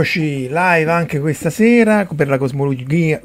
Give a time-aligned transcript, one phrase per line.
[0.00, 3.20] Eccoci live anche questa sera per la cosmogonia,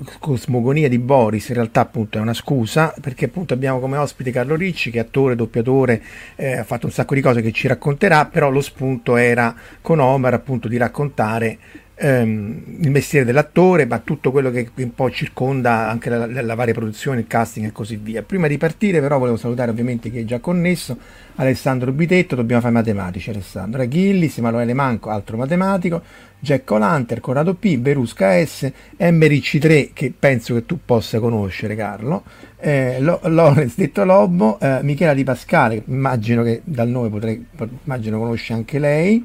[0.90, 1.48] di Boris.
[1.48, 5.02] In realtà, appunto, è una scusa perché appunto abbiamo come ospite Carlo Ricci, che è
[5.04, 6.02] attore, doppiatore,
[6.36, 8.26] eh, ha fatto un sacco di cose che ci racconterà.
[8.26, 11.58] Però lo spunto era con Omar appunto di raccontare
[11.96, 16.56] ehm, il mestiere dell'attore, ma tutto quello che un po' circonda anche la, la, la,
[16.56, 18.22] varia produzione, il casting e così via.
[18.22, 20.98] Prima di partire, però, volevo salutare ovviamente chi è già connesso:
[21.36, 23.30] Alessandro Bitetto, dobbiamo fare matematici.
[23.30, 26.02] Alessandro Ghillis, Emanuele Manco, altro matematico,
[26.40, 32.24] Jack O'Lantern, Corrado P, Berusca S, Emmerich 3, che penso che tu possa conoscere, Carlo,
[32.60, 37.46] eh, Lorenz detto Lobo, eh, Michela Di Pascale, immagino che dal nome potrei,
[37.84, 39.24] immagino conosce anche lei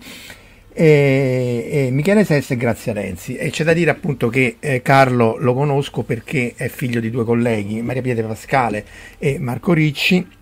[0.72, 3.36] e, e Michele Sessa e Grazia Renzi.
[3.36, 7.24] E c'è da dire appunto che eh, Carlo lo conosco perché è figlio di due
[7.24, 8.84] colleghi Maria Pietra Pascale
[9.18, 10.38] e Marco Ricci.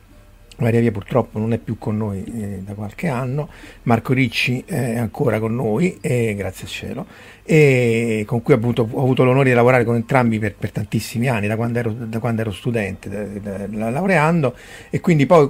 [0.58, 3.48] Maria Via purtroppo non è più con noi eh, da qualche anno,
[3.84, 7.06] Marco Ricci è ancora con noi, eh, grazie al cielo,
[7.44, 11.46] e con cui appunto ho avuto l'onore di lavorare con entrambi per, per tantissimi anni,
[11.46, 13.08] da quando ero, da quando ero studente,
[13.40, 14.56] da, da, laureando,
[14.90, 15.48] e quindi poi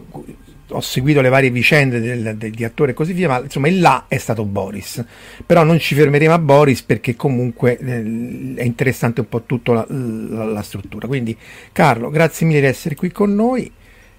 [0.71, 3.81] ho seguito le varie vicende del, del, di attore e così via, ma insomma il
[3.81, 5.05] là è stato Boris.
[5.45, 9.87] Però non ci fermeremo a Boris perché comunque eh, è interessante un po' tutta la,
[9.89, 11.07] la, la, struttura.
[11.07, 11.37] Quindi
[11.73, 13.71] Carlo, grazie mille di essere qui con noi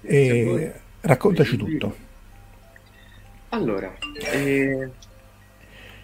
[0.02, 2.08] e raccontaci tutto.
[3.50, 3.92] Allora,
[4.32, 4.88] eh,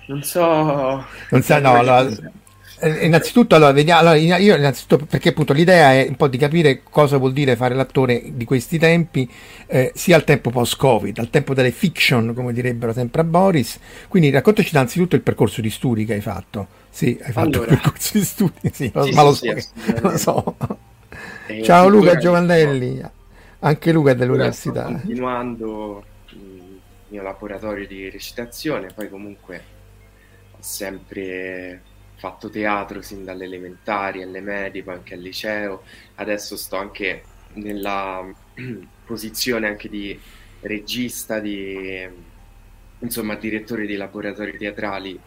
[0.06, 1.04] non so...
[1.30, 2.08] Non so, no, allora,
[2.80, 6.82] eh, innanzitutto, allora, vediamo, allora, io innanzitutto perché appunto l'idea è un po' di capire
[6.82, 9.30] cosa vuol dire fare l'attore di questi tempi,
[9.66, 13.78] eh, sia al tempo post-Covid, al tempo delle fiction, come direbbero sempre a Boris.
[14.08, 16.66] Quindi raccontaci innanzitutto il percorso di studi che hai fatto.
[16.90, 19.64] Sì, hai fatto allora, il percorso di studi, sì, sì, ma lo, so, sì,
[20.00, 20.56] lo so.
[21.46, 23.00] Eh, Ciao Luca Giovanelli,
[23.60, 24.86] anche Luca è dell'università.
[24.86, 26.78] Sto continuando il
[27.08, 29.62] mio laboratorio di recitazione, poi comunque
[30.52, 31.80] ho sempre
[32.16, 35.82] fatto teatro sin dalle elementari, alle medie, poi anche al liceo,
[36.16, 37.22] adesso sto anche
[37.54, 38.26] nella
[39.04, 40.18] posizione anche di
[40.60, 42.08] regista, di
[42.98, 45.18] insomma direttore di laboratori teatrali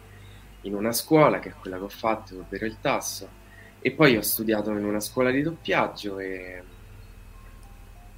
[0.62, 3.28] in una scuola che è quella che ho fatto, ovvero il Tasso,
[3.80, 6.62] e poi ho studiato in una scuola di doppiaggio e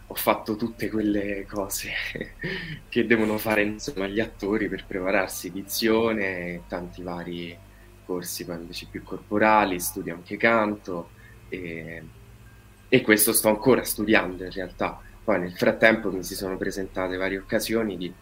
[0.07, 1.93] ho fatto tutte quelle cose
[2.89, 7.57] che devono fare insomma gli attori per prepararsi, dizione e tanti vari
[8.05, 11.11] corsi poi invece più corporali, studio anche canto
[11.49, 12.03] e,
[12.89, 15.01] e questo sto ancora studiando in realtà.
[15.25, 18.13] Poi nel frattempo mi si sono presentate varie occasioni di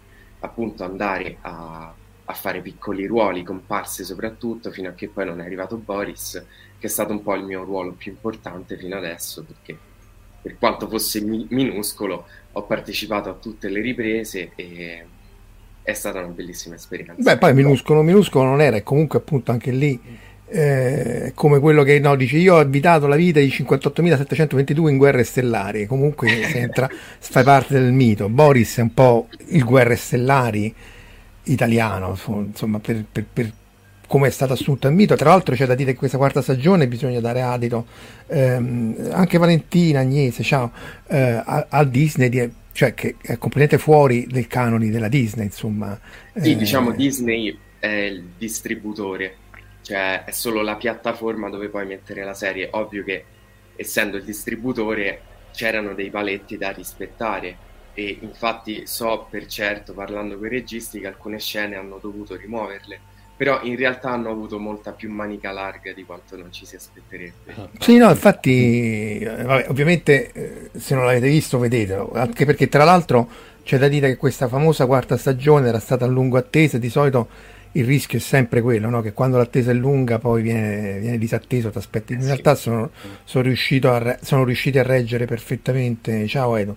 [0.40, 1.92] appunto andare a,
[2.24, 6.44] a fare piccoli ruoli, comparse soprattutto, fino a che poi non è arrivato Boris,
[6.78, 9.76] che è stato un po' il mio ruolo più importante fino adesso, perché
[10.42, 15.06] per quanto fosse mi- minuscolo ho partecipato a tutte le riprese e
[15.82, 17.14] è stata una bellissima esperienza.
[17.16, 20.00] Beh, poi minuscolo, minuscolo non era, e comunque appunto anche lì
[20.52, 25.22] eh, come quello che no, dice io ho abitato la vita di 58.722 in guerre
[25.22, 26.88] stellari, comunque entra,
[27.18, 28.28] fai parte del mito.
[28.28, 30.74] Boris è un po' il guerre stellari
[31.44, 33.52] italiano, insomma, per, per, per
[34.08, 35.14] come è stato assunto il mito.
[35.14, 37.86] Tra l'altro c'è da dire che questa quarta stagione bisogna dare adito
[38.26, 40.72] ehm, anche Valentina Agnese, ciao,
[41.06, 45.98] eh, a, a Disney di, cioè che è completamente fuori dai canoni della Disney, insomma.
[46.34, 46.56] Sì, eh...
[46.56, 49.36] diciamo Disney è il distributore,
[49.82, 52.68] cioè è solo la piattaforma dove puoi mettere la serie.
[52.72, 53.24] Ovvio che
[53.76, 55.22] essendo il distributore
[55.52, 61.06] c'erano dei paletti da rispettare e infatti so per certo, parlando con i registi, che
[61.06, 63.00] alcune scene hanno dovuto rimuoverle
[63.40, 67.54] però in realtà hanno avuto molta più manica larga di quanto non ci si aspetterebbe.
[67.54, 67.70] Ah.
[67.78, 72.84] Sì, no, infatti, eh, vabbè, ovviamente eh, se non l'avete visto vedetelo, anche perché tra
[72.84, 73.26] l'altro
[73.62, 77.28] c'è da dire che questa famosa quarta stagione era stata a lungo attesa, di solito
[77.72, 79.00] il rischio è sempre quello, no?
[79.00, 82.90] che quando l'attesa è lunga poi viene, viene disatteso, in eh, realtà sono,
[83.24, 86.76] sono, a, sono, riusciti a reggere perfettamente, ciao Edo,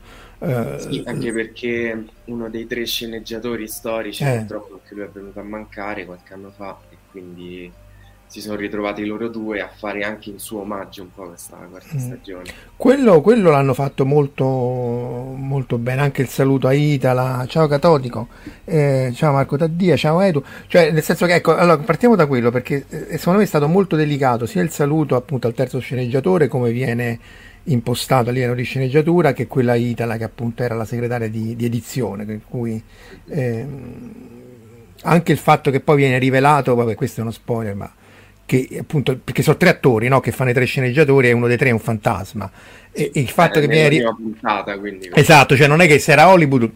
[0.80, 4.40] Sì, anche perché uno dei tre sceneggiatori storici eh.
[4.40, 7.72] purtroppo anche lui è venuto a mancare qualche anno fa e quindi
[8.34, 11.96] si sono ritrovati loro due a fare anche in suo omaggio un po' questa quarta
[11.96, 12.00] mm.
[12.00, 12.50] stagione.
[12.76, 18.30] Quello, quello, l'hanno fatto molto, molto bene, anche il saluto a Itala, ciao Catodico,
[18.66, 22.50] eh, ciao Marco Taddia, ciao Edu, cioè nel senso che ecco, allora partiamo da quello
[22.50, 26.48] perché eh, secondo me è stato molto delicato sia il saluto appunto al terzo sceneggiatore
[26.48, 27.20] come viene
[27.66, 31.66] impostato a livello di sceneggiatura che quella Itala che appunto era la segretaria di, di
[31.66, 32.82] edizione, per cui...
[33.28, 33.66] Eh,
[35.04, 37.92] anche il fatto che poi viene rivelato, vabbè questo è uno spoiler, ma
[38.46, 40.20] che appunto perché sono tre attori no?
[40.20, 42.50] che fanno i tre sceneggiatori e uno dei tre è un fantasma.
[42.92, 44.02] E, e il fatto eh, che viene ri...
[44.02, 45.10] puntata, quindi...
[45.14, 46.70] esatto cioè non è che se era Hollywood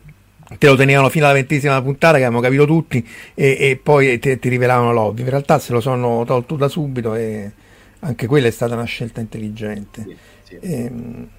[0.57, 4.40] te lo tenevano fino alla ventesima puntata che abbiamo capito tutti e, e poi ti,
[4.40, 7.51] ti rivelavano l'ovvio in realtà se lo sono tolto da subito e
[8.00, 10.04] anche quella è stata una scelta intelligente.
[10.04, 10.16] Sì,
[10.48, 10.58] sì.
[10.62, 11.30] Ehm,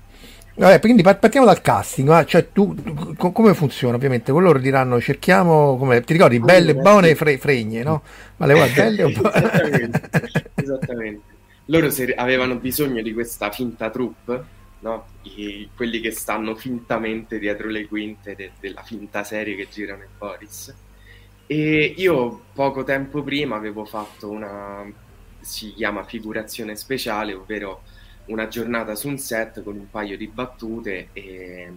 [0.58, 4.32] Vabbè, quindi partiamo dal casting, cioè tu, tu, come funziona ovviamente?
[4.32, 8.02] Loro diranno cerchiamo, come, ti ricordi, belle, buone fre, fregne, no?
[8.38, 10.10] Ma le vuoi belle o esattamente,
[10.56, 11.22] esattamente.
[11.66, 14.44] Loro avevano bisogno di questa finta troupe,
[14.80, 15.06] no?
[15.22, 20.08] I, quelli che stanno fintamente dietro le quinte de, della finta serie che girano in
[20.18, 20.74] Boris.
[21.46, 24.84] E io poco tempo prima avevo fatto una,
[25.38, 27.82] si chiama figurazione speciale, ovvero
[28.28, 31.70] una giornata su un set con un paio di battute e,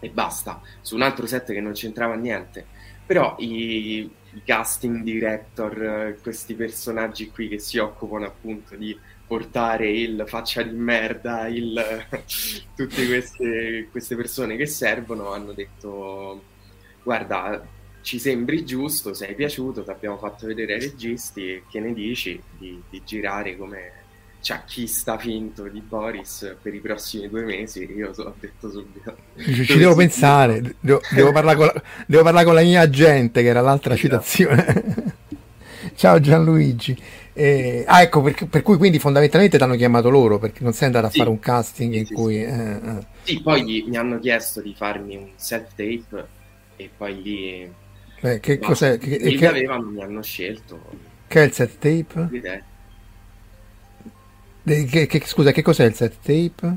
[0.00, 2.66] e basta, su un altro set che non c'entrava niente.
[3.06, 10.24] Però i, i casting director, questi personaggi qui che si occupano appunto di portare il
[10.26, 12.06] faccia di merda, il,
[12.76, 16.52] tutte queste, queste, persone che servono hanno detto
[17.02, 17.66] guarda
[18.04, 22.80] ci sembri giusto, sei piaciuto, ti abbiamo fatto vedere ai registi, che ne dici di,
[22.90, 24.03] di girare come
[24.44, 29.16] ciacchista finto di Boris per i prossimi due mesi, io ho detto subito.
[29.38, 33.62] Ci devo pensare, devo, devo, parlare la, devo, parlare con la, mia agente, che era
[33.62, 34.22] l'altra esatto.
[34.22, 35.14] citazione.
[35.96, 36.94] Ciao Gianluigi.
[37.32, 40.86] Eh, ah, ecco, per, per, cui quindi fondamentalmente ti hanno chiamato loro perché non sei
[40.86, 41.18] andato a sì.
[41.18, 42.44] fare un casting sì, in sì, cui.
[42.44, 43.06] Eh, eh.
[43.22, 46.26] Sì, poi mi hanno chiesto di farmi un self-tape
[46.76, 47.72] e poi lì.
[48.20, 48.98] Beh, che cos'è?
[48.98, 50.82] Che, che avevano, mi hanno scelto.
[51.26, 52.72] Che è il self-tape?
[54.64, 56.76] Che, che, scusa, che cos'è il set tape?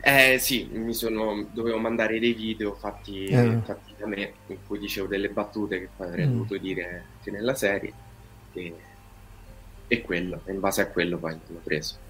[0.00, 3.60] Eh sì, mi sono, dovevo mandare dei video fatti, eh.
[3.62, 6.30] fatti, da me in cui dicevo delle battute che poi avrei mm.
[6.30, 7.92] dovuto dire anche nella serie
[8.54, 8.74] e,
[9.86, 12.04] e quello, in base a quello poi l'ho preso.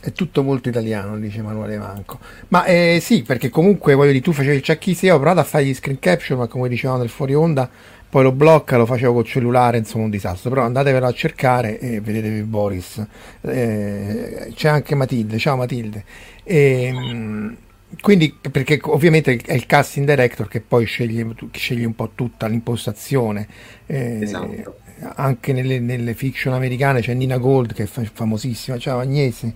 [0.00, 2.18] È tutto molto italiano, dice Emanuele Manco.
[2.48, 5.44] Ma eh, sì, perché comunque voglio dire, tu facevi il ciacchista, io ho provato a
[5.44, 7.68] fare gli screen capture, ma come dicevamo nel fuori onda,
[8.14, 12.00] poi lo blocca, lo facevo col cellulare, insomma un disastro, però andatevelo a cercare e
[12.00, 13.04] vedetevi Boris.
[13.40, 16.04] Eh, c'è anche Matilde, ciao Matilde.
[16.44, 17.56] E, ehm,
[18.00, 23.48] quindi, perché ovviamente è il casting director che poi sceglie, sceglie un po' tutta l'impostazione.
[23.86, 24.76] Eh, esatto.
[25.16, 29.52] Anche nelle, nelle, fiction americane c'è Nina Gold che è famosissima, ciao Agnese.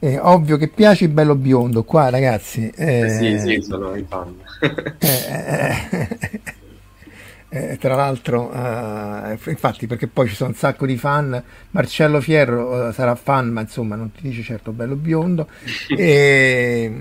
[0.00, 4.34] Eh, ovvio che piace il bello biondo qua ragazzi eh, sì sì sono i fan
[7.52, 11.42] eh, eh eh, tra l'altro, eh, infatti, perché poi ci sono un sacco di fan.
[11.70, 15.48] Marcello Fierro eh, sarà fan, ma insomma, non ti dice certo bello biondo.
[15.96, 16.92] e,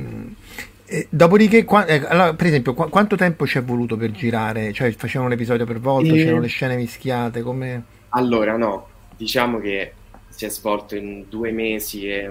[0.85, 4.73] e, dopodiché, qua, eh, allora, per esempio, qu- quanto tempo ci è voluto per girare?
[4.73, 7.41] Cioè, facevano un episodio per volta, c'erano le scene mischiate?
[7.41, 7.83] Come...
[8.09, 9.93] Allora, no, diciamo che
[10.27, 12.29] si è svolto in due mesi e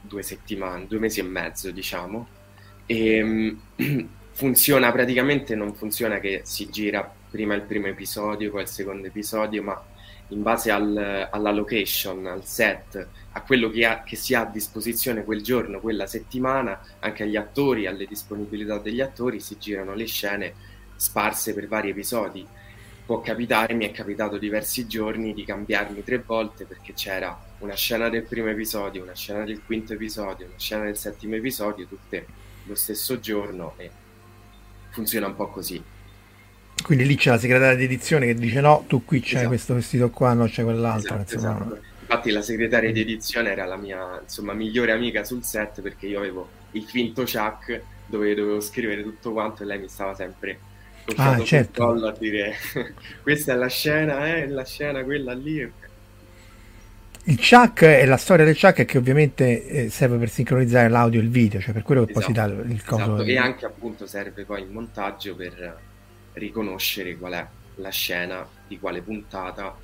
[0.00, 2.26] due settimane, due mesi e mezzo, diciamo.
[2.86, 3.56] E.
[4.42, 9.62] Funziona praticamente, non funziona che si gira prima il primo episodio, poi il secondo episodio,
[9.62, 9.80] ma
[10.30, 14.46] in base al, alla location, al set, a quello che, ha, che, si ha a
[14.46, 20.06] disposizione quel giorno, quella settimana, anche agli attori, alle disponibilità degli attori, si girano le
[20.06, 20.54] scene
[20.96, 22.44] sparse per vari episodi.
[23.06, 28.08] Può capitare, mi è capitato diversi giorni di cambiarmi tre volte perché c'era una scena
[28.08, 32.26] del primo episodio, una scena del quinto episodio, una scena del settimo episodio, tutte
[32.64, 34.01] lo stesso giorno e
[34.92, 35.82] funziona un po' così.
[36.82, 39.48] Quindi lì c'è la segretaria di edizione che dice no, tu qui c'è esatto.
[39.48, 41.16] questo vestito qua, no c'è quell'altro.
[41.16, 41.80] Esatto, esatto.
[42.00, 46.18] Infatti la segretaria di edizione era la mia insomma, migliore amica sul set perché io
[46.18, 50.58] avevo il finto Chuck dove dovevo scrivere tutto quanto e lei mi stava sempre
[51.16, 51.84] ah, certo.
[51.84, 52.54] collo a dire
[53.22, 55.70] questa è la scena, eh, la scena quella lì
[57.24, 61.20] il Chuck e la storia del Chuck è che ovviamente eh, serve per sincronizzare l'audio
[61.20, 62.96] e il video, cioè per quello che esatto, poi si dà il esatto.
[62.96, 63.14] coso.
[63.14, 63.22] Esatto.
[63.22, 65.78] E anche appunto serve poi il montaggio per
[66.34, 69.76] riconoscere qual è la scena di quale puntata,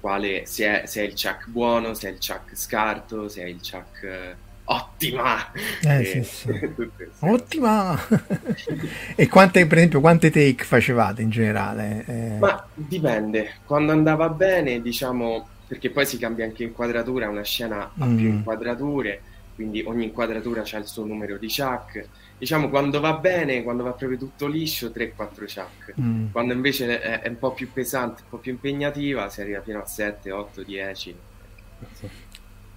[0.00, 3.46] quale, se, è, se è il Chuck buono, se è il Chuck scarto, se è
[3.46, 5.52] il Chuck ottima!
[5.82, 6.70] Eh, e, sì, sì.
[7.20, 7.98] Ottima!
[9.16, 12.04] e quante, per esempio, quante take facevate in generale?
[12.06, 12.38] Eh...
[12.38, 18.06] Ma dipende, quando andava bene, diciamo, perché poi si cambia anche inquadratura, una scena ha
[18.06, 18.16] mm.
[18.16, 19.20] più inquadrature,
[19.54, 22.06] quindi ogni inquadratura ha il suo numero di chuck.
[22.36, 25.94] Diciamo, quando va bene, quando va proprio tutto liscio, 3-4 chuck.
[26.00, 26.26] Mm.
[26.32, 29.80] Quando invece è, è, un po' più pesante, un po' più impegnativa, si arriva fino
[29.80, 31.16] a 7, 8, 10.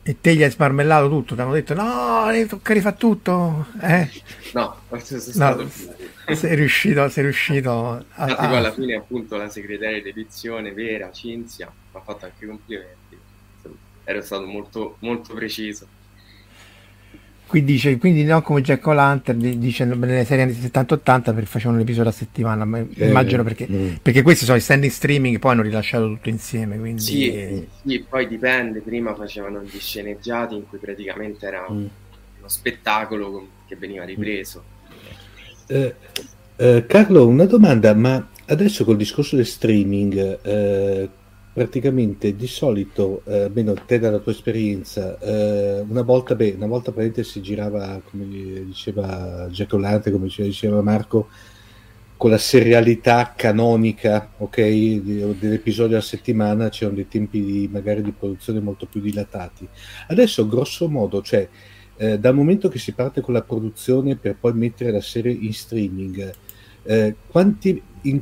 [0.08, 3.68] E te gli hai smarmellato tutto, ti hanno detto no, tocca rifare tutto.
[3.82, 4.10] Eh?
[4.54, 8.30] No, sono stato no, sei riuscito, sei riuscito a...
[8.30, 12.46] Infatti poi alla fine appunto la segretaria di edizione vera, Cinzia, mi ha fatto anche
[12.46, 13.18] i complimenti.
[14.06, 15.86] Ero stato molto, molto preciso.
[17.48, 21.84] Qui dice, quindi non come Jack O'Lantern dice nelle serie anni 70-80 perché facevano un
[21.84, 23.94] episodio a settimana, eh, immagino perché, mm.
[24.01, 26.77] perché, questi sono i standing streaming poi hanno rilasciato tutto insieme.
[26.77, 27.01] Quindi...
[27.01, 27.68] Sì, eh...
[27.86, 31.75] sì, poi dipende, prima facevano gli sceneggiati in cui praticamente era mm.
[31.77, 34.63] uno spettacolo che veniva ripreso.
[35.68, 35.96] Eh,
[36.58, 41.10] eh, Carlo, una domanda, ma adesso col discorso del streaming, eh,
[41.58, 46.94] praticamente di solito, eh, almeno te dalla tua esperienza, eh, una volta, beh, una volta
[47.24, 51.30] si girava, come diceva Jack O'Lantern, come diceva Marco,
[52.16, 54.62] con la serialità canonica, ok,
[55.40, 59.68] dell'episodio a settimana c'erano dei tempi di, magari di produzione molto più dilatati.
[60.10, 61.50] Adesso, grosso modo, cioè,
[61.96, 65.54] eh, dal momento che si parte con la produzione per poi mettere la serie in
[65.54, 66.32] streaming,
[66.84, 68.22] eh, quanti, in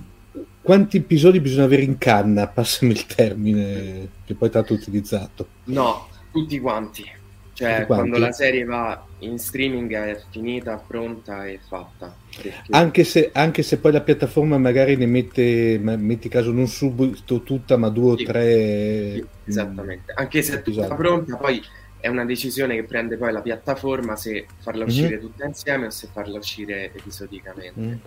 [0.66, 2.48] quanti episodi bisogna avere in canna?
[2.48, 5.48] Passami il termine che poi è tanto utilizzato.
[5.66, 7.08] No, tutti quanti.
[7.54, 12.14] Cioè, tutti quando la serie va in streaming è finita, pronta e fatta.
[12.36, 12.54] Perché...
[12.72, 17.78] Anche, se, anche, se, poi la piattaforma magari ne mette, metti caso, non subito tutta,
[17.78, 19.14] ma due o tre.
[19.14, 20.14] Sì, esattamente.
[20.16, 20.96] Anche se è tutta esatto.
[20.96, 21.62] pronta, poi
[22.00, 25.20] è una decisione che prende poi la piattaforma se farla uscire mm-hmm.
[25.20, 27.80] tutta insieme o se farla uscire episodicamente.
[27.80, 27.98] Mm-hmm.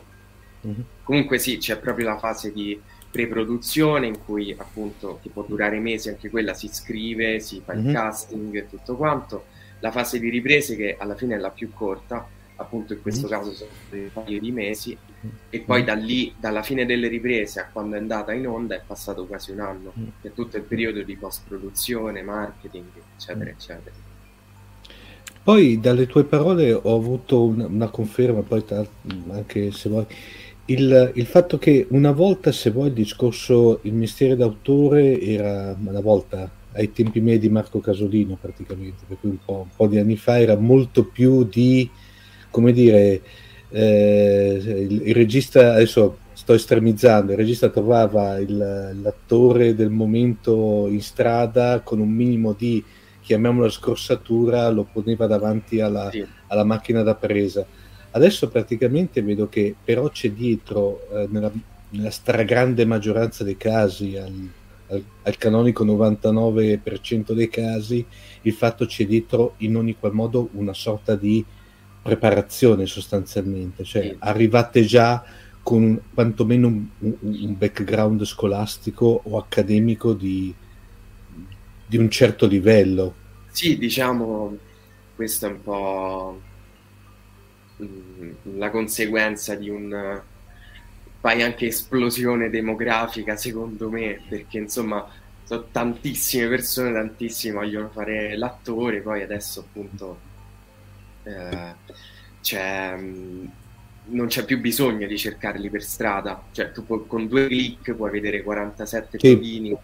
[0.67, 0.81] Mm-hmm.
[1.03, 6.09] Comunque sì, c'è proprio la fase di pre-produzione in cui appunto che può durare mesi,
[6.09, 7.87] anche quella si scrive, si fa mm-hmm.
[7.87, 9.45] il casting e tutto quanto.
[9.81, 13.39] La fase di riprese che alla fine è la più corta, appunto in questo mm-hmm.
[13.39, 15.35] caso sono un paio di mesi mm-hmm.
[15.49, 18.83] e poi da lì, dalla fine delle riprese a quando è andata in onda è
[18.85, 20.09] passato quasi un anno, mm-hmm.
[20.21, 22.87] che è tutto il periodo di post-produzione, marketing,
[23.17, 23.95] eccetera, eccetera.
[25.43, 28.63] Poi dalle tue parole ho avuto una, una conferma, poi
[29.31, 30.05] anche se vuoi,
[30.69, 36.01] il, il, fatto che una volta, se vuoi, il discorso il mestiere d'autore era una
[36.01, 39.99] volta ai tempi miei di Marco Casolino praticamente, per cui un po', un po di
[39.99, 41.89] anni fa era molto più di,
[42.51, 43.23] come dire,
[43.71, 48.57] eh, il, il, regista, adesso sto estremizzando, il regista trovava il,
[49.03, 52.85] l'attore del momento in strada con un minimo di,
[53.23, 56.25] chiamiamola scrossatura, lo poneva davanti alla, sì.
[56.49, 57.67] alla macchina da presa
[58.19, 61.53] Adesso praticamente vedo che però c'è dietro, eh, nella,
[61.91, 64.49] nella, stragrande maggioranza dei casi, al,
[64.89, 68.05] al, al, canonico 99% dei casi,
[68.43, 71.45] il fatto c'è dietro in ogni qual modo una sorta di
[72.03, 74.17] preparazione sostanzialmente, cioè sì.
[74.19, 75.23] arrivate già
[75.63, 80.53] con quantomeno un, un, un, background scolastico o accademico di,
[81.87, 83.15] di un certo livello.
[83.51, 84.57] Sì, diciamo,
[85.15, 86.41] questo è un po'
[88.57, 90.21] la conseguenza di un
[91.21, 95.07] poi anche esplosione demografica secondo me perché insomma
[95.45, 100.19] sono tantissime persone tantissime vogliono fare l'attore poi adesso appunto
[101.29, 101.75] eh,
[102.41, 106.43] c'è, non c'è più bisogno di cercarli per strada.
[106.51, 109.33] Cioè tu puoi, con due clic puoi vedere 47 sì.
[109.33, 109.77] provini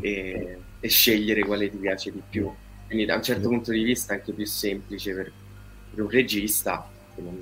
[0.00, 2.50] e, e, scegliere quale ti piace di più.
[2.86, 5.32] Quindi da un certo punto di vista è anche più semplice per,
[5.94, 7.36] per un regista non...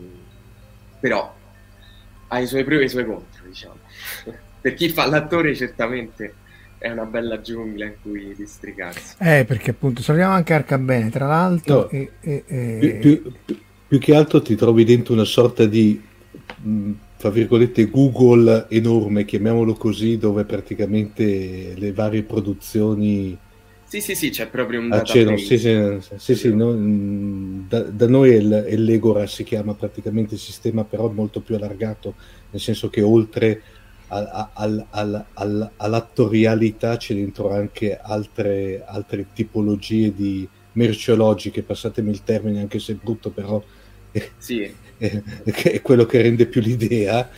[1.01, 1.35] però
[2.29, 3.77] ha i suoi pro e i suoi contro, diciamo.
[4.61, 6.35] per chi fa l'attore certamente
[6.79, 9.17] è una bella giungla in cui districarsi.
[9.19, 11.75] Eh, perché appunto salviamo anche Arcabene, tra l'altro.
[11.75, 12.99] No, e, e, e...
[13.01, 13.59] Più, più,
[13.89, 16.01] più, che altro ti trovi dentro una sorta di,
[16.63, 23.37] mh, tra virgolette, Google enorme, chiamiamolo così, dove praticamente le varie produzioni
[23.88, 25.37] sì, sì, sì, c'è proprio un database.
[25.38, 26.75] Sì, sì, sì, sì no,
[27.66, 32.14] da, da, noi è, è l'Egora, si chiama praticamente il sistema, però molto più allargato,
[32.50, 33.62] nel senso che oltre
[34.09, 42.61] al, al, al, all'attorialità c'è dentro anche altre, altre tipologie di merceologiche, passatemi il termine
[42.61, 43.62] anche se è brutto, però
[44.37, 44.71] sì.
[44.99, 47.28] è quello che rende più l'idea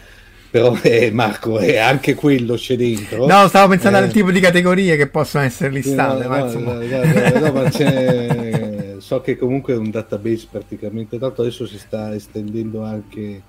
[0.50, 4.02] però eh, Marco è anche quello c'è dentro no stavo pensando eh.
[4.02, 7.70] al tipo di categorie che possono essere listate no, ma, no, no, no, ma
[9.00, 13.42] so che comunque è un database praticamente tanto adesso si sta estendendo anche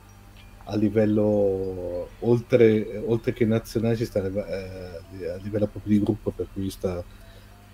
[0.66, 6.48] a livello oltre, oltre che nazionale si sta eh, a livello proprio di gruppo per
[6.54, 7.04] cui sta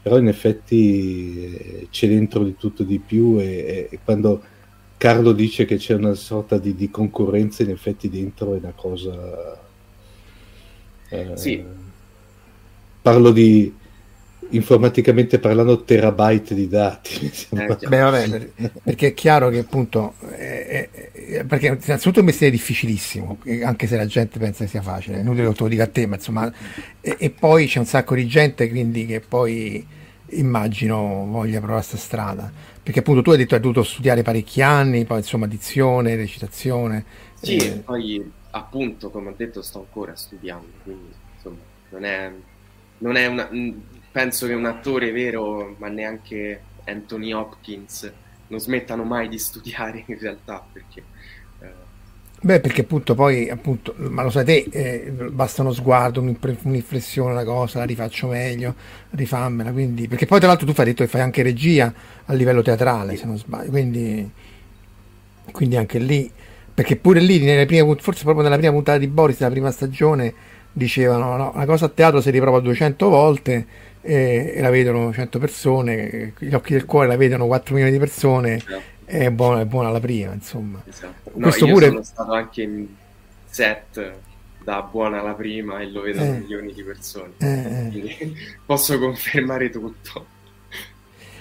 [0.02, 4.42] però in effetti eh, c'è dentro di tutto di più e, e, quando
[4.98, 9.60] Carlo dice che c'è una sorta di, di concorrenza in effetti dentro è una cosa
[11.10, 11.64] eh, sì.
[13.02, 13.74] parlo di
[14.50, 17.32] informaticamente parlando terabyte di dati.
[17.58, 18.50] Eh, Beh, vabbè,
[18.84, 23.96] perché è chiaro che appunto è, è, perché innanzitutto è un mestiere difficilissimo anche se
[23.96, 26.16] la gente pensa che sia facile è inutile che te lo dica a te ma
[26.16, 26.52] insomma
[27.00, 29.86] e, e, poi c'è un sacco di gente quindi che poi
[30.32, 32.52] immagino voglia provare questa strada
[32.88, 37.58] perché appunto tu hai detto hai dovuto studiare parecchi anni poi insomma dizione recitazione sì
[37.58, 41.58] eh, poi appunto come ho detto sto ancora studiando quindi insomma
[41.90, 42.32] non è,
[43.00, 43.50] non è una
[44.18, 48.12] penso che un attore vero, ma neanche Anthony Hopkins,
[48.48, 51.04] non smettano mai di studiare in realtà perché...
[52.40, 52.46] Eh...
[52.46, 57.44] Beh, perché appunto poi, appunto, ma lo sai te, eh, basta uno sguardo, un'inflessione, una
[57.44, 58.76] cosa, la rifaccio meglio,
[59.12, 60.08] rifammela, quindi...
[60.08, 61.92] Perché poi tra l'altro tu fai detto che fai anche regia
[62.26, 64.30] a livello teatrale, se non sbaglio, quindi,
[65.52, 66.32] quindi anche lì,
[66.74, 70.34] perché pure lì, prime, forse proprio nella prima puntata di Boris, della prima stagione,
[70.72, 73.66] dicevano, no, una cosa a teatro si riprova 200 volte
[74.02, 78.00] e, e la vedono 100 persone, gli occhi del cuore la vedono 4 milioni di
[78.00, 78.96] persone, esatto.
[79.08, 80.84] È, buona, è buona la prima, insomma.
[80.86, 81.32] Esatto.
[81.34, 81.88] No, Questo pure...
[81.88, 82.88] sono stato anche in
[83.46, 84.14] set
[84.64, 86.40] da buona la prima e lo vedono eh.
[86.40, 87.88] milioni di persone, eh.
[87.90, 90.36] quindi posso confermare tutto.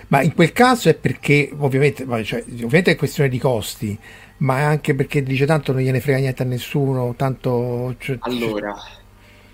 [0.09, 3.99] Ma in quel caso è perché, ovviamente, cioè, ovviamente è questione di costi,
[4.39, 7.97] ma è anche perché dice tanto non gliene frega niente a nessuno, tanto...
[7.99, 8.73] Cioè, allora,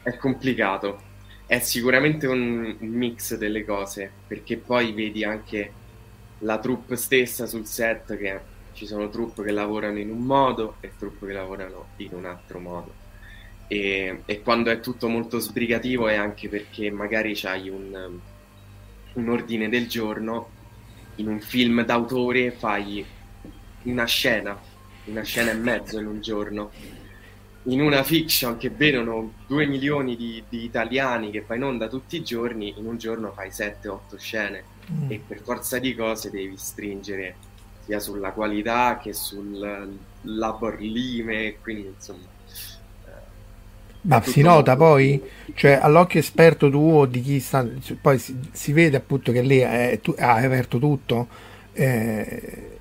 [0.02, 1.11] è complicato
[1.52, 5.71] è sicuramente un, mix delle cose, perché poi vedi anche
[6.42, 8.40] la troupe stessa sul set che
[8.72, 12.58] ci sono troupe che lavorano in un modo e troupe che lavorano in un altro
[12.58, 13.00] modo.
[13.68, 18.18] E, e quando è tutto molto sbrigativo è anche perché magari c'hai un,
[19.14, 20.60] un ordine del giorno,
[21.17, 23.04] in un film d'autore fai
[23.82, 24.58] una scena,
[25.04, 26.71] una scena e mezzo in un giorno
[27.67, 32.17] in una fiction che vedono 2 milioni di, di, italiani che fa in onda tutti
[32.17, 35.10] i giorni, in un giorno fai 7-8 scene mm.
[35.10, 37.36] e per forza di cose devi stringere
[37.84, 42.26] sia sulla qualità che sul labor lime, quindi insomma...
[43.06, 43.10] Eh,
[44.02, 45.21] Ma si nota poi,
[45.54, 47.66] cioè all'occhio esperto tuo di chi sta,
[48.00, 51.26] poi si, si vede appunto che lei ha aperto tutto,
[51.73, 52.78] eh,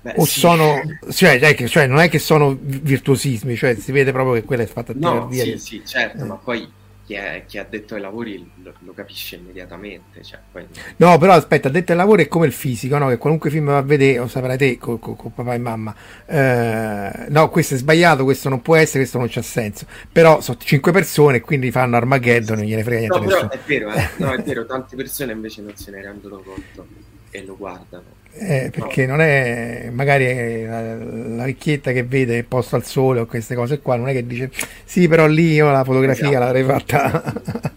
[0.00, 0.38] Beh, o sì.
[0.38, 4.66] sono cioè, cioè, non è che sono virtuosismi cioè si vede proprio che quella è
[4.66, 6.26] fatta a no, sì, sì, certo, eh.
[6.26, 6.68] ma poi
[7.08, 10.66] chi, è, chi ha detto ai lavori lo, lo capisce immediatamente cioè, poi...
[10.96, 13.08] no però aspetta detto ai lavori è come il fisico no?
[13.08, 15.94] che qualunque film va a vedere lo saprai te con, con, con papà e mamma
[16.26, 20.58] eh, no questo è sbagliato questo non può essere questo non c'ha senso però sono
[20.60, 24.08] cinque persone quindi fanno Armageddon non gliene frega niente no, però è vero, eh?
[24.16, 26.86] no, è vero tante persone invece non se ne rendono conto
[27.30, 32.84] e lo guardano eh, perché non è magari la, la, vecchietta che vede posto al
[32.84, 34.50] sole o queste cose qua, non è che dice
[34.84, 36.44] sì, però lì io la fotografia esatto.
[36.44, 37.22] l'avrei fatta.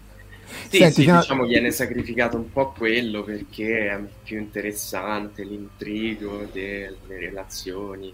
[0.68, 1.18] sì, Senti, sì, no...
[1.18, 8.12] diciamo viene sacrificato un po' quello perché è più interessante l'intrigo delle relazioni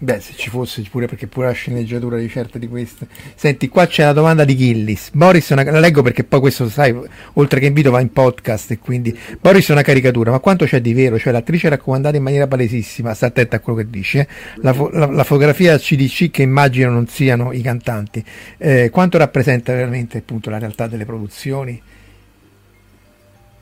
[0.00, 3.08] Beh, se ci fosse pure perché pure la sceneggiatura di certe di queste.
[3.34, 5.10] Senti, qua c'è la domanda di Gillis.
[5.12, 6.96] Boris, una, la leggo perché poi questo, sai,
[7.32, 10.80] oltre che invito va in podcast e quindi Boris è una caricatura, ma quanto c'è
[10.80, 11.18] di vero?
[11.18, 15.06] Cioè l'attrice è raccomandata in maniera palesissima, sta attenta a quello che dice, la, la,
[15.06, 18.24] la, fotografia CDC che immagino non siano i cantanti.
[18.56, 21.82] Eh, quanto rappresenta veramente appunto la realtà delle produzioni?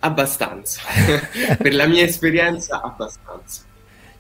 [0.01, 0.83] Abbastanza.
[1.57, 3.65] per la mia esperienza, abbastanza.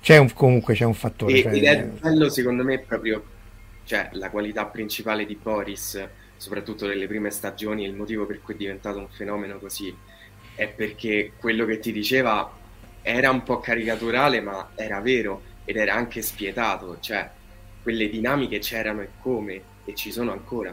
[0.06, 1.32] C'è un, comunque c'è un fattore.
[1.32, 3.24] E, cioè, ed è bello secondo me proprio
[3.82, 6.00] cioè, la qualità principale di Boris,
[6.36, 9.92] soprattutto nelle prime stagioni, il motivo per cui è diventato un fenomeno così,
[10.54, 12.48] è perché quello che ti diceva
[13.02, 17.28] era un po' caricaturale, ma era vero ed era anche spietato, cioè
[17.82, 20.72] quelle dinamiche c'erano e come, e ci sono ancora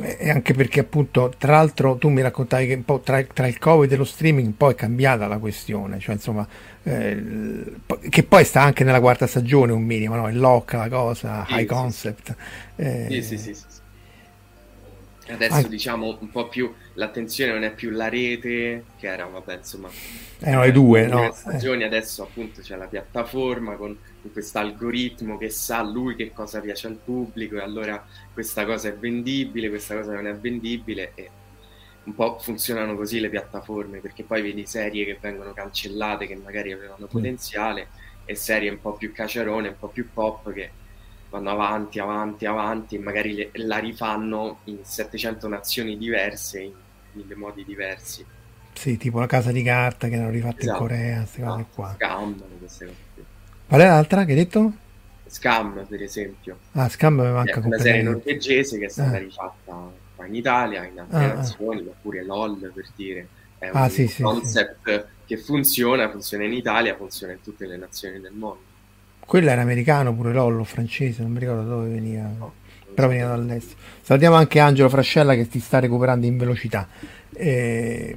[0.00, 3.58] e anche perché appunto tra l'altro tu mi raccontavi che un po' tra, tra, il
[3.58, 6.48] covid e lo streaming poi è cambiata la questione cioè insomma
[6.82, 7.64] eh,
[8.08, 10.28] che poi sta anche nella quarta stagione un minimo no?
[10.30, 12.36] il lock la cosa sì, high sì, concept
[12.76, 13.64] eh, sì sì sì, sì
[15.30, 15.68] adesso anche...
[15.68, 19.90] diciamo un po' più l'attenzione non è più la rete che era vabbè insomma
[20.38, 21.32] erano le due no?
[21.34, 23.96] stagioni adesso appunto c'è la piattaforma con
[24.30, 28.94] questo algoritmo che sa lui che cosa piace al pubblico e allora questa cosa è
[28.94, 31.30] vendibile questa cosa non è vendibile e
[32.04, 36.72] un po' funzionano così le piattaforme, perché poi vedi serie che vengono cancellate, che magari
[36.72, 37.88] avevano potenziale,
[38.24, 40.70] e serie un po' più caciarone, un po' più pop, che
[41.30, 46.72] vanno avanti, avanti, avanti, e magari le, la rifanno in 700 nazioni diverse, in
[47.12, 48.24] mille modi diversi.
[48.72, 50.82] Sì, tipo la casa di carta che hanno rifatto esatto.
[50.82, 51.92] in Corea, queste cose qua.
[51.94, 53.01] Scam, queste cose.
[53.72, 54.70] Qual è l'altra che hai detto?
[55.26, 56.58] Scam, per esempio.
[56.72, 59.18] Ah, Scam mi manca È una serie norvegese che è stata ah.
[59.18, 61.34] rifatta qua in Italia, in altre ah, ah.
[61.36, 63.28] nazioni, oppure LOL, per dire.
[63.56, 65.24] È un ah, sì, sì, concept sì.
[65.24, 68.60] che funziona, funziona in Italia, funziona in tutte le nazioni del mondo.
[69.20, 72.24] Quello era americano pure LOL o francese, non mi ricordo dove veniva.
[72.24, 72.52] No,
[72.92, 73.80] però veniva dall'estero.
[74.02, 76.86] Salutiamo anche Angelo Frascella che ti sta recuperando in velocità.
[77.32, 78.14] E,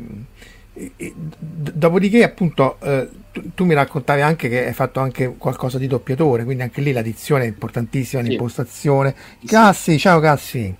[0.78, 5.78] e, e, dopodiché, appunto, eh, tu, tu, mi raccontavi anche che hai fatto anche qualcosa
[5.78, 8.30] di doppiatore, quindi anche lì l'addizione è importantissima, sì.
[8.30, 9.16] l'impostazione.
[9.46, 10.00] Cassi, sì.
[10.00, 10.76] ciao Cassi.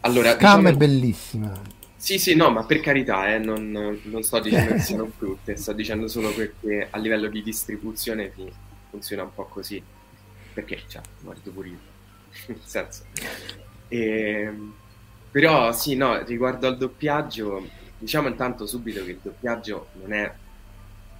[0.00, 0.68] Allora, Scam diciamo...
[0.68, 1.60] è bellissima.
[1.96, 5.72] Sì, sì, no, ma per carità, eh, non, non, sto dicendo che siano brutte, sto
[5.72, 8.32] dicendo solo perché a livello di distribuzione
[8.90, 9.82] funziona un po' così.
[10.52, 11.78] Perché, cioè, guardo pure io.
[12.46, 13.04] Nel senso.
[13.88, 14.74] E, ehm,
[15.30, 17.68] però, sì, no, riguardo al doppiaggio,
[18.00, 20.32] diciamo intanto subito che il doppiaggio non è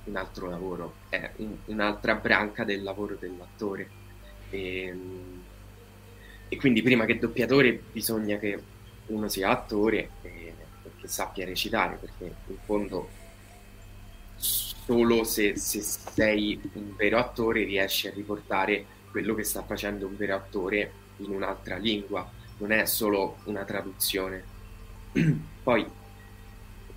[0.05, 3.89] un altro lavoro, è un, un'altra branca del lavoro dell'attore.
[4.49, 5.43] E, ehm,
[6.49, 8.61] e, quindi prima che doppiatore bisogna che
[9.07, 13.09] uno sia attore e, e che sappia recitare, perché in fondo
[14.37, 20.17] solo se, se, sei un vero attore riesci a riportare quello che sta facendo un
[20.17, 24.43] vero attore in un'altra lingua, non è solo una traduzione.
[25.63, 25.87] Poi,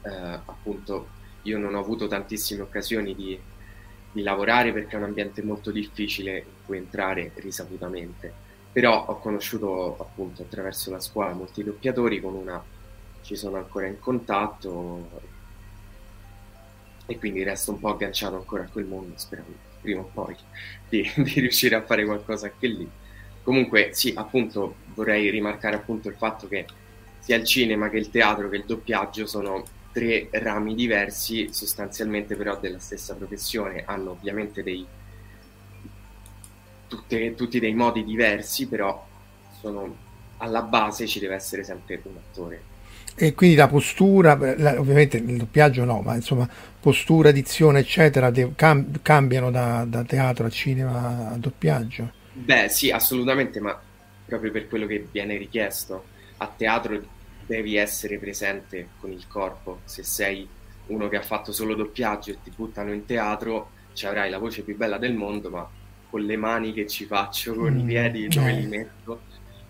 [0.04, 1.08] eh, appunto,
[1.44, 3.40] io non ho avuto tantissime occasioni di,
[4.12, 8.32] di lavorare perché è un ambiente molto difficile in cui entrare risaputamente,
[8.72, 12.64] però ho conosciuto appunto attraverso la scuola molti doppiatori, con una
[13.24, 15.10] ci sono ancora in contatto
[17.06, 20.36] e quindi resto un po' agganciato ancora a quel mondo sperando prima o poi
[20.88, 22.90] di, di riuscire a fare qualcosa anche lì.
[23.42, 26.66] Comunque sì, appunto vorrei rimarcare appunto il fatto che
[27.20, 29.64] sia il cinema che il teatro che il doppiaggio sono
[29.94, 34.86] tre rami diversi, sostanzialmente però della stessa professione, hanno ovviamente dei,
[36.88, 39.08] tutte, tutti dei modi diversi, però
[39.62, 39.96] sono,
[40.38, 42.72] alla base ci deve essere sempre un attore.
[43.16, 49.52] E quindi la postura, ovviamente il doppiaggio no, ma insomma postura, dizione eccetera cam, cambiano
[49.52, 52.12] da, da teatro a cinema a doppiaggio?
[52.34, 53.80] Beh sì, assolutamente, ma
[54.26, 56.06] proprio per quello che viene richiesto.
[56.38, 57.00] A teatro
[57.46, 59.82] devi essere presente con il corpo.
[59.86, 60.48] Se sei
[60.88, 64.64] uno che ha fatto solo doppiaggio e ti buttano in teatro, ci avrai la voce
[64.64, 65.70] più bella del mondo, ma
[66.10, 68.60] con le mani che ci faccio, con mm, i piedi dove eh.
[68.60, 69.22] li metto.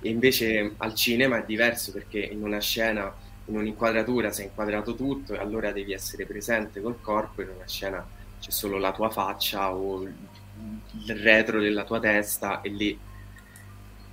[0.01, 3.13] E invece al cinema è diverso perché in una scena,
[3.45, 8.05] in un'inquadratura sei inquadrato tutto e allora devi essere presente col corpo, in una scena
[8.39, 12.99] c'è solo la tua faccia o il retro della tua testa e lì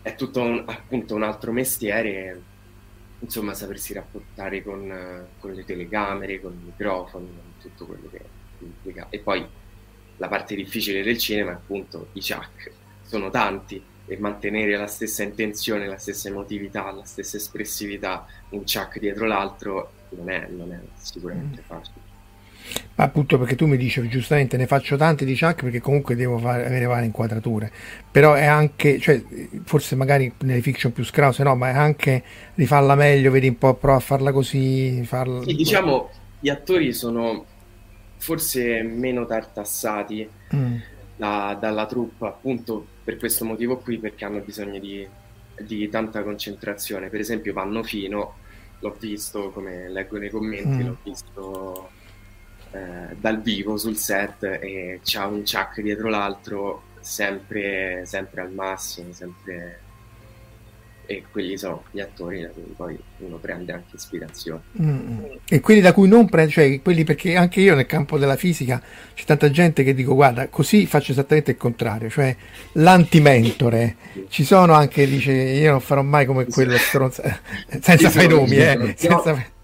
[0.02, 2.40] è tutto un, appunto un altro mestiere
[3.20, 8.20] insomma sapersi rapportare con, con, le telecamere, con i microfoni, con tutto quello che
[8.58, 9.06] implica.
[9.10, 9.46] E poi
[10.16, 12.70] la parte difficile del cinema è appunto i chuck,
[13.02, 18.98] sono tanti e mantenere la stessa intenzione, la stessa emotività, la stessa espressività, un chuck
[18.98, 21.64] dietro l'altro non è, non è sicuramente mm.
[21.64, 22.09] facile.
[22.94, 26.38] Ma appunto perché tu mi dicevi giustamente ne faccio tanti di Chuck perché comunque devo
[26.38, 27.70] fare, avere varie inquadrature,
[28.10, 29.22] però è anche, cioè,
[29.64, 32.22] forse magari nelle fiction più scrause no, ma è anche
[32.54, 35.02] rifarla meglio, vedi un po', prova a farla così.
[35.04, 35.42] Farla...
[35.42, 37.44] Sì, diciamo, gli attori sono
[38.16, 40.76] forse meno tartassati mm.
[41.16, 45.06] da, dalla troupe appunto per questo motivo qui perché hanno bisogno di,
[45.58, 47.08] di tanta concentrazione.
[47.08, 48.34] Per esempio Vanno Fino,
[48.78, 50.86] l'ho visto come leggo nei commenti, mm.
[50.86, 51.90] l'ho visto
[52.72, 59.12] eh, dal vivo sul set e c'ha un chuck dietro l'altro sempre, sempre al massimo,
[59.12, 59.80] sempre...
[61.06, 64.60] e quelli sono gli attori da cui poi uno prende anche ispirazione.
[64.80, 65.18] Mm.
[65.48, 68.80] E quelli da cui non prende, cioè quelli perché anche io nel campo della fisica
[69.14, 72.34] c'è tanta gente che dico guarda così faccio esattamente il contrario, cioè
[72.74, 73.96] l'antimentore.
[74.28, 77.22] Ci sono anche, dice io non farò mai come quello stronzo,
[77.80, 78.94] senza fare nomi, eh.
[78.96, 79.58] Senza...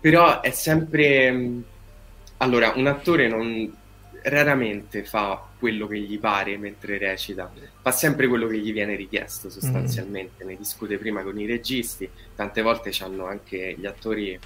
[0.00, 1.68] Però è sempre
[2.42, 3.78] allora, un attore non
[4.22, 7.50] raramente fa quello che gli pare mentre recita,
[7.80, 10.48] fa sempre quello che gli viene richiesto sostanzialmente, mm.
[10.48, 14.38] ne discute prima con i registi, tante volte hanno anche gli attori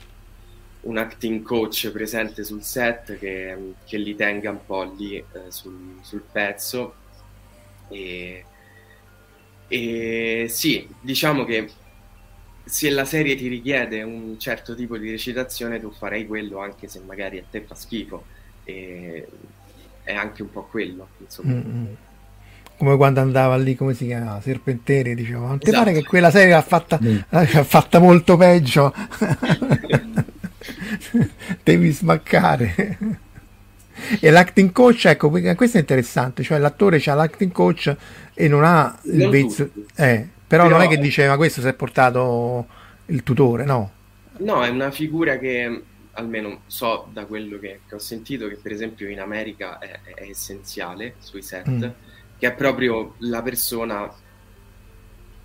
[0.83, 5.99] un acting coach presente sul set che, che li tenga un po' lì eh, sul,
[6.03, 6.95] sul, pezzo
[7.89, 8.45] e,
[9.67, 11.71] e sì, diciamo che
[12.65, 17.01] se la serie ti richiede un certo tipo di recitazione, tu farei quello anche se
[17.07, 18.25] magari a te fa schifo.
[18.65, 19.27] E
[20.05, 21.55] è anche un po' quello, insomma.
[21.55, 21.85] Mm-hmm.
[22.77, 24.41] Come quando andava lì, come si chiama?
[24.41, 25.85] Serpenteri, diceva, non ti esatto.
[25.85, 27.17] pare che quella serie l'ha fatta, mm.
[27.31, 28.93] l'ha fatta molto peggio?
[31.63, 32.99] Devi smaccare.
[34.21, 37.97] e l'acting coach, ecco, questo è interessante, cioè l'attore ha l'acting coach
[38.35, 41.75] e non ha il vezzo, eh, però, però, non è che diceva questo si è
[41.75, 42.67] portato
[43.07, 43.91] il tutore, no?
[44.39, 48.73] No, è una figura che almeno so da quello che, che ho sentito che per
[48.73, 51.83] esempio in America è, è essenziale sui set, mm.
[52.39, 54.13] che è proprio la persona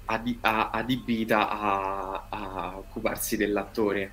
[0.06, 4.12] adibita a, a occuparsi dell'attore,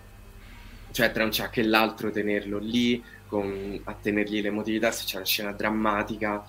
[0.90, 5.24] cioè tra un ciak e l'altro tenerlo lì, con, a tenergli l'emotività se c'è una
[5.24, 6.44] scena drammatica,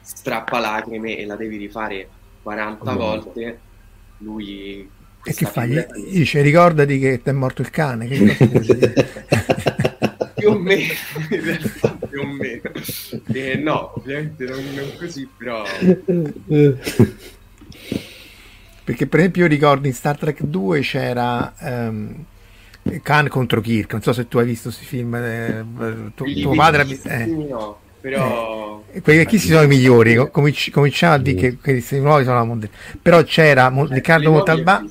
[0.00, 2.08] strappa lacrime e la devi rifare
[2.42, 3.60] 40 oh, volte,
[4.20, 4.88] lui...
[5.22, 5.68] E che fai?
[5.70, 8.06] Gli dice ricordati che ti è morto il cane.
[10.34, 10.94] più o meno,
[12.08, 12.62] più o meno.
[13.32, 15.62] Eh, no, ovviamente non, non così, però...
[18.82, 21.54] Perché per esempio io ricordo in Star Trek 2 c'era...
[21.60, 22.24] Um,
[23.02, 25.64] Khan contro Kirk, non so se tu hai visto questi film, eh,
[26.14, 26.86] tu, tuo padre...
[27.04, 27.26] Eh.
[27.26, 28.82] No, però...
[28.92, 30.16] Eh, quelli, chi sono i migliori?
[30.30, 32.74] Cominci, cominciamo a dire che questi nuovi sono la mondiale.
[33.00, 34.90] Però c'era Mo- eh, Riccardo Montalbano...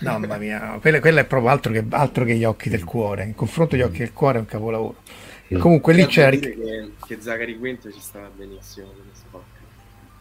[0.00, 3.24] No, mamma mia, quello, quello, è proprio altro che, altro che, gli occhi del cuore.
[3.24, 4.96] In confronto gli occhi del cuore è un capolavoro.
[5.54, 5.60] Mm.
[5.60, 6.30] Comunque lì c'era...
[6.30, 9.10] Che, che Zachary Quinto ci stava benissimo.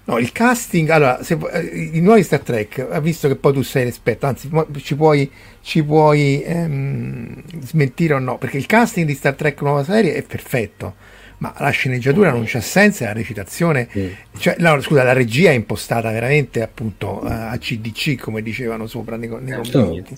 [0.04, 1.62] No, il casting, allora, se, eh,
[1.94, 6.42] i nuovi Star Trek, visto che poi tu sei l'esperto, anzi ci puoi, ci puoi
[6.42, 10.96] ehm, smentire o no, perché il casting di Star Trek nuova serie è perfetto,
[11.42, 14.08] ma la sceneggiatura non c'ha senso e la recitazione, mm.
[14.38, 19.30] cioè, no, scusa, la regia è impostata veramente appunto a CDC, come dicevano sopra nei,
[19.42, 20.16] nei commenti.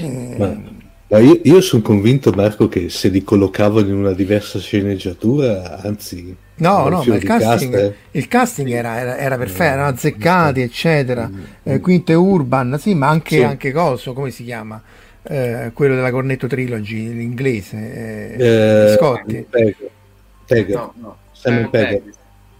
[0.00, 4.58] Eh, ma ma io, io sono convinto, Marco, che se li collocavano in una diversa
[4.58, 6.34] sceneggiatura, anzi...
[6.54, 7.94] No, no, ma il casting, cast, eh.
[8.12, 11.28] il casting, era, era, era perfetto, erano azzeccati, eccetera.
[11.28, 11.42] Mm.
[11.64, 13.42] Eh, Quinte Urban, sì, ma anche, sì.
[13.42, 14.80] anche Coso, come si chiama?
[15.22, 19.46] Eh, quello della Cornetto Trilogy, l'inglese, eh, eh Scotti.
[20.54, 20.70] Pegg.
[20.70, 21.16] No, no.
[21.32, 22.02] Simon Pegg.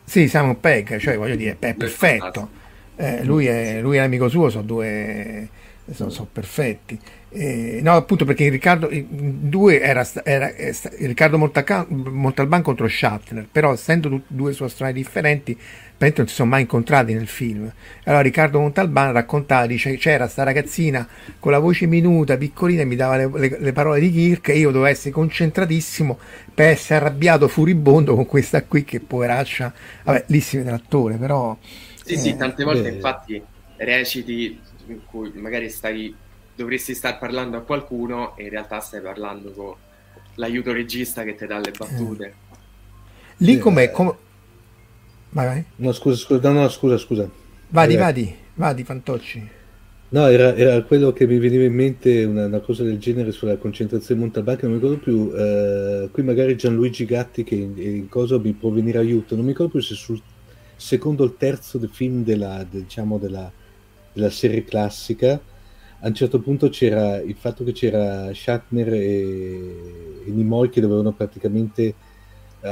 [0.05, 2.49] Sì, Simon Pegg, cioè voglio dire, è perfetto.
[2.97, 5.49] Eh, lui, è, lui è l'amico suo, sono due...
[5.93, 6.99] sono, sono perfetti.
[7.35, 14.21] Eh, no, appunto perché Riccardo, due era, era, era Riccardo Montalban contro Shatner, però essendo
[14.27, 15.59] due suoi storie differenti,
[16.17, 17.71] non si sono mai incontrati nel film.
[18.05, 21.07] Allora Riccardo Montalban raccontava, dice, c'era sta ragazzina
[21.39, 24.59] con la voce minuta, piccolina, e mi dava le, le, le, parole di Kirk e
[24.59, 26.19] io dovevo essere concentratissimo
[26.55, 29.73] per essere arrabbiato, furibondo con questa qui che poveraccia,
[30.05, 31.57] vabbè, lì si vede l'attore, però...
[32.05, 33.43] Sì, eh, sì, tante volte eh, infatti
[33.77, 36.15] reciti in cui magari stai
[36.55, 39.75] dovresti star parlando a qualcuno e in realtà stai parlando con
[40.35, 42.25] l'aiuto regista che ti dà le battute.
[42.25, 42.57] Eh.
[43.39, 43.91] Lì com'è?
[43.91, 44.15] Com...
[45.33, 45.65] Vai, vai.
[45.77, 47.29] No, scusa, scusa, no, no, scusa, scusa.
[47.69, 49.49] Vadi, vadi, vadi, Fantocci.
[50.11, 53.57] No, era, era, quello che mi veniva in mente una, una cosa del genere sulla
[53.57, 55.33] concentrazione Montalbán, non mi ricordo più.
[55.35, 59.53] Eh, qui magari Gianluigi Gatti, che in, in, cosa mi può venire aiuto, non mi
[59.53, 60.21] ricordo più se sul
[60.77, 63.51] secondo o il terzo film della, diciamo, della,
[64.13, 65.41] della serie classica
[66.05, 71.13] a un certo punto c'era il fatto che c'era Shatner e, e Nimoy che dovevano
[71.13, 71.95] praticamente
[72.61, 72.69] uh,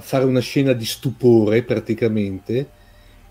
[0.00, 2.78] fare una scena di stupore praticamente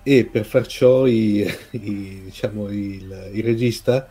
[0.03, 4.07] e per far ciò i, i, diciamo, il, il, regista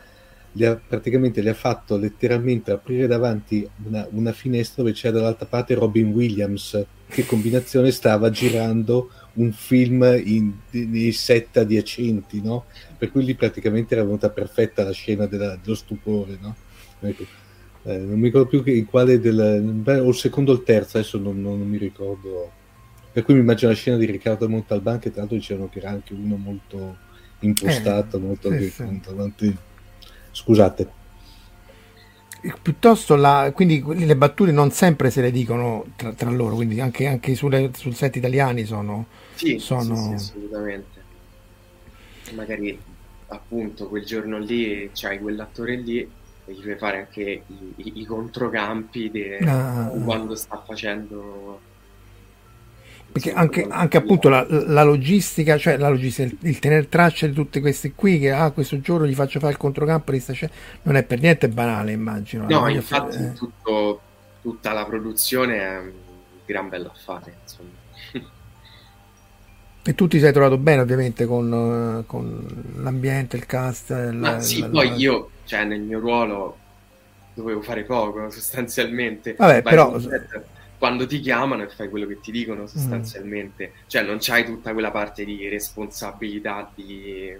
[0.53, 5.45] li ha, praticamente gli ha fatto letteralmente aprire davanti una, una finestra dove c'era dall'altra
[5.45, 12.65] parte Robin Williams che combinazione stava girando un film in, in set adiacenti, no?
[12.97, 16.55] Per cui lì praticamente era venuta perfetta la scena della, dello stupore, no?
[17.83, 19.83] Eh, non mi ricordo più che, in quale del...
[19.85, 22.51] O il secondo o il terzo, adesso non, non, non, mi ricordo.
[23.11, 25.89] Per cui mi immagino la scena di Riccardo Montalban, che tra l'altro dicevano che era
[25.89, 26.97] anche uno molto
[27.39, 29.55] impostato, eh, molto sì, sì.
[30.31, 30.97] Scusate
[32.61, 37.05] piuttosto la, quindi le battute non sempre se le dicono tra, tra loro, quindi anche,
[37.05, 39.07] anche sulle, sul set italiani sono...
[39.35, 39.95] Sì, sono...
[39.95, 40.97] Sì, sì, assolutamente.
[42.35, 42.79] Magari
[43.27, 46.09] appunto quel giorno lì c'hai quell'attore lì
[46.53, 49.91] gli fai fare anche i, i, i controcampi di ah.
[50.03, 51.67] quando sta facendo
[53.11, 57.33] perché anche, anche appunto la, la, logistica, cioè la logistica, il, il tenere traccia di
[57.33, 60.13] tutte queste qui, che ah, questo giorno gli faccio fare il controcampo,
[60.83, 62.45] non è per niente banale, immagino.
[62.47, 63.33] No, infatti fare, eh.
[63.33, 64.01] tutto,
[64.43, 65.91] tutta la produzione è un
[66.45, 67.77] gran bello affare, insomma.
[69.81, 73.91] E tu ti sei trovato bene ovviamente con, con l'ambiente, il cast?
[74.11, 76.57] Ma la, sì, la, poi io cioè nel mio ruolo
[77.33, 79.33] dovevo fare poco sostanzialmente.
[79.33, 79.99] Vabbè, però...
[80.77, 83.81] Quando ti chiamano e fai quello che ti dicono sostanzialmente, mm.
[83.87, 87.35] cioè non c'hai tutta quella parte di responsabilità di...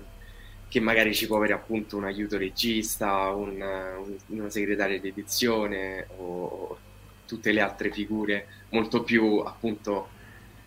[0.67, 6.07] che magari ci può avere appunto un aiuto regista, un, un, una segretaria di edizione
[6.17, 6.77] o, o
[7.25, 10.09] tutte le altre figure molto più appunto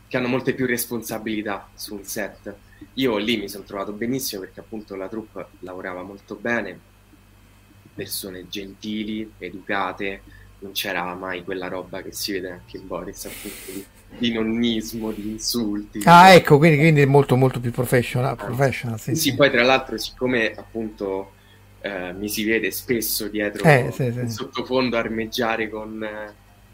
[0.06, 2.54] che hanno molte più responsabilità su un set.
[2.94, 6.90] Io lì mi sono trovato benissimo perché appunto la troupe lavorava molto bene,
[7.94, 10.22] persone gentili, educate,
[10.62, 13.84] non c'era mai quella roba che si vede anche in Boris, appunto di,
[14.18, 16.00] di nonnismo, di insulti.
[16.04, 18.32] Ah, ecco, quindi, quindi è molto molto più professional.
[18.32, 21.32] Ah, professional sì, sì, sì, poi tra l'altro, siccome appunto
[21.80, 24.28] eh, mi si vede spesso dietro eh, sì, sì.
[24.28, 26.06] sottofondo armeggiare con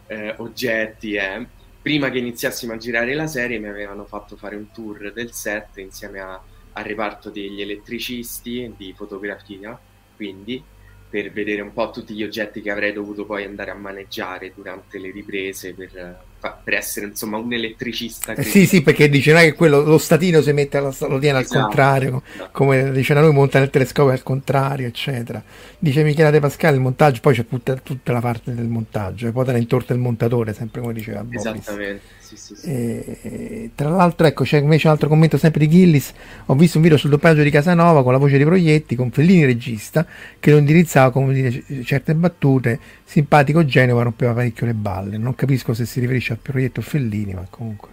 [0.07, 1.47] eh, oggetti, eh,
[1.81, 5.79] prima che iniziassimo a girare la serie mi avevano fatto fare un tour del set
[5.79, 6.41] insieme a,
[6.73, 9.79] al reparto degli elettricisti di fotografia,
[10.15, 10.63] quindi
[11.09, 14.99] per vedere un po' tutti gli oggetti che avrei dovuto poi andare a maneggiare durante
[14.99, 16.21] le riprese per,
[16.63, 18.35] per essere insomma un elettricista.
[18.35, 21.19] Eh sì, sì, perché dice non è che quello, lo statino si mette alla, lo
[21.19, 22.51] tiene esatto, al contrario, esatto.
[22.53, 25.43] come dice noi monta nel telescopio al contrario, eccetera.
[25.79, 29.33] Dice Michele De Pascale il montaggio, poi c'è tutta, tutta la parte del montaggio, e
[29.33, 31.47] poi te la intorta il montatore, sempre come diceva Boris.
[31.47, 32.67] Esattamente sì, sì, sì.
[32.67, 36.13] E, tra l'altro, ecco, c'è invece un altro commento sempre di Gillis.
[36.47, 39.47] Ho visto un video sul doppiaggio di Casanova con la voce di Proietti, con Fellini
[39.47, 40.07] regista,
[40.39, 42.79] che lo indirizzava come dire certe battute.
[43.05, 45.17] Simpatico Genova rompeva parecchio le balle.
[45.17, 47.89] Non capisco se si riferisce a Proietti o Fellini, ma comunque.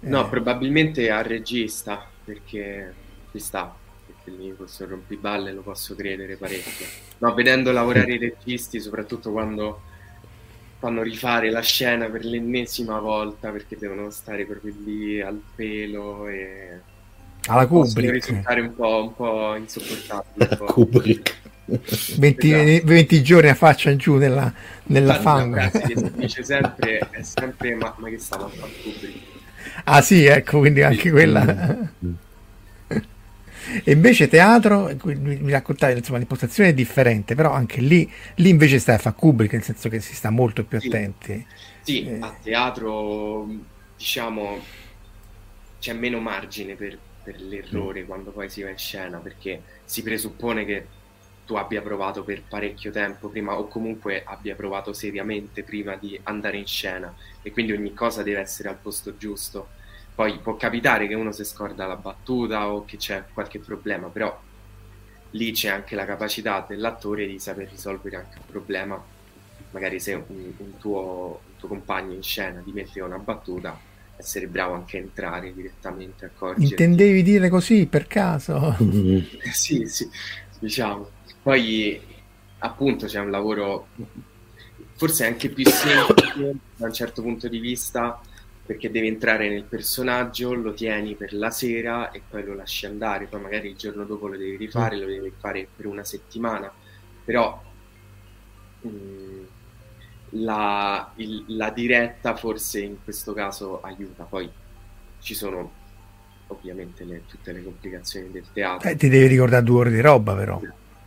[0.00, 0.08] Eh.
[0.08, 2.92] No, probabilmente al regista, perché
[3.32, 3.74] ci sta.
[4.24, 6.86] Fellini questo rompiballe lo posso credere parecchio.
[7.18, 9.80] No, vedendo lavorare i registi, soprattutto quando
[10.82, 16.80] fanno rifare la scena per l'ennesima volta perché devono stare proprio lì al pelo e
[17.46, 18.10] alla Kubrick.
[18.10, 20.64] risultare un po', un po insopportabile po'.
[20.64, 21.38] Kubrick.
[22.16, 22.86] 20, esatto.
[22.88, 24.52] 20, giorni a faccia in giù nella,
[24.86, 29.18] nella fango che si dice sempre è sempre ma, ma che stava a fare Kubrick?
[29.84, 31.92] Ah sì ecco quindi anche quella
[33.84, 38.96] e invece teatro, mi raccontavi, insomma, l'impostazione è differente, però anche lì, lì invece stai
[38.96, 41.46] a fare Kubrick, nel senso che si sta molto più attenti.
[41.82, 42.18] Sì, eh.
[42.20, 43.46] a teatro,
[43.96, 44.58] diciamo,
[45.78, 48.06] c'è meno margine per, per l'errore mm.
[48.06, 50.86] quando poi si va in scena, perché si presuppone che
[51.44, 56.56] tu abbia provato per parecchio tempo prima o comunque abbia provato seriamente prima di andare
[56.56, 59.80] in scena e quindi ogni cosa deve essere al posto giusto
[60.14, 64.38] poi può capitare che uno si scorda la battuta o che c'è qualche problema, però
[65.30, 69.02] lì c'è anche la capacità dell'attore di saper risolvere anche un problema.
[69.70, 70.24] Magari se un,
[70.56, 73.78] un, tuo, un tuo, compagno in scena ti mette una battuta,
[74.16, 76.70] essere bravo anche a entrare direttamente, accorgerti.
[76.70, 78.76] Intendevi dire così per caso?
[79.50, 80.08] sì, sì,
[80.58, 81.08] diciamo.
[81.42, 82.00] Poi
[82.58, 83.88] appunto c'è un lavoro
[84.94, 88.20] forse anche più semplice da un certo punto di vista
[88.64, 93.26] perché devi entrare nel personaggio, lo tieni per la sera e poi lo lasci andare,
[93.26, 96.72] poi magari il giorno dopo lo devi rifare, lo devi fare per una settimana,
[97.24, 97.60] però
[98.82, 99.42] mh, mm,
[100.30, 104.48] la, il, la diretta forse in questo caso aiuta, poi
[105.20, 105.80] ci sono
[106.46, 108.88] ovviamente le, tutte le complicazioni del teatro.
[108.88, 110.60] Eh, ti devi ricordare due ore di roba però,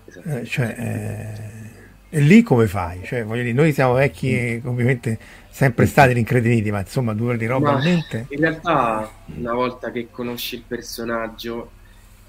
[0.06, 0.30] esatto.
[0.30, 1.85] eh, cioè, eh,
[2.16, 3.04] e lì come fai?
[3.04, 7.38] Cioè, voglio dire, noi siamo vecchi e ovviamente sempre stati rincrediniti, ma insomma due ore
[7.38, 8.28] di roba mente.
[8.30, 11.72] In realtà una volta che conosci il personaggio,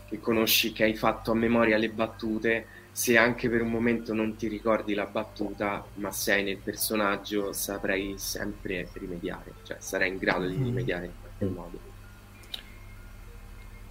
[0.09, 4.35] che conosci che hai fatto a memoria le battute, se anche per un momento non
[4.35, 10.49] ti ricordi la battuta, ma sei nel personaggio, saprai sempre rimediare, cioè sarai in grado
[10.49, 10.64] di mm.
[10.64, 11.79] rimediare in qualche modo.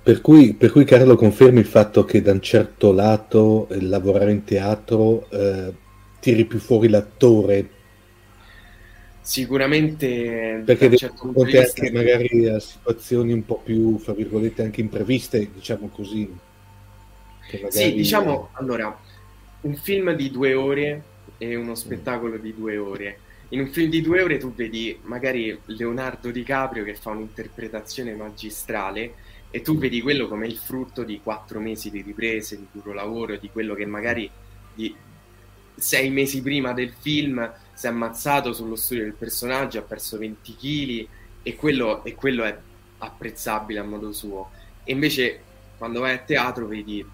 [0.03, 4.31] Per cui, per cui Carlo confermi il fatto che da un certo lato eh, lavorare
[4.31, 5.83] in teatro eh,
[6.25, 7.69] tiri più fuori l'attore
[9.21, 14.61] Sicuramente perché da certo punto di vista magari a situazioni un po' più, fra virgolette,
[14.61, 16.31] anche impreviste, diciamo così.
[17.51, 17.71] Magari...
[17.71, 18.95] Sì, diciamo, allora,
[19.61, 21.03] un film di due ore
[21.39, 23.17] e uno spettacolo di due ore.
[23.49, 29.13] In un film di due ore tu vedi magari Leonardo DiCaprio che fa un'interpretazione magistrale
[29.49, 33.37] e tu vedi quello come il frutto di quattro mesi di riprese, di duro lavoro,
[33.37, 34.29] di quello che magari
[34.75, 34.95] di
[35.75, 40.55] sei mesi prima del film si è ammazzato sullo studio del personaggio, ha perso 20
[40.55, 41.07] kg
[41.43, 42.57] e quello, e quello è
[42.99, 44.51] apprezzabile a modo suo.
[44.83, 45.41] E invece
[45.77, 47.05] quando vai a teatro vedi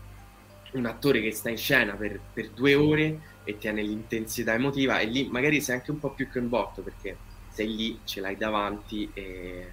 [0.73, 5.05] un attore che sta in scena per, per due ore e tiene l'intensità emotiva e
[5.05, 7.17] lì magari sei anche un po' più coinvolto perché
[7.49, 9.71] sei lì, ce l'hai davanti e,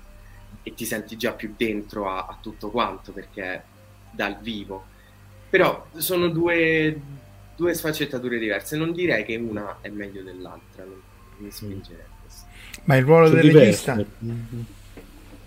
[0.62, 3.62] e ti senti già più dentro a, a tutto quanto perché
[4.10, 4.96] dal vivo.
[5.48, 7.00] Però sono due,
[7.58, 8.76] due sfaccettature diverse.
[8.76, 11.00] Non direi che una è meglio dell'altra, non
[11.38, 12.04] mi spingerei.
[12.84, 13.92] Ma il ruolo Sono del diverse.
[13.92, 14.06] regista,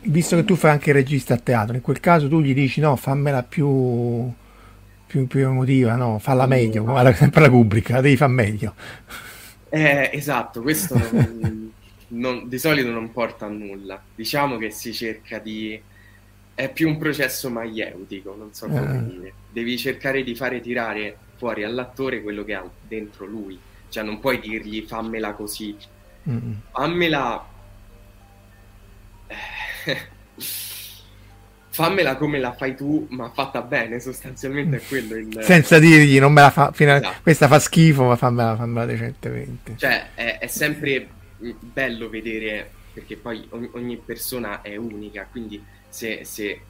[0.01, 2.81] visto che tu fai anche il regista a teatro, in quel caso tu gli dici
[2.81, 4.29] no, fammela più,
[5.07, 8.75] più, più emotiva, no, falla meglio, guarda sempre la Kubrick, la devi fare meglio.
[9.69, 11.71] Eh, esatto, questo non,
[12.09, 14.01] non, di solito non porta a nulla.
[14.13, 15.81] Diciamo che si cerca di...
[16.53, 19.03] è più un processo maieutico, non so come eh.
[19.03, 19.33] dire.
[19.49, 23.59] Devi cercare di fare tirare fuori all'attore quello che ha dentro lui.
[23.89, 25.75] Cioè non puoi dirgli fammela così,
[26.29, 26.53] mm.
[26.71, 27.49] fammela...
[31.73, 35.35] fammela come la fai tu, ma fatta bene, sostanzialmente è quello il...
[35.41, 37.21] Senza dirgli, non me la fa, fino esatto.
[37.23, 39.73] questa fa schifo, ma fammela, fammela decentemente.
[39.77, 41.09] Cioè, è, è, sempre
[41.59, 46.61] bello vedere, perché poi ogni, ogni persona è unica, quindi se, se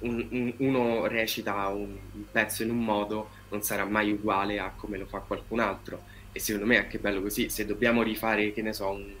[0.00, 4.72] un, un, uno recita un, un pezzo in un modo, non sarà mai uguale a
[4.74, 6.02] come lo fa qualcun altro.
[6.32, 9.14] E secondo me è anche bello così, se dobbiamo rifare, che ne so, un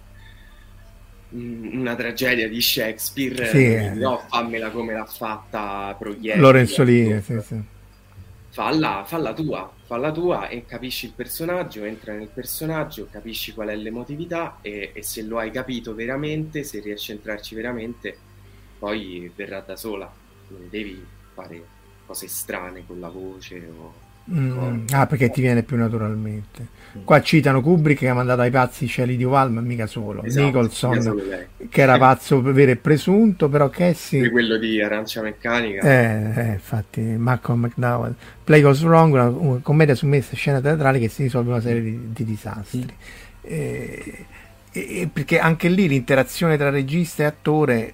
[1.34, 6.38] una tragedia di Shakespeare, sì, no, fammela come l'ha fatta Proietti.
[6.38, 7.60] Lorenzo Lini, sì, sì.
[8.50, 13.76] Falla, falla tua, falla tua e capisci il personaggio, entra nel personaggio, capisci qual è
[13.76, 18.14] l'emotività e, e se lo hai capito veramente, se riesci a entrarci veramente,
[18.78, 20.12] poi verrà da sola,
[20.48, 21.02] non devi
[21.32, 21.64] fare
[22.04, 26.80] cose strane con la voce o Mm, ah, perché ti viene più naturalmente.
[27.04, 30.22] Qua citano Kubrick che ha mandato ai pazzi cieli di Uval, ma mica solo.
[30.22, 34.28] Esatto, Nicholson, che era pazzo vero e presunto, però Cassie...
[34.30, 35.80] quello di Arancia Meccanica.
[35.80, 38.14] Eh, eh infatti, Malcolm McDowell.
[38.44, 41.80] Play Goes Wrong, una, una commedia su messa scena teatrale che si risolve una serie
[41.80, 42.80] di, di disastri.
[42.80, 42.88] Mm.
[43.40, 44.26] Eh,
[44.72, 47.92] eh, perché anche lì l'interazione tra regista e attore,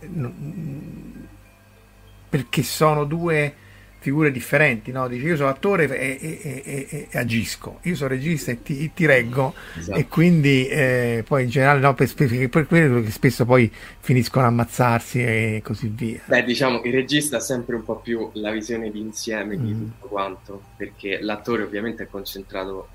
[2.28, 3.54] perché sono due
[4.00, 5.08] figure differenti, no?
[5.08, 9.06] Dici io sono attore e, e, e, e agisco, io sono regista e ti, ti
[9.06, 9.98] reggo esatto.
[9.98, 13.70] e quindi eh, poi in generale no, per, per, per quello che spesso poi
[14.00, 16.20] finiscono a ammazzarsi e così via.
[16.26, 19.64] Beh diciamo il regista ha sempre un po' più la visione d'insieme mm.
[19.64, 22.88] di tutto quanto, perché l'attore ovviamente è concentrato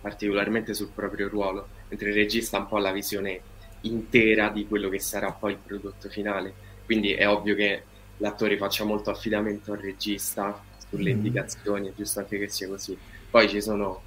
[0.00, 3.40] particolarmente sul proprio ruolo, mentre il regista ha un po' la visione
[3.80, 6.52] intera di quello che sarà poi il prodotto finale,
[6.84, 7.82] quindi è ovvio che
[8.18, 11.16] l'attore faccia molto affidamento al regista sulle mm.
[11.16, 12.96] indicazioni, è giusto anche che sia così.
[13.30, 14.02] Poi ci sono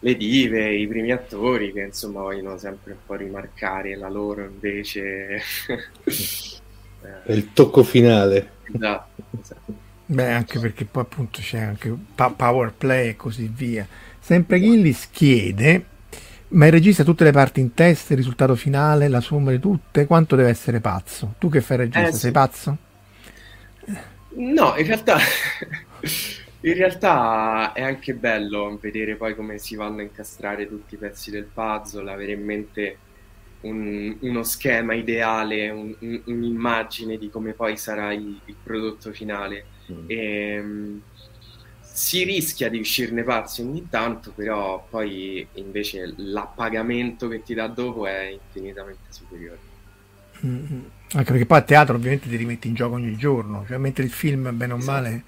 [0.00, 5.40] le dive, i primi attori che insomma vogliono sempre un po' rimarcare la loro invece...
[7.24, 8.52] È il tocco finale.
[8.72, 9.74] Esatto, esatto.
[10.06, 13.86] Beh, anche perché poi appunto c'è anche power play e così via.
[14.18, 15.84] Sempre Gillis chiede,
[16.48, 20.06] ma il regista tutte le parti in testa, il risultato finale, la somma di tutte,
[20.06, 21.34] quanto deve essere pazzo?
[21.38, 22.76] Tu che fai il regista, eh, sei pazzo?
[24.36, 25.18] No, in realtà,
[26.60, 31.30] in realtà è anche bello vedere poi come si vanno a incastrare tutti i pezzi
[31.30, 32.98] del puzzle, avere in mente
[33.62, 39.66] un, uno schema ideale, un, un, un'immagine di come poi sarà il, il prodotto finale.
[39.90, 40.04] Mm.
[40.06, 41.02] E, um,
[41.80, 48.06] si rischia di uscirne pazzi ogni tanto, però poi invece l'appagamento che ti dà dopo
[48.06, 49.73] è infinitamente superiore.
[50.44, 50.80] Mm-hmm.
[51.12, 54.10] Anche perché poi a teatro ovviamente ti rimetti in gioco ogni giorno, cioè mentre il
[54.10, 55.22] film, bene o male,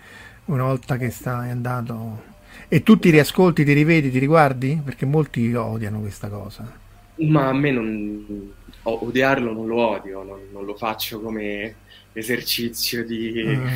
[0.47, 2.35] una volta che stai andato...
[2.69, 4.81] E tu ti riascolti, ti rivedi, ti riguardi?
[4.83, 6.71] Perché molti odiano questa cosa.
[7.17, 8.53] Ma a me non...
[8.83, 11.75] odiarlo non lo odio, non, non lo faccio come
[12.13, 13.45] esercizio di...
[13.47, 13.69] Mm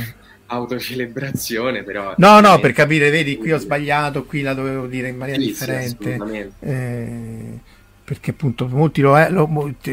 [0.50, 2.14] autocelebrazione, però...
[2.16, 5.46] No, no, per capire, vedi, qui ho sbagliato, qui la dovevo dire in maniera sì,
[5.46, 6.18] differente.
[6.18, 7.58] Sì, eh,
[8.10, 9.48] perché appunto molti lo è, lo,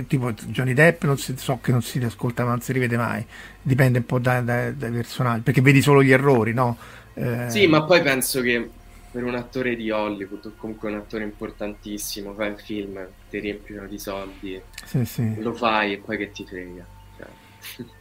[0.07, 3.23] tipo Johnny Depp non si, so che non si ascolta ma non si rivede mai,
[3.61, 6.79] dipende un po' dai, dai, dai personaggi, perché vedi solo gli errori, no?
[7.13, 7.47] Eh...
[7.47, 8.71] Sì, ma poi penso che
[9.11, 13.85] per un attore di Hollywood o comunque un attore importantissimo, fai il film, ti riempiono
[13.85, 15.39] di soldi, sì, sì.
[15.39, 16.85] lo fai e poi che ti frega.
[17.17, 17.85] Cioè.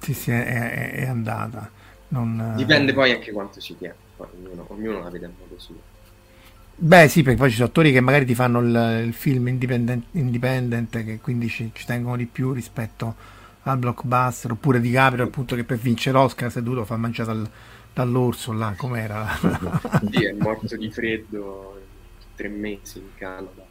[0.00, 1.70] Sì, sì, è, è, è andata.
[2.08, 2.54] Non...
[2.56, 5.87] Dipende poi anche quanto ci tiene, ognuno, ognuno la vede a modo suo.
[6.80, 10.04] Beh, sì, perché poi ci sono attori che magari ti fanno il, il film independent,
[10.12, 13.16] independent, che quindi ci, ci, tengono di più rispetto
[13.62, 17.32] al blockbuster, oppure di Caprio, appunto, che per vincere l'Oscar si è dovuto far mangiare
[17.32, 17.50] dal,
[17.92, 19.26] dall'orso là, com'era?
[20.08, 21.80] sì, è morto di freddo
[22.36, 23.66] tre mesi in Canada.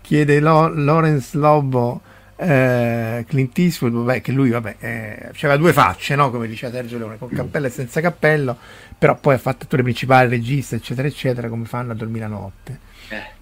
[0.00, 2.00] Chiede Lo, Lawrence Lobo
[2.36, 6.30] eh, Clint Eastwood, vabbè, che lui vabbè, eh, aveva due facce, no?
[6.30, 8.56] come diceva Sergio Leone, con cappello e senza cappello,
[8.98, 12.80] però poi ha fatto attore principale, regista, eccetera, eccetera, come fanno a dormire la notte.
[13.08, 13.34] Eh.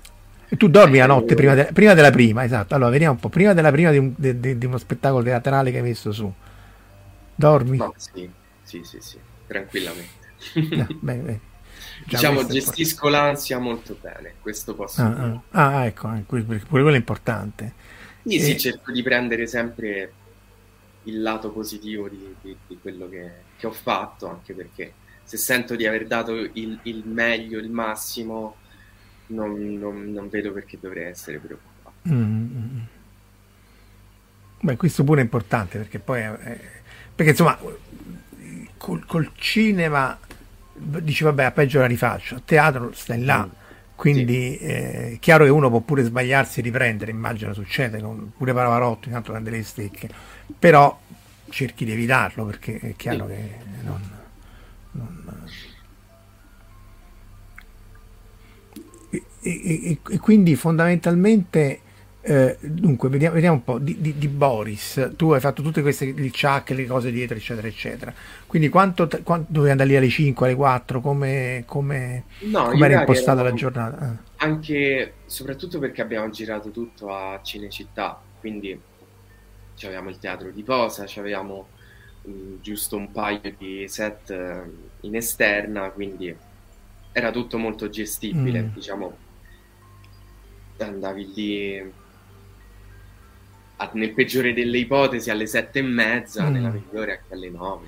[0.48, 2.74] E tu dormi la notte prima, de- prima, della prima, esatto.
[2.74, 5.70] Allora, vediamo un po', prima della prima di, un, de- de- di uno spettacolo teatrale
[5.70, 6.32] che hai messo su.
[7.34, 7.78] Dormi?
[7.78, 8.30] No, sì,
[8.62, 10.32] sì, sì, sì tranquillamente.
[10.76, 11.40] no, bene, bene.
[12.06, 15.40] diciamo gestisco l'ansia molto bene, questo posso ah, dire.
[15.50, 17.72] Ah, ah ecco, pure quello è importante.
[18.26, 18.40] Sì, e...
[18.40, 20.12] sì, cerco di prendere sempre
[21.04, 25.76] il lato positivo di, di, di quello che, che, ho fatto, anche perché se sento
[25.76, 28.56] di aver dato il, il meglio, il massimo,
[29.28, 31.92] non, non, non, vedo perché dovrei essere preoccupato.
[32.08, 32.78] Mm-hmm.
[34.60, 36.20] Beh, questo pure è importante perché poi...
[36.20, 36.60] È,
[37.14, 37.58] perché insomma,
[38.76, 40.18] col, col cinema
[40.76, 43.46] dici vabbè a peggio la rifaccio, a teatro stai là.
[43.46, 43.62] Mm
[43.96, 44.64] quindi sì.
[44.64, 49.10] è eh, chiaro che uno può pure sbagliarsi e riprendere, immagino succede, con pure Pavarotti
[49.10, 50.08] tanto prende le stecche,
[50.58, 50.98] però
[51.48, 53.34] cerchi di evitarlo perché è chiaro sì.
[53.34, 53.50] che
[53.82, 54.10] non,
[54.92, 55.22] non...
[59.10, 61.80] E, e, e, quindi fondamentalmente
[62.26, 66.06] eh, dunque vediamo, vediamo, un po' di, di, di, Boris tu hai fatto tutte queste
[66.06, 68.14] il chuck le cose dietro eccetera eccetera
[68.46, 73.00] quindi quanto, quanto dovevi andare lì alle 5 alle 4 come, come, no, come era
[73.00, 74.16] impostata la giornata eh.
[74.36, 78.80] anche soprattutto perché abbiamo girato tutto a Cinecittà quindi
[79.82, 81.68] avevamo il teatro di Posa avevamo
[82.22, 86.34] um, giusto un paio di set uh, in esterna quindi
[87.12, 88.68] era tutto molto gestibile mm.
[88.72, 89.16] diciamo
[90.78, 92.02] andavi lì
[93.92, 96.52] nel peggiore delle ipotesi alle sette e mezza, mm.
[96.52, 97.86] nella migliore anche alle nove.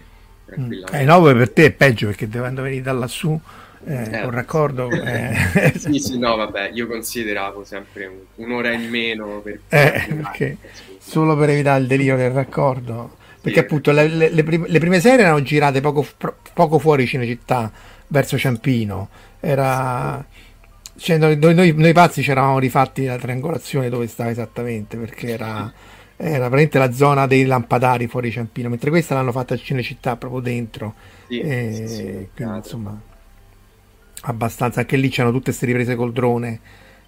[0.58, 0.72] Mm.
[0.92, 3.38] Eh, nove per te è peggio perché dovendo venire da lassù
[3.84, 4.88] eh, eh, con raccordo.
[5.06, 5.72] Eh.
[5.76, 10.56] sì, sì, no, vabbè, io consideravo sempre un, un'ora in meno per eh, perché,
[10.98, 13.16] solo per evitare il delirio del raccordo.
[13.40, 13.64] Perché sì.
[13.64, 16.04] appunto le, le, le, prime, le, prime, serie erano girate poco,
[16.52, 17.70] poco fuori Cinecittà,
[18.08, 19.08] verso Ciampino.
[19.38, 20.24] Era
[20.96, 25.72] cioè, noi, noi, noi, pazzi ci eravamo rifatti la triangolazione dove stava esattamente perché era,
[26.16, 30.40] era veramente la zona dei lampadari fuori Ciampino mentre questa l'hanno fatta a Cinecittà proprio
[30.40, 30.94] dentro
[31.28, 32.98] sì, e, sì, sì, quindi, insomma
[34.22, 36.60] abbastanza anche lì c'erano tutte queste riprese col drone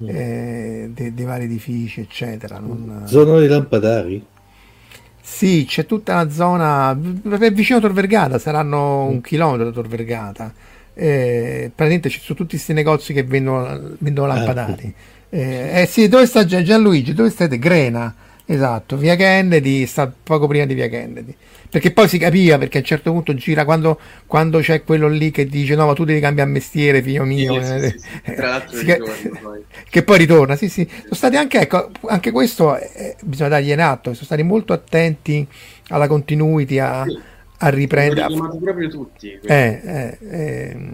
[0.03, 0.09] mm.
[0.09, 3.05] eh, dei, dei, vari edifici eccetera non...
[3.07, 4.26] zona dei lampadari?
[5.20, 9.11] sì c'è tutta la zona vicino a Tor Vergata saranno mm.
[9.11, 10.53] un chilometro da Tor Vergata
[11.01, 14.92] eh, praticamente ci sono tutti questi negozi che vendono, vendono ah, lampadari.
[15.30, 17.14] Eh, eh, sì, dove sta Gianluigi?
[17.14, 17.57] Dove state?
[17.61, 18.12] Grena,
[18.44, 21.36] esatto, via Kennedy, sta poco prima di via Kennedy.
[21.70, 25.30] Perché poi si capiva, perché a un certo punto gira quando, quando c'è quello lì
[25.30, 27.62] che dice no, ma tu devi cambiare mestiere, figlio mio.
[27.62, 29.64] Sì, sì, sì, Tra l'altro ritorno, poi.
[29.88, 30.88] Che poi ritorna, sì, sì.
[30.90, 35.46] Sono stati anche, ecco, anche questo eh, bisogna dargli in atto, sono stati molto attenti
[35.90, 37.05] alla continuity, a,
[37.59, 38.34] a riprendere.
[38.34, 39.38] Sono proprio tutti.
[39.42, 40.90] Eh, eh, eh,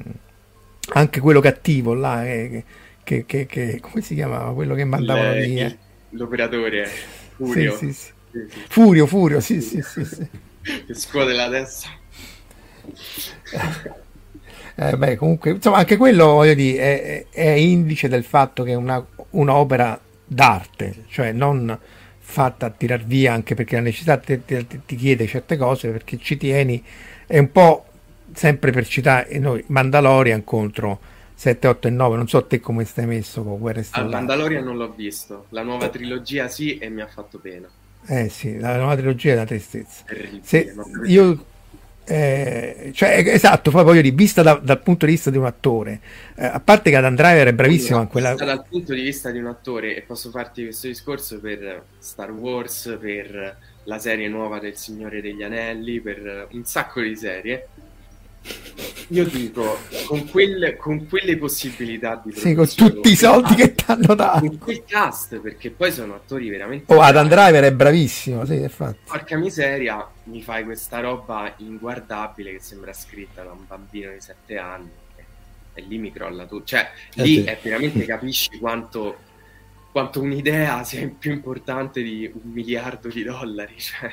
[0.92, 2.64] anche quello cattivo là, eh,
[3.02, 4.52] che, che, che, come si chiamava?
[4.52, 5.76] Quello che mandavano il, via.
[6.10, 6.88] L'operatore
[7.36, 7.76] Furio.
[7.76, 8.62] Sì, sì, sì.
[8.68, 10.04] Furio, Furio, sì, sì, sì.
[10.04, 10.28] sì.
[10.86, 11.88] che scuote la testa.
[14.76, 18.74] Eh, beh, comunque, insomma, anche quello voglio dire, è, è indice del fatto che è
[18.74, 21.78] una, un'opera d'arte, cioè non
[22.34, 26.18] fatta a tirar via anche perché la necessità ti, ti, ti, chiede certe cose perché
[26.18, 26.82] ci tieni
[27.26, 27.86] è un po'
[28.32, 30.98] sempre per citare noi Mandalorian contro
[31.36, 34.64] 7, 8 e 9 non so te come stai messo con Guerre Stellari ah, Mandalorian
[34.64, 35.46] non l'ho visto.
[35.50, 37.68] La nuova trilogia sì e mi ha fatto pena.
[38.06, 40.04] Eh sì la nuova trilogia è una tristezza.
[40.42, 40.74] Se,
[41.06, 41.44] io
[42.06, 46.00] eh, cioè, esatto, poi voglio dire, vista da, dal punto di vista di un attore,
[46.36, 48.34] eh, a parte che Adam Driver è bravissimo in quella...
[48.34, 52.96] Dal punto di vista di un attore, e posso farti questo discorso per Star Wars,
[53.00, 57.68] per la serie nuova del Signore degli Anelli, per un sacco di serie,
[59.08, 63.84] io dico, con quelle, con quelle possibilità di Sì, con tutti i soldi che ti
[63.86, 64.46] hanno dato.
[64.46, 66.92] Con quel cast, perché poi sono attori veramente...
[66.92, 68.98] Oh, Adam Driver è bravissimo, sì, infatti.
[69.04, 74.56] Porca miseria, mi fai questa roba inguardabile che sembra scritta da un bambino di 7
[74.56, 74.90] anni
[75.74, 76.64] e, lì mi crolla tutto.
[76.64, 77.44] Cioè, eh lì sì.
[77.44, 79.16] è veramente capisci quanto,
[79.92, 83.74] quanto un'idea sia più importante di un miliardo di dollari.
[83.78, 84.10] Cioè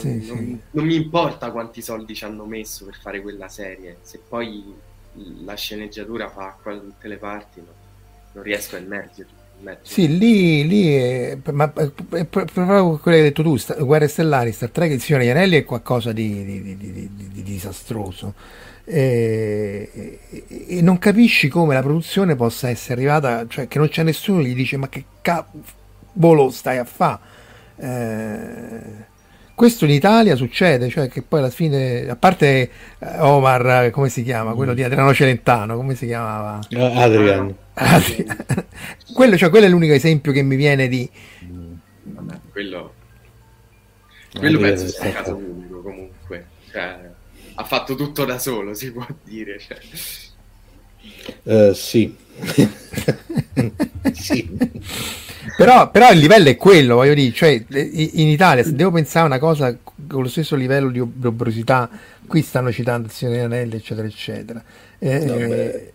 [0.00, 0.60] sì, non, sì.
[0.70, 4.74] non, mi importa quanti soldi ci hanno messo per fare quella serie, se poi
[5.44, 7.72] la sceneggiatura fa qua da tutte le parti, no,
[8.32, 9.38] non riesco a immergermi.
[9.82, 14.52] Sì, lì, lì è, ma è proprio quello che hai detto tu, sta, Guerre Stellari,
[14.52, 18.32] Star Trek, il Signore Ianelli è qualcosa di, di, di, di disastroso
[18.84, 24.02] e, e, e, non capisci come la produzione possa essere arrivata, cioè che non c'è
[24.02, 27.18] nessuno che gli dice ma che cavolo stai a fare?
[27.76, 29.08] Eh,
[29.60, 34.22] questo in Italia succede, cioè che poi alla fine, a parte eh, Omar, come si
[34.22, 36.60] chiama, quello di Adriano Celentano, come si chiamava?
[36.94, 37.54] Adrian.
[37.74, 38.46] Adrian.
[39.12, 41.06] quello, cioè, quello è l'unico esempio che mi viene di...
[42.04, 42.94] Vabbè, quello,
[44.34, 47.10] quello penso sia un caso unico comunque, cioè,
[47.56, 49.58] ha fatto tutto da solo, si può dire.
[49.58, 49.78] Cioè.
[51.42, 52.16] Uh, sì.
[54.14, 54.48] sì.
[55.56, 59.28] Però, però, il livello è quello, voglio dire, cioè in Italia se devo pensare a
[59.28, 59.76] una cosa
[60.06, 61.88] con lo stesso livello di obrosità,
[62.26, 64.62] qui stanno citando il Signore Anelli, eccetera, eccetera.
[64.98, 65.92] Eh, no, beh,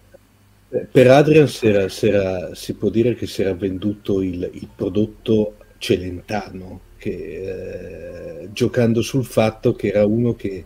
[0.92, 4.68] per Adrian si, era, si, era, si, può dire che si era venduto il, il
[4.76, 10.66] prodotto celentano, che, eh, giocando sul fatto che era uno che,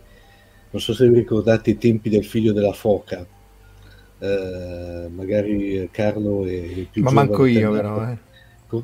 [0.70, 3.26] non so se vi ricordate i tempi del figlio della foca,
[4.18, 8.28] eh, magari Carlo e più Ma manco io però, eh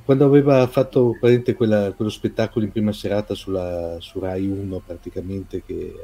[0.05, 5.95] quando aveva fatto quella, quello spettacolo in prima serata sulla, su Rai 1 praticamente che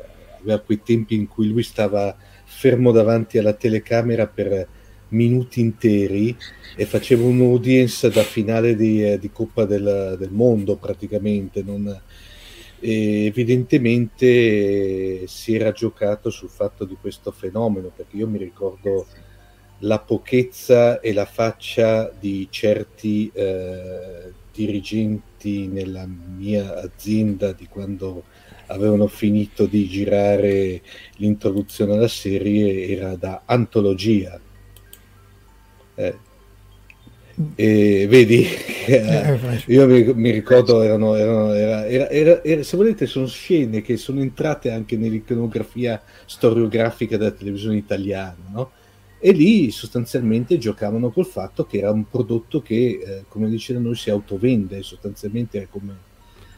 [0.41, 2.15] aveva quei tempi in cui lui stava
[2.45, 4.69] fermo davanti alla telecamera per
[5.09, 6.37] minuti interi
[6.77, 12.01] e faceva un'audience da finale di, eh, di Coppa del, del, Mondo praticamente non,
[12.79, 19.07] evidentemente si era giocato sul fatto di questo fenomeno perché io mi ricordo
[19.85, 28.25] la pochezza e la faccia di certi eh, dirigenti nella mia azienda di quando
[28.67, 30.83] avevano finito di girare
[31.17, 34.39] l'introduzione alla serie era da antologia.
[35.95, 36.19] Eh.
[37.55, 38.47] E vedi,
[38.87, 43.97] eh, io mi, mi, ricordo, erano, erano era, era, era, se volete, sono scene che
[43.97, 48.71] sono entrate anche nell'iconografia storiografica della televisione italiana, no?
[49.25, 53.79] E lì sostanzialmente giocavano col fatto che era un prodotto che, eh, come dice da
[53.79, 55.97] noi, si autovende, sostanzialmente è come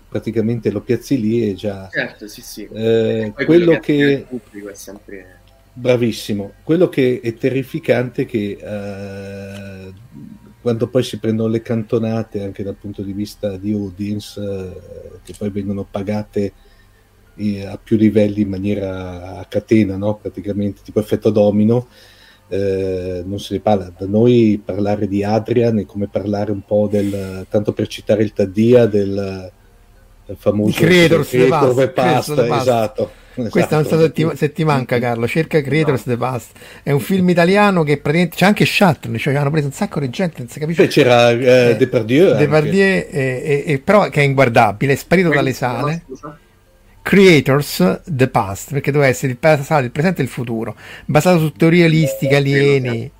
[0.08, 1.90] praticamente lo piazzi lì e già...
[1.92, 2.62] Certo, sì, sì.
[2.72, 4.26] Eh, quello, quello che...
[4.50, 4.70] che...
[4.70, 5.40] È sempre...
[5.74, 6.54] Bravissimo.
[6.62, 9.92] Quello che è terrificante è che eh,
[10.62, 15.34] quando poi si prendono le cantonate anche dal punto di vista di audience, eh, che
[15.36, 16.52] poi vengono pagate
[17.34, 20.16] eh, a più livelli in maniera a catena, no?
[20.16, 21.88] praticamente tipo effetto domino,
[22.48, 23.92] eh, non se ne parla.
[23.96, 28.32] Da noi parlare di Adrian è come parlare un po' del, tanto per citare il
[28.32, 29.50] Taddia, del,
[30.26, 32.54] del famoso Creators Creator the Past, esatto.
[32.54, 33.10] esatto.
[33.50, 36.12] Questa non so se ti, se ti, manca Carlo, cerca Creators no.
[36.12, 36.50] the Past,
[36.84, 40.08] è un film italiano che praticamente c'è anche Shatner, cioè hanno preso un sacco di
[40.08, 40.86] gente, non si capisce.
[40.86, 45.52] c'era eh, eh, Depardieu, Depardieu eh, eh, però che è inguardabile, è sparito Poi, dalle
[45.52, 46.04] sale.
[46.06, 46.38] No,
[47.04, 50.74] Creators the Past, perché doveva essere il passato, il presente e il futuro,
[51.04, 53.10] basato su teorie olistiche, alieni.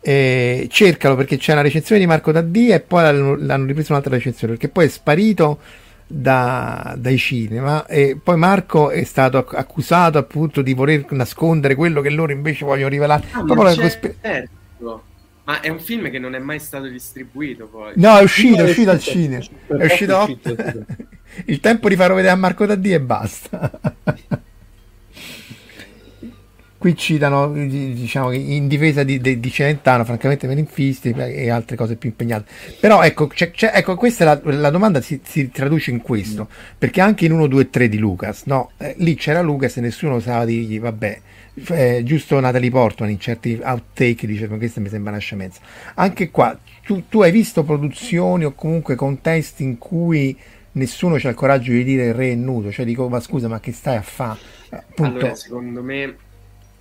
[0.00, 4.14] Eh, cercalo perché c'è una recensione di Marco Daddia e poi l'hanno, l'hanno ripreso un'altra
[4.14, 5.58] recensione perché poi è sparito
[6.06, 12.08] da, dai cinema e poi Marco è stato accusato appunto di voler nascondere quello che
[12.08, 13.24] loro invece vogliono rivelare.
[13.32, 15.02] Ah, ma, cospe- certo.
[15.44, 17.92] ma, è un film che non è mai stato distribuito poi.
[17.96, 19.44] No, è uscito, è uscito al cinema.
[19.66, 20.26] È uscito.
[21.46, 23.80] Il tempo di farlo vedere a Marco Daddi e basta.
[26.78, 32.08] Qui citano, diciamo, in difesa di, di, di Celentano, francamente Meninfisti e altre cose più
[32.08, 32.48] impegnate.
[32.78, 36.46] Però ecco, c'è, c'è, ecco questa la, la domanda si, si, traduce in questo,
[36.78, 38.70] perché anche in 1, 2, 3 di Lucas, no?
[38.76, 41.20] Eh, lì c'era Lucas e nessuno sapeva dirgli, vabbè,
[41.70, 45.60] eh, giusto Natalie Portman in certi outtake dice, ma questa mi sembra una scemenza.
[45.94, 50.36] Anche qua, tu, tu hai visto produzioni o comunque contesti in cui
[50.78, 53.60] nessuno c'ha il coraggio di dire il re è nudo, cioè dico ma scusa ma
[53.60, 54.38] che stai a fare?
[54.96, 56.16] Allora secondo me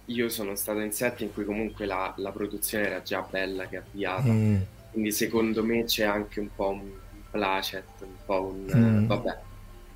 [0.05, 3.77] io sono stato in set in cui comunque la, la produzione era già bella che
[3.77, 4.55] avviata, mm.
[4.91, 6.89] quindi secondo me c'è anche un po' un
[7.29, 9.05] placet, un po' un mm.
[9.07, 9.37] vabbè,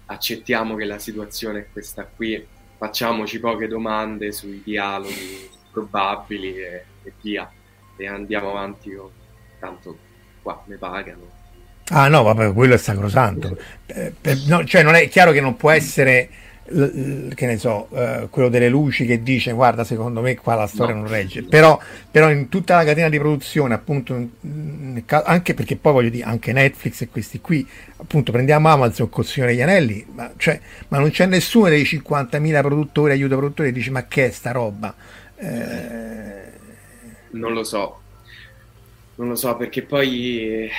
[0.07, 2.45] accettiamo che la situazione è questa qui,
[2.77, 7.49] facciamoci poche domande sui dialoghi probabili e, e via,
[7.95, 8.97] e andiamo avanti,
[9.59, 9.97] tanto
[10.41, 11.39] qua ne pagano
[11.93, 13.57] Ah no, vabbè, quello è sacrosanto.
[13.85, 14.13] Eh,
[14.47, 16.29] no, cioè non è chiaro che non può essere,
[16.63, 20.93] che ne so, eh, quello delle luci che dice guarda secondo me qua la storia
[20.95, 21.01] no.
[21.01, 21.77] non regge, però,
[22.09, 24.29] però, in tutta la catena di produzione appunto,
[25.07, 27.67] anche perché poi voglio dire, anche Netflix e questi qui,
[27.97, 32.61] appunto prendiamo Amazon col Signore degli Anelli, ma, cioè, ma non c'è nessuno dei 50.000
[32.61, 34.95] produttori, aiuto produttori che dice ma che è sta roba?
[35.35, 36.39] Eh...
[37.31, 37.99] Non lo so,
[39.15, 40.69] non lo so perché poi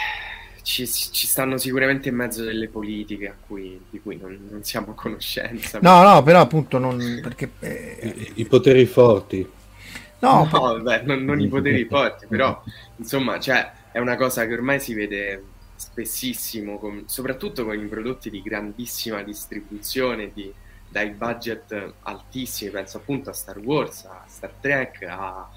[0.63, 4.95] ci, ci, stanno sicuramente in mezzo delle politiche cui, di cui non, non, siamo a
[4.95, 5.79] conoscenza.
[5.83, 7.99] No, no, però appunto non, perché, eh...
[8.03, 9.49] I, I, poteri forti.
[10.21, 10.83] No, no per...
[10.83, 12.63] beh, non, non, i poteri forti, però
[12.97, 15.45] insomma, cioè, è una cosa che ormai si vede
[15.75, 20.53] spessissimo, con, soprattutto con i prodotti di grandissima distribuzione, di,
[20.89, 25.49] dai budget altissimi, penso appunto a Star Wars, a Star Trek, a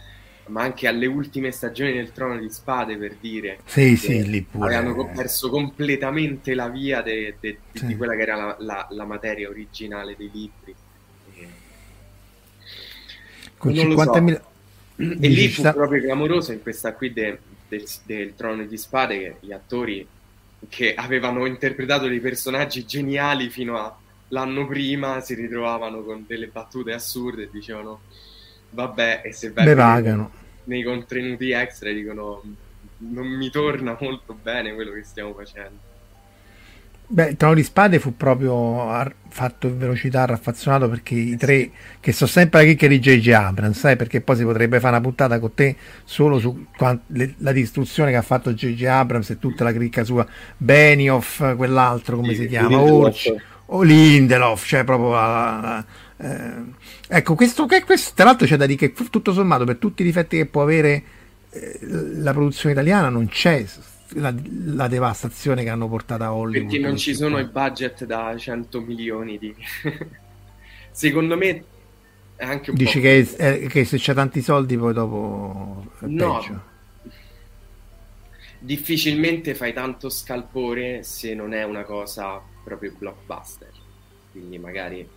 [0.48, 4.76] ma anche alle ultime stagioni del Trono di Spade per dire sì, sì, lì pure.
[4.76, 7.86] avevano perso completamente la via de, de, de, sì.
[7.88, 10.76] di quella che era la, la, la materia originale dei libri
[13.58, 14.44] con 50.000 so.
[14.98, 15.74] e lì fu sta...
[15.74, 20.08] proprio clamoroso in questa qui de, del, del Trono di Spade che gli attori
[20.70, 23.98] che avevano interpretato dei personaggi geniali fino
[24.30, 28.02] all'anno prima si ritrovavano con delle battute assurde e dicevano
[28.76, 29.66] vabbè e se vai
[30.66, 32.42] nei contenuti extra dicono
[32.98, 35.94] non mi torna molto bene quello che stiamo facendo
[37.08, 41.70] Beh, Trono di Spade fu proprio fatto in velocità, raffazzonato perché i tre
[42.00, 43.30] che sono sempre la chicca di J.J.
[43.30, 43.96] Abrams, sai?
[43.96, 48.24] Perché poi si potrebbe fare una puntata con te solo su la distruzione che ha
[48.24, 48.86] fatto J.J.
[48.86, 50.26] Abrams e tutta la cricca sua,
[50.58, 53.36] Benioff, quell'altro come sì, si chiama, Orch
[53.68, 55.86] o Lindelof, cioè proprio la, la,
[56.18, 56.64] eh,
[57.10, 60.38] ecco, questo, questo, tra l'altro c'è da dire che tutto sommato per tutti i difetti
[60.38, 61.04] che può avere
[61.50, 63.66] eh, la produzione italiana non c'è
[64.10, 64.34] la,
[64.68, 66.70] la, devastazione che hanno portato a Hollywood.
[66.70, 69.54] Perché non ci sono i budget da 100 milioni di...
[70.92, 71.64] Secondo me
[72.36, 73.04] è anche un Dici po'...
[73.04, 76.40] Che, è, che se c'è tanti soldi poi dopo no.
[76.40, 76.74] peggio.
[78.60, 83.72] Difficilmente fai tanto scalpore se non è una cosa proprio blockbuster.
[84.32, 85.08] Quindi magari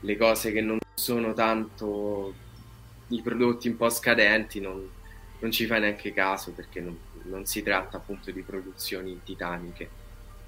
[0.00, 2.34] le cose che non sono tanto
[3.08, 4.86] i prodotti un po' scadenti non,
[5.38, 9.88] non ci fai neanche caso perché non, non si tratta appunto di produzioni titaniche.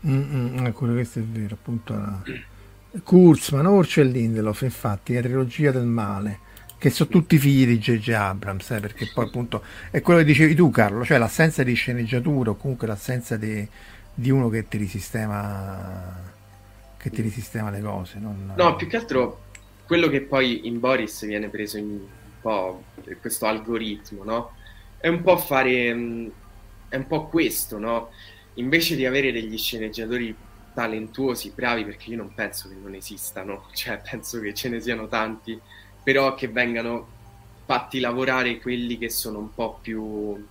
[0.06, 1.94] Mm-hmm, questo è vero, appunto.
[1.94, 2.22] La...
[3.04, 6.40] Kurzman, Orch e Lindelof, infatti, la trilogia del male,
[6.76, 8.10] che sono tutti figli di J.J.
[8.10, 12.50] Abrams, eh, perché poi appunto è quello che dicevi tu, Carlo, cioè l'assenza di sceneggiatura
[12.50, 13.66] o comunque l'assenza di,
[14.12, 16.38] di uno che ti risistema
[17.00, 18.18] che ti risistema le cose.
[18.18, 18.52] Non...
[18.56, 19.44] No, più che altro
[19.86, 22.06] quello che poi in Boris viene preso in un
[22.40, 22.84] po'
[23.20, 24.52] questo algoritmo, no?
[24.98, 26.28] È un po' fare mm,
[26.90, 28.10] è un po' questo, no?
[28.54, 30.36] Invece di avere degli sceneggiatori
[30.74, 35.08] talentuosi, bravi, perché io non penso che non esistano, cioè penso che ce ne siano
[35.08, 35.58] tanti,
[36.02, 37.18] però che vengano
[37.64, 40.44] fatti lavorare quelli che sono un po' più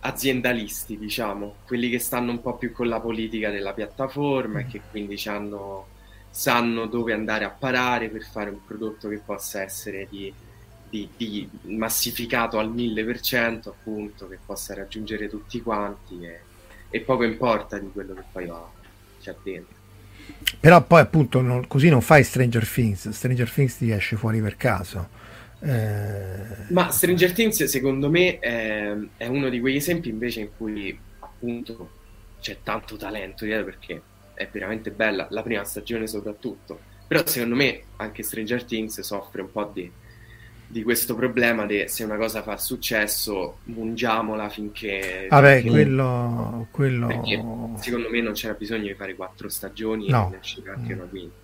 [0.00, 4.80] aziendalisti, diciamo, quelli che stanno un po' più con la politica della piattaforma e che
[4.90, 5.86] quindi hanno,
[6.30, 10.32] sanno dove andare a parare per fare un prodotto che possa essere di
[10.90, 16.40] di, di massificato al 1000%, appunto, che possa raggiungere tutti quanti e,
[16.90, 18.68] e poco importa di quello che poi va,
[19.22, 19.78] c'è dentro.
[20.58, 24.56] Però poi appunto non, così non fai Stranger Things, Stranger Things ti esce fuori per
[24.56, 25.08] caso.
[25.60, 26.68] Eh...
[26.68, 31.90] Ma Stranger Things secondo me è, è, uno di quegli esempi invece in cui appunto
[32.40, 34.02] c'è tanto talento dietro perché
[34.34, 36.80] è veramente bella, la prima stagione soprattutto.
[37.06, 39.90] Però secondo me anche Stranger Things soffre un po' di
[40.70, 45.26] di questo problema di se una cosa fa successo, mungiamola finché...
[45.28, 45.68] Vabbè, finché...
[45.68, 46.68] quello...
[46.70, 47.74] quello...
[47.80, 50.28] Secondo me non c'era bisogno di fare quattro stagioni no.
[50.28, 51.39] e ne uscire anche una quinta.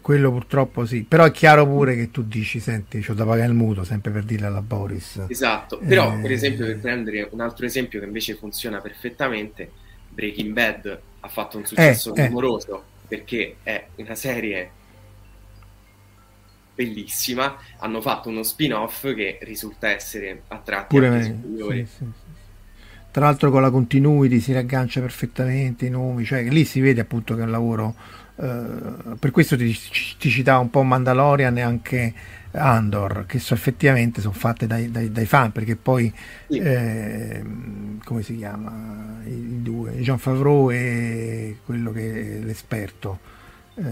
[0.00, 3.54] Quello purtroppo sì, però è chiaro pure che tu dici, senti, c'ho da pagare il
[3.54, 5.24] mutuo, sempre per dirle alla Boris.
[5.26, 6.20] Esatto, però eh...
[6.20, 9.70] per esempio per prendere un altro esempio che invece funziona perfettamente,
[10.08, 13.06] Breaking Bad ha fatto un successo eh, clamoroso eh.
[13.08, 14.70] perché è una serie
[16.74, 21.86] bellissima, hanno fatto uno spin-off che risulta essere a tratti Pure superiori.
[21.86, 22.28] Sì, sì, sì.
[23.10, 27.34] Tra l'altro con la continuity si raggancia perfettamente i nomi, cioè lì si vede appunto
[27.34, 27.94] che è un lavoro,
[28.40, 29.76] eh, per questo ti,
[30.18, 32.14] ti, citava un po' Mandalorian e anche
[32.52, 36.10] Andor, che so, effettivamente sono fatte dai, dai, dai, fan, perché poi,
[36.48, 37.44] eh,
[38.02, 43.18] come si chiama, i due, Jean Favreau e quello che è l'esperto.
[43.74, 43.82] Eh,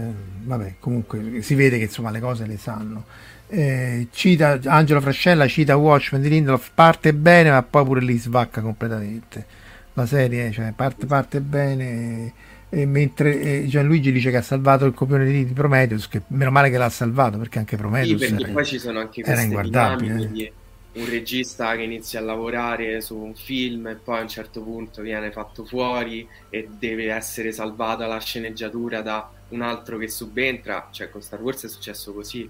[0.43, 3.05] vabbè, comunque si vede che insomma le cose le sanno.
[3.47, 8.61] Eh, cita Angelo Frascella cita Watchmen di Lindelof parte bene ma poi pure lì svacca
[8.61, 9.45] completamente.
[9.93, 12.33] La serie cioè parte, parte bene
[12.69, 16.51] e mentre eh, Gianluigi dice che ha salvato il copione di, di Prometheus che meno
[16.51, 19.61] male che l'ha salvato perché anche Prometheus sì, perché era, poi ci sono anche queste
[19.61, 20.53] dinamiche
[20.91, 25.01] un regista che inizia a lavorare su un film e poi a un certo punto
[25.01, 31.09] viene fatto fuori e deve essere salvata la sceneggiatura da un altro che subentra, cioè
[31.09, 32.49] con Star Wars è successo così.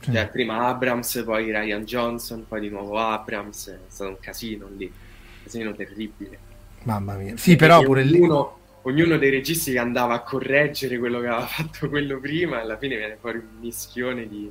[0.00, 0.12] Sì.
[0.12, 4.84] Cioè, prima Abrams, poi Ryan Johnson, poi di nuovo Abrams, è stato un casino lì,
[4.84, 6.38] un casino terribile.
[6.84, 8.57] Mamma mia, sì, però pure ognuno, lì...
[8.88, 12.96] ognuno dei registi che andava a correggere quello che aveva fatto quello prima, alla fine
[12.96, 14.50] viene fuori un mischione di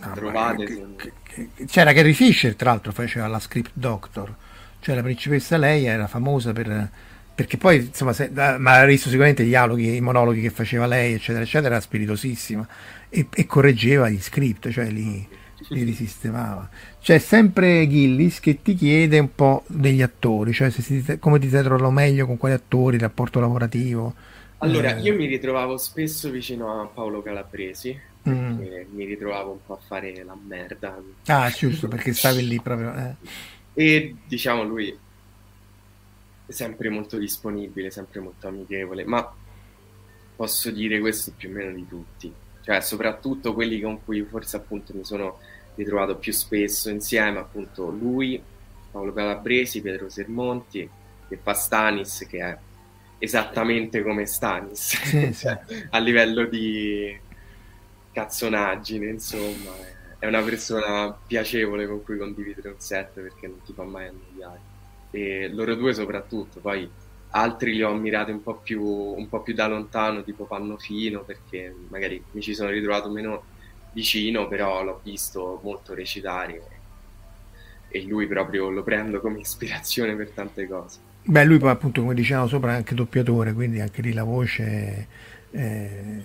[0.00, 0.64] ah, trovate.
[0.64, 1.12] Che, che,
[1.54, 4.34] che, c'era Carrie Fisher, tra l'altro, faceva la script doctor,
[4.80, 6.90] cioè la principessa lei era famosa per
[7.36, 11.12] perché poi insomma se, ma ha visto sicuramente i dialoghi i monologhi che faceva lei
[11.12, 12.66] eccetera eccetera era spiritosissima
[13.10, 15.28] e, e correggeva gli script cioè li,
[15.68, 16.68] li risistemava
[17.00, 21.62] c'è sempre Gillis che ti chiede un po' degli attori cioè si, come ti sei
[21.62, 24.14] trovato meglio con quali attori il rapporto lavorativo
[24.58, 25.00] allora eh.
[25.00, 27.98] io mi ritrovavo spesso vicino a Paolo Calabresi
[28.28, 28.60] mm.
[28.90, 31.00] mi ritrovavo un po' a fare la merda.
[31.26, 32.94] Ah, giusto, perché stavi lì proprio.
[32.94, 33.14] Eh.
[33.74, 34.96] E diciamo lui
[36.46, 39.34] è sempre molto disponibile, sempre molto amichevole, ma
[40.34, 44.92] posso dire questo più o meno di tutti, cioè soprattutto quelli con cui forse appunto
[44.94, 45.38] mi sono
[45.76, 48.42] ritrovato più spesso insieme, appunto lui,
[48.90, 50.88] Paolo Calabresi, Pietro Sermonti
[51.28, 52.56] e fa Stanis che è
[53.18, 55.48] esattamente come Stanis sì, sì.
[55.90, 57.18] a livello di
[58.16, 59.72] cazzonaggine, insomma,
[60.18, 64.60] è una persona piacevole con cui condividere un set perché non ti fa mai annoiare.
[65.10, 66.88] E loro due soprattutto, poi
[67.30, 71.74] altri li ho ammirati un po' più, un po più da lontano, tipo Pannofino, perché
[71.88, 73.44] magari mi ci sono ritrovato meno
[73.96, 76.60] vicino, però l'ho visto molto recitare
[77.88, 80.98] e lui proprio lo prendo come ispirazione per tante cose.
[81.22, 85.06] Beh, lui poi appunto, come dicevamo sopra, è anche doppiatore, quindi anche lì la voce,
[85.50, 86.22] eh,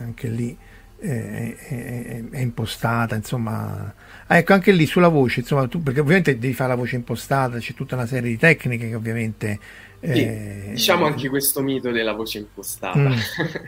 [0.00, 0.56] anche lì
[0.98, 3.94] è, è, è, impostata, insomma.
[4.26, 7.58] Ah, ecco, anche lì sulla voce, insomma, tu, perché ovviamente devi fare la voce impostata,
[7.58, 9.58] c'è tutta una serie di tecniche che ovviamente...
[10.00, 12.98] Eh, diciamo anche questo mito della voce impostata.
[12.98, 13.12] Mm.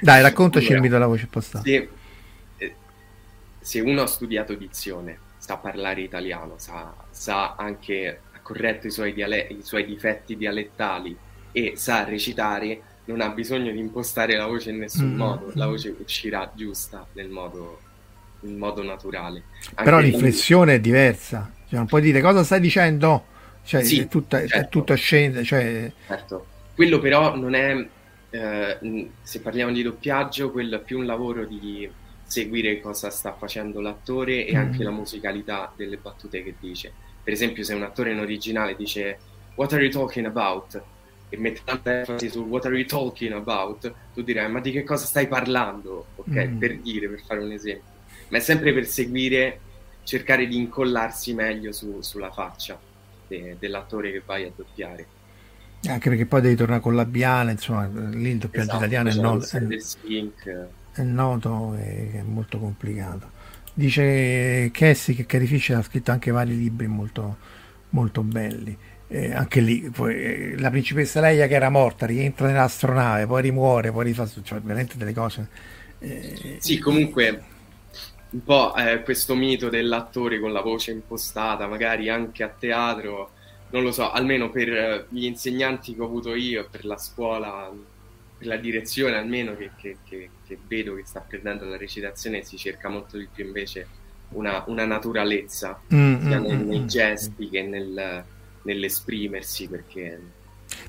[0.01, 1.69] Dai, raccontaci il mito della voce impostata.
[1.69, 1.89] Eh,
[3.65, 9.47] se, uno ha studiato dizione, sa parlare italiano, sa, sa anche corretto i suoi, diale-
[9.49, 11.17] i suoi difetti dialettali
[11.51, 15.17] e sa recitare, non ha bisogno di impostare la voce in nessun mm.
[15.17, 17.81] modo, la voce uscirà giusta nel modo,
[18.41, 19.45] in modo naturale.
[19.69, 23.25] Anche Però l'inflessione è diversa, cioè, non puoi dire cosa stai dicendo,
[23.65, 24.57] cioè, sì, è, tutta, certo.
[24.59, 25.43] è tutta scena.
[25.43, 25.91] Cioè...
[26.07, 26.47] Certo.
[26.75, 27.87] Quello però non è,
[28.29, 31.91] eh, se parliamo di doppiaggio, quello è più un lavoro di
[32.27, 34.59] seguire cosa sta facendo l'attore e mm.
[34.59, 36.93] anche la musicalità delle battute che dice.
[37.22, 39.18] Per esempio se un attore in originale dice
[39.55, 40.83] what are you talking about?
[41.31, 43.93] e mette tanta enfasi su what are you talking about?
[44.12, 46.07] tu direi ma di che cosa stai parlando?
[46.16, 46.59] Ok mm.
[46.59, 47.93] per dire per fare un esempio.
[48.29, 49.61] Ma è sempre per seguire
[50.05, 52.79] cercare di incollarsi meglio su, sulla faccia
[53.27, 55.07] de, dell'attore che vai a doppiare.
[55.87, 59.45] Anche perché poi devi tornare con labiale insomma lì il doppiaggio esatto, italiano è noto,
[59.57, 59.66] è,
[60.95, 63.35] è noto e è molto complicato
[63.77, 67.39] Dice Cassie che Carrie Fisher ha scritto anche vari libri molto,
[67.91, 68.77] molto belli.
[69.09, 73.91] Eh, anche lì poi, eh, la principessa Leia che era morta rientra nell'astronave, poi rimuore,
[73.91, 75.49] poi rifà cioè veramente delle cose.
[75.99, 77.43] Eh, sì, comunque
[78.31, 83.33] un po' eh, questo mito dell'attore con la voce impostata, magari anche a teatro,
[83.71, 87.73] non lo so, almeno per eh, gli insegnanti che ho avuto io per la scuola
[88.39, 92.89] la direzione almeno che, che, che, che, vedo che sta prendendo la recitazione si cerca
[92.89, 93.87] molto di più invece
[94.30, 96.87] una, una naturalezza mm, sia mm, nei, mm, nei, mm.
[96.87, 98.24] gesti che nel,
[98.62, 100.20] nell'esprimersi perché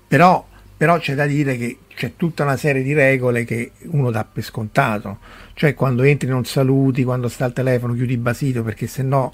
[0.07, 4.25] però, però c'è da dire che c'è tutta una serie di regole che uno dà
[4.25, 5.19] per scontato
[5.53, 9.31] cioè quando entri non saluti quando sta al telefono chiudi basito perché se no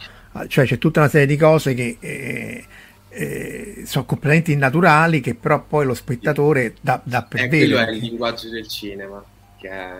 [0.48, 2.66] cioè c'è tutta una serie di cose che eh,
[3.14, 7.90] eh, sono completamente innaturali che però poi lo spettatore dà, dà per eh, quello è
[7.90, 9.24] il linguaggio del cinema
[9.58, 9.94] che è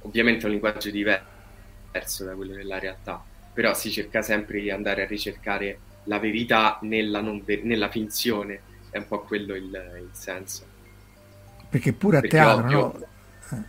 [0.00, 5.06] ovviamente un linguaggio diverso da quello della realtà però si cerca sempre di andare a
[5.06, 8.60] ricercare la verità nella, ver- nella finzione
[8.90, 10.64] è un po' quello il, il senso
[11.68, 13.64] perché pure a perché teatro ovvio, no?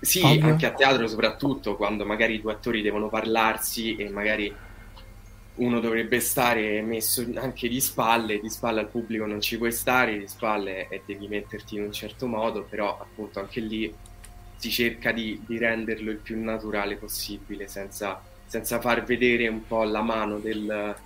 [0.00, 0.46] Sì, ovvio.
[0.46, 4.54] anche a teatro soprattutto quando magari i due attori devono parlarsi e magari
[5.58, 10.18] uno dovrebbe stare messo anche di spalle, di spalle al pubblico non ci puoi stare,
[10.18, 13.92] di spalle e devi metterti in un certo modo, però appunto anche lì
[14.56, 19.84] si cerca di, di renderlo il più naturale possibile senza, senza, far vedere un po'
[19.84, 20.96] la mano del,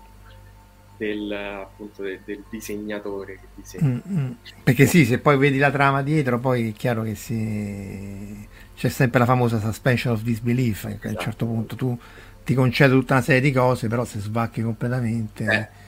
[0.96, 4.00] del, appunto, del, del disegnatore che disegna.
[4.06, 4.30] Mm, mm.
[4.62, 8.48] Perché sì, se poi vedi la trama dietro, poi è chiaro che si...
[8.74, 11.06] c'è sempre la famosa suspension of disbelief, che esatto.
[11.06, 11.98] a un certo punto tu
[12.44, 15.44] ti concedo tutta una serie di cose, però se svacchi completamente...
[15.44, 15.80] Eh,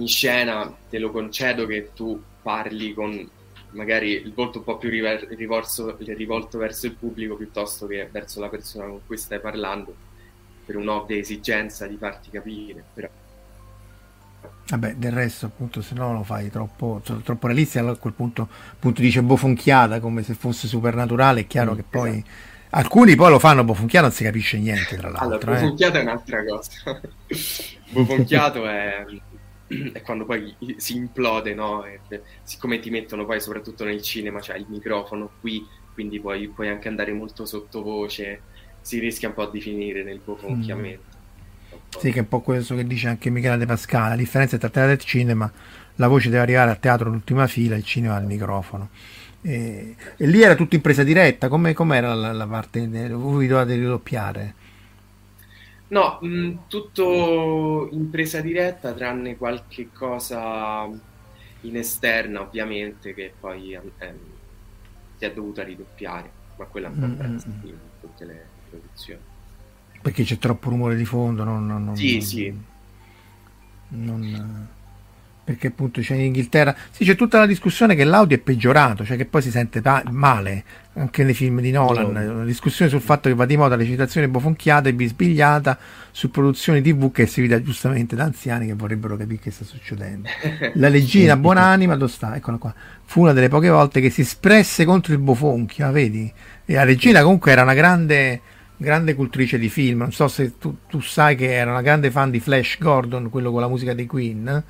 [0.00, 3.28] in scena te lo concedo che tu parli con
[3.72, 8.40] magari il volto un po' più river- rivolto, rivolto verso il pubblico piuttosto che verso
[8.40, 9.94] la persona con cui stai parlando,
[10.64, 12.82] per un'ovvia esigenza di farti capire.
[12.92, 13.08] Però...
[14.68, 18.48] Vabbè, del resto, appunto, se no lo fai troppo, troppo realistico, allora a quel punto,
[18.72, 22.10] appunto dice bofonchiata come se fosse supernaturale, è chiaro mm, che poi...
[22.10, 25.26] Esatto Alcuni poi lo fanno bofonchiato, non si capisce niente, tra l'altro.
[25.26, 26.00] Allora, bofonchiato eh.
[26.00, 27.00] è un'altra cosa.
[27.92, 29.04] bofonchiato è,
[29.92, 31.84] è, quando poi si implode, no?
[31.84, 32.00] E,
[32.42, 36.70] siccome ti mettono poi, soprattutto nel cinema, c'è cioè il microfono qui, quindi poi puoi
[36.70, 38.40] anche andare molto sottovoce,
[38.80, 41.04] si rischia un po' di finire nel bofonchiamento.
[41.10, 41.78] Mm.
[41.98, 44.08] Sì, che è un po' questo che dice anche Michele De Pascale.
[44.10, 45.52] La differenza tra teatro e cinema,
[45.96, 48.88] la voce deve arrivare al teatro all'ultima fila, il cinema al microfono
[49.44, 52.86] E, e lì era tutto in presa diretta, come era la, la parte?
[53.08, 54.54] Voi dovete ridoppiare?
[55.88, 60.88] No, mh, mm, tutto in presa diretta, tranne qualche cosa
[61.62, 63.80] in esterna, ovviamente, che poi eh,
[65.18, 68.46] si è dovuta ridoppiare, ma quella è un po' mm, prezzo mm, di tutte le
[68.70, 69.20] produzioni.
[70.00, 72.54] Perché c'è troppo rumore di fondo, non, non, non, sì, sì.
[73.88, 74.68] Non,
[75.44, 79.16] perché appunto c'è in Inghilterra sì c'è tutta la discussione che l'audio è peggiorato cioè
[79.16, 80.64] che poi si sente pa- male
[80.94, 82.32] anche nei film di Nolan no.
[82.32, 85.76] una discussione sul fatto che va di moda recitazione bofonchiata e bisbigliata
[86.12, 90.28] su produzioni tv che è seguita giustamente da anziani che vorrebbero capire che sta succedendo
[90.74, 92.36] la leggina buonanima dove sta?
[92.36, 92.72] eccola qua
[93.04, 96.32] fu una delle poche volte che si espresse contro il bofonchio vedi?
[96.64, 98.40] e la regina comunque era una grande
[98.76, 102.30] grande cultrice di film non so se tu, tu sai che era una grande fan
[102.30, 104.62] di Flash Gordon quello con la musica dei Queen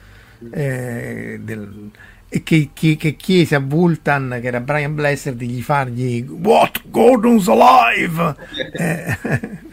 [0.51, 1.91] eh, del,
[2.29, 6.89] e che, che, che, chiese a Vultan, che era Brian Blessed, di gli fargli What?
[6.89, 8.35] Gordon's alive!
[8.73, 9.71] eh.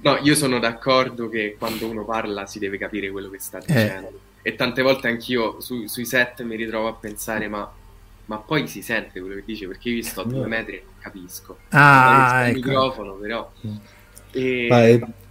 [0.00, 4.08] No, io sono d'accordo che quando uno parla si deve capire quello che sta dicendo.
[4.08, 4.50] Eh.
[4.50, 7.70] E tante volte anch'io su, sui set mi ritrovo a pensare, ma,
[8.24, 10.94] ma, poi si sente quello che dice, perché io sto a due metri e non
[10.98, 11.58] capisco.
[11.68, 12.58] Ah, ecco.
[12.58, 13.52] il microfono, però...
[13.66, 13.76] Mm.
[14.30, 14.66] E...
[14.70, 15.26] Ma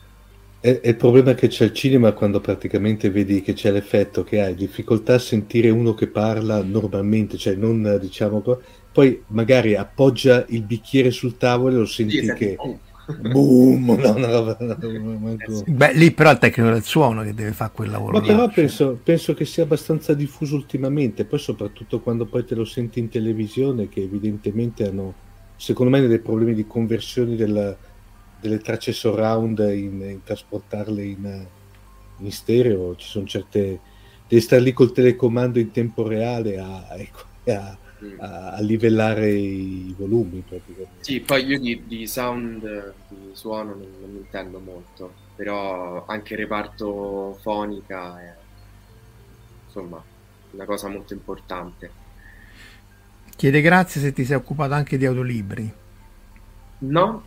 [0.59, 4.41] è, è, il problema che c'è al cinema quando praticamente vedi che c'è l'effetto che
[4.41, 8.41] hai difficoltà a sentire uno che parla normalmente, cioè non diciamo
[8.91, 12.57] poi magari appoggia il bicchiere sul tavolo e lo senti sì, che
[13.31, 17.89] boom no, no, no, beh lì però il tecnico del suono che deve fare quel
[17.89, 18.53] lavoro ma però cioè.
[18.53, 23.07] penso, penso, che sia abbastanza diffuso ultimamente poi soprattutto quando poi te lo senti in
[23.07, 25.13] televisione che evidentemente hanno
[25.55, 27.75] secondo me dei problemi di conversione della,
[28.47, 31.45] delle tracce surround in, in trasportarle in,
[32.17, 33.79] in, stereo, ci sono certe...
[34.27, 37.19] devi stare lì col telecomando in tempo reale a, ecco,
[37.51, 38.19] a, mm.
[38.19, 41.03] a, a livellare i volumi praticamente.
[41.03, 46.33] Sì, poi io di, di sound, di suono non, non mi intendo molto, però anche
[46.33, 48.33] il reparto fonica è
[49.65, 50.01] insomma
[50.51, 52.05] una cosa molto importante.
[53.35, 55.71] Chiede grazie se ti sei occupato anche di autolibri.
[56.79, 57.23] No,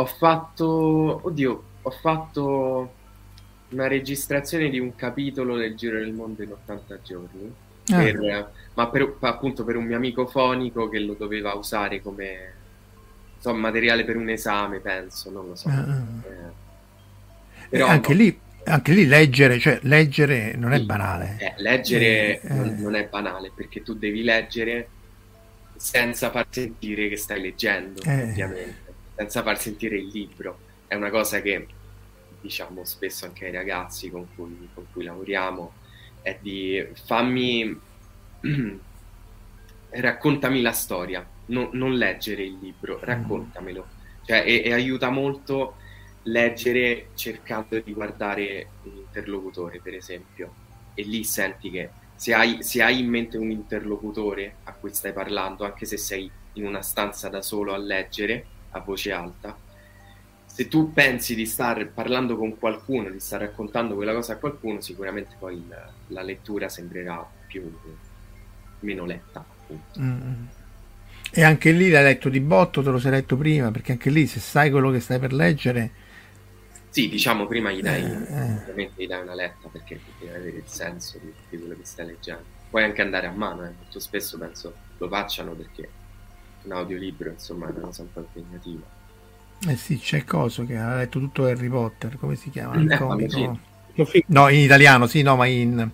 [0.00, 2.92] ho fatto, oddio, ho fatto
[3.70, 7.52] una registrazione di un capitolo del Giro del Mondo in 80 giorni,
[7.90, 7.96] ah.
[7.96, 12.52] per, ma per, appunto per un mio amico fonico che lo doveva usare come
[13.34, 15.68] insomma, materiale per un esame, penso, non lo so.
[15.68, 16.00] Ah.
[16.22, 16.66] Eh,
[17.68, 18.20] però, anche, no.
[18.20, 21.36] lì, anche lì leggere, cioè leggere non è banale.
[21.40, 24.88] Eh, leggere eh, non, non, è banale perché tu devi leggere
[25.74, 28.22] senza far sentire che stai leggendo, eh.
[28.22, 28.87] ovviamente
[29.18, 30.60] senza far sentire il libro.
[30.86, 31.66] È una cosa che
[32.40, 35.72] diciamo spesso anche ai ragazzi con cui, con cui lavoriamo,
[36.22, 37.80] è di fammi,
[39.90, 43.02] raccontami la storia, no, non leggere il libro, mm.
[43.02, 43.86] raccontamelo.
[44.24, 45.74] Cioè, e, e aiuta molto
[46.24, 50.54] leggere cercando di guardare un interlocutore, per esempio,
[50.94, 55.12] e lì senti che se hai, se hai, in mente un interlocutore a cui stai
[55.12, 59.56] parlando, anche se sei in una stanza da solo a leggere, a voce alta,
[60.58, 64.80] se tu pensi di stare parlando con qualcuno, di stare raccontando quella cosa a qualcuno,
[64.80, 67.70] sicuramente poi il, la lettura sembrerà più
[68.80, 69.44] meno letta.
[70.00, 70.46] Mm.
[71.30, 74.26] E anche lì l'hai letto di botto, te lo sei letto prima, perché anche lì
[74.26, 75.90] se sai quello che stai per leggere...
[76.90, 78.90] Sì, diciamo prima gli dai, eh, eh.
[78.96, 82.42] gli dai una letta perché devi avere il senso di, di, quello che stai leggendo.
[82.70, 83.70] Puoi anche andare a mano, eh.
[83.76, 85.88] molto spesso penso lo facciano perché
[86.62, 88.86] un audiolibro, insomma, è una cosa un po' impegnativa.
[89.66, 92.76] Eh sì, c'è Coso che ha letto tutto Harry Potter, come si chiama?
[92.76, 93.58] Il eh, comico?
[94.26, 95.90] No, in italiano, sì, no, ma in,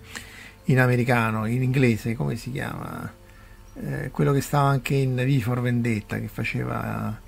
[0.65, 3.11] in americano, in inglese, come si chiama?
[3.73, 7.21] Eh, quello che stava anche in V for Vendetta, che faceva...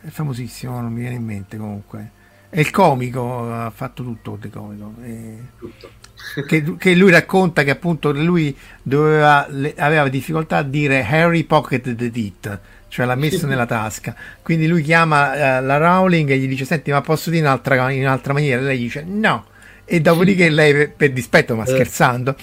[0.00, 2.10] È famosissimo, non mi viene in mente comunque.
[2.48, 4.94] È il comico, ha fatto tutto il comico.
[5.02, 5.38] E...
[5.58, 5.90] Tutto
[6.46, 12.16] che, che, lui racconta che appunto lui doveva, le, aveva difficoltà a dire Harry pocketed
[12.16, 12.58] it,
[12.88, 14.14] cioè l'ha messo nella tasca.
[14.42, 17.90] Quindi lui chiama uh, la Rowling e gli dice: Senti, ma posso dire in un'altra,
[17.90, 18.60] in un'altra maniera?
[18.60, 19.46] E lei dice: No.
[19.84, 21.68] E dopodiché lei, per, per dispetto, ma eh.
[21.68, 22.34] scherzando,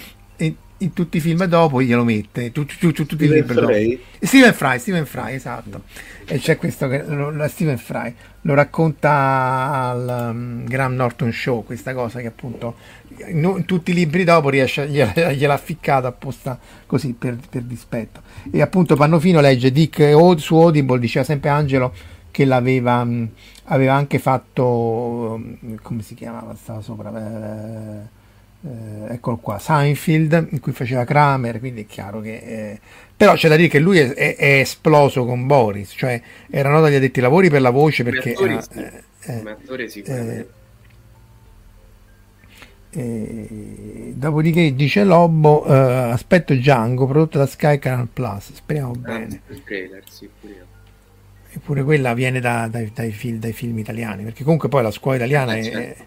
[0.78, 2.52] in, in, tutti i film dopo glielo mette.
[2.52, 3.72] Tutti, tutti, tutti i libri dopo.
[4.20, 5.82] Steven Fry, Steven Fry, esatto.
[6.24, 11.94] E c'è questo che lo, Steven Fry lo racconta al um, Graham Norton Show, questa
[11.94, 12.76] cosa che appunto
[13.26, 18.20] in, tutti i libri dopo riesce, gliela, gliel'ha ficcato apposta così per, per, dispetto.
[18.50, 21.92] E appunto Pannofino legge Dick su Audible, diceva sempre Angelo
[22.30, 23.28] che l'aveva mh,
[23.64, 25.40] aveva anche fatto
[25.82, 26.54] come si chiamava?
[26.54, 27.10] Stava sopra.
[27.10, 28.22] Eh,
[28.66, 32.36] eh, eccolo qua, Seinfeld, in cui faceva Kramer, quindi è chiaro che...
[32.36, 32.80] Eh,
[33.16, 36.86] però c'è da dire che lui è, è, è, esploso con Boris, cioè era nota
[36.86, 38.32] agli addetti lavori per la voce perché...
[38.32, 38.78] Attori, era, sì.
[38.78, 40.48] eh, Come attore sicuramente.
[42.90, 45.72] eh, dopodiché dice Lobo, eh,
[46.12, 49.42] aspetto Django, prodotto da Sky Canal Plus, speriamo Ah, bene.
[49.48, 50.66] il trailer, sì, pure.
[51.56, 55.16] Eppure quella viene da- dai, dai film, dai film italiani, perché comunque poi la scuola
[55.16, 55.62] italiana Eh, è...
[55.62, 56.02] certo.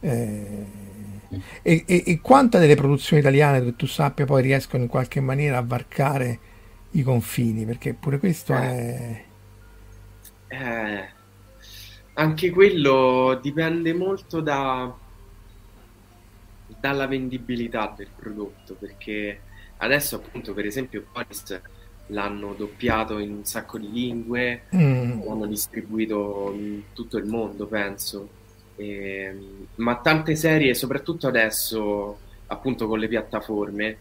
[0.00, 0.64] è-
[1.62, 5.58] e, e, e quante delle produzioni italiane che tu sappia poi riescono in qualche maniera
[5.58, 6.38] a varcare
[6.92, 7.64] i confini?
[7.64, 9.24] Perché pure questo è...
[10.48, 11.08] Eh,
[12.14, 14.92] anche quello dipende molto da,
[16.80, 19.40] dalla vendibilità del prodotto, perché
[19.78, 21.60] adesso appunto per esempio Boris
[22.08, 28.42] l'hanno doppiato in un sacco di lingue, Mm, l'hanno distribuito in tutto il mondo, penso.
[28.76, 33.96] Ehm, ma tante serie, soprattutto adesso, appunto con le piattaforme,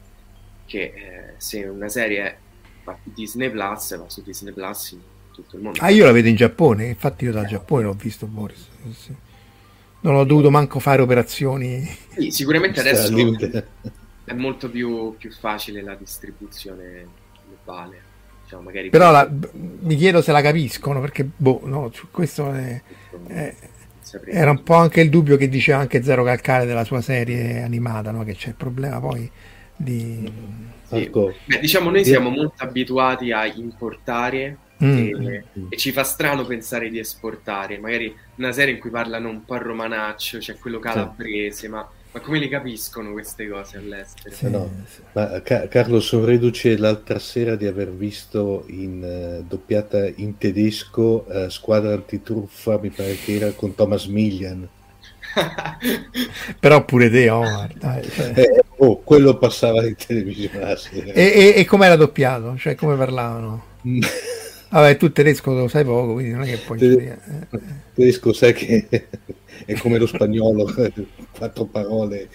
[0.65, 2.37] che eh, se una serie
[2.83, 4.99] va su Disney Plus, va su Disney Plus in
[5.33, 5.79] tutto il mondo.
[5.81, 8.67] Ah, io la vedo in Giappone, infatti io dal Giappone l'ho visto Boris.
[8.95, 9.15] sì.
[10.01, 11.81] Non ho dovuto manco fare operazioni.
[12.09, 13.15] Sì, sicuramente adesso
[14.25, 17.07] è molto più, più facile la distribuzione
[17.47, 18.01] globale.
[18.43, 22.81] Diciamo, magari Però la- mi chiedo se la capiscono, perché boh, no, questo è-
[23.27, 23.55] è-
[24.13, 24.35] saprei.
[24.35, 28.11] era un po' anche il dubbio che diceva anche Zero Calcare della sua serie animata,
[28.11, 28.23] no?
[28.23, 29.29] che c'è il problema poi
[29.75, 30.31] di...
[30.83, 31.09] Sì.
[31.09, 35.27] Beh, diciamo, noi siamo molto abituati a importare Mm.
[35.27, 37.77] e, e ci fa strano pensare di esportare.
[37.77, 42.19] Magari una serie in cui parlano un po' il romanaccio, c'è quello calabrese, ma, ma
[42.19, 44.35] come li capiscono queste cose all'estero?
[44.35, 44.69] Sì, no.
[44.85, 45.01] sì.
[45.13, 51.25] ma Ca- Carlo, sono reduce l'altra sera di aver visto in eh, doppiata in tedesco
[51.25, 54.67] eh, Squadra antitruffa, mi pare che era con Thomas Millian.
[56.59, 58.33] Però pure te, Omar, dai, cioè.
[58.35, 61.13] Eh, oh, quello passava in televisione la sera.
[61.13, 62.55] E, e, e com'era doppiato?
[62.57, 63.63] Cioè, come parlavano?
[64.73, 66.79] Vabbè, tu tedesco lo sai poco, quindi non è che puoi...
[66.79, 67.19] Tede-
[67.51, 67.59] eh.
[67.93, 68.87] tedesco sai che
[69.65, 70.65] è come lo spagnolo,
[71.31, 72.27] quattro parole.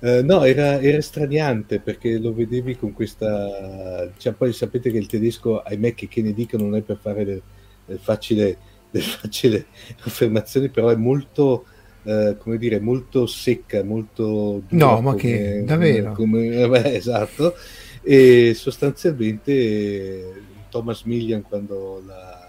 [0.00, 4.10] Eh, no, era, era straniante perché lo vedevi con questa...
[4.18, 7.24] Cioè, poi sapete che il tedesco, ahimè che, che ne dica, non è per fare
[7.24, 7.42] del,
[7.86, 8.58] del facile,
[8.90, 9.66] del facile
[10.02, 11.64] affermazioni, però è molto,
[12.02, 14.62] eh, come dire, molto secca, molto...
[14.68, 16.12] dura No, ma come- che- davvero?
[16.12, 17.54] come- vabbè, esatto.
[18.02, 22.48] E sostanzialmente Thomas Millian quando la...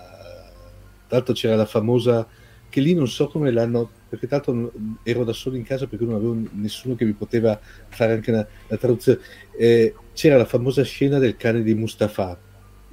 [1.09, 2.25] L'altro c'era la famosa
[2.69, 4.71] che lì non so come l'hanno perché tanto
[5.03, 7.59] ero da solo in casa perché non avevo nessuno che mi poteva
[7.89, 9.19] fare anche una, la traduzione
[9.57, 12.37] Eh, c'era la famosa scena del cane di Mustafa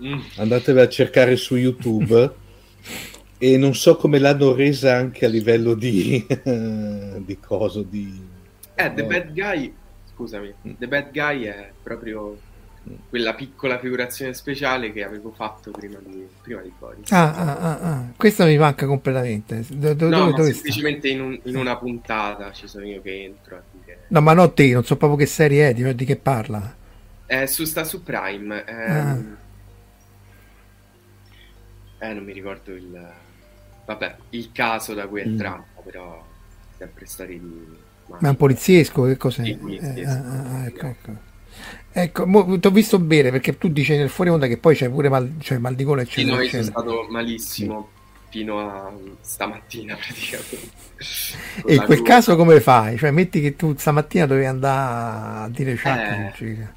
[0.01, 0.21] Mm.
[0.37, 2.31] andatevela a cercare su YouTube
[3.37, 6.25] e non so come l'hanno resa anche a livello di
[7.27, 8.21] di coso di
[8.77, 9.03] Eh, The.
[9.05, 9.73] Bad Guy,
[10.15, 10.73] scusami, Mm.
[10.79, 12.37] The Bad Guy è proprio
[13.09, 17.11] quella piccola figurazione speciale che avevo fatto prima di, prima di Boris.
[17.13, 18.05] Ah, ah, ah, ah.
[18.17, 19.65] Questo mi manca completamente.
[19.69, 23.57] Do- do- no, dove, semplicemente in, un- in una puntata ci sono io che entro
[23.57, 24.05] a dire...
[24.09, 26.75] No, ma no te, non so proprio che serie è, di, di che parla.
[27.27, 28.65] Eh, su, sta su Prime.
[28.65, 29.37] ehm,
[32.01, 32.07] Ah.
[32.09, 33.13] Eh, non mi ricordo il...
[33.87, 35.37] Vabbè, il caso da cui è Mm.
[35.37, 36.25] tratto, però
[36.77, 37.77] sempre storie di...
[38.07, 39.57] Ma è un poliziesco, che cos'è?
[39.57, 39.99] Poliziesco.
[39.99, 41.13] Eh, ah, ah, ecco, ecco.
[41.93, 45.09] Ecco, ti ho visto bere perché tu dici nel fuori onda che poi c'è pure
[45.09, 47.89] mal, cioè mal di gola, Sì, eccetera, no, io sono stato malissimo
[48.29, 50.71] fino a stamattina praticamente.
[51.67, 52.97] E in quel caso come fai?
[52.99, 55.97] Cioè, metti che tu stamattina dovevi andare a dire ciao.
[55.97, 56.69] Eh.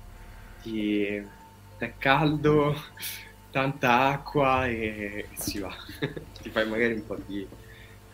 [0.62, 1.06] ti...
[1.78, 2.76] è caldo,
[3.52, 5.74] tanta acqua e, e si va.
[6.42, 7.46] ti fai magari un po' di...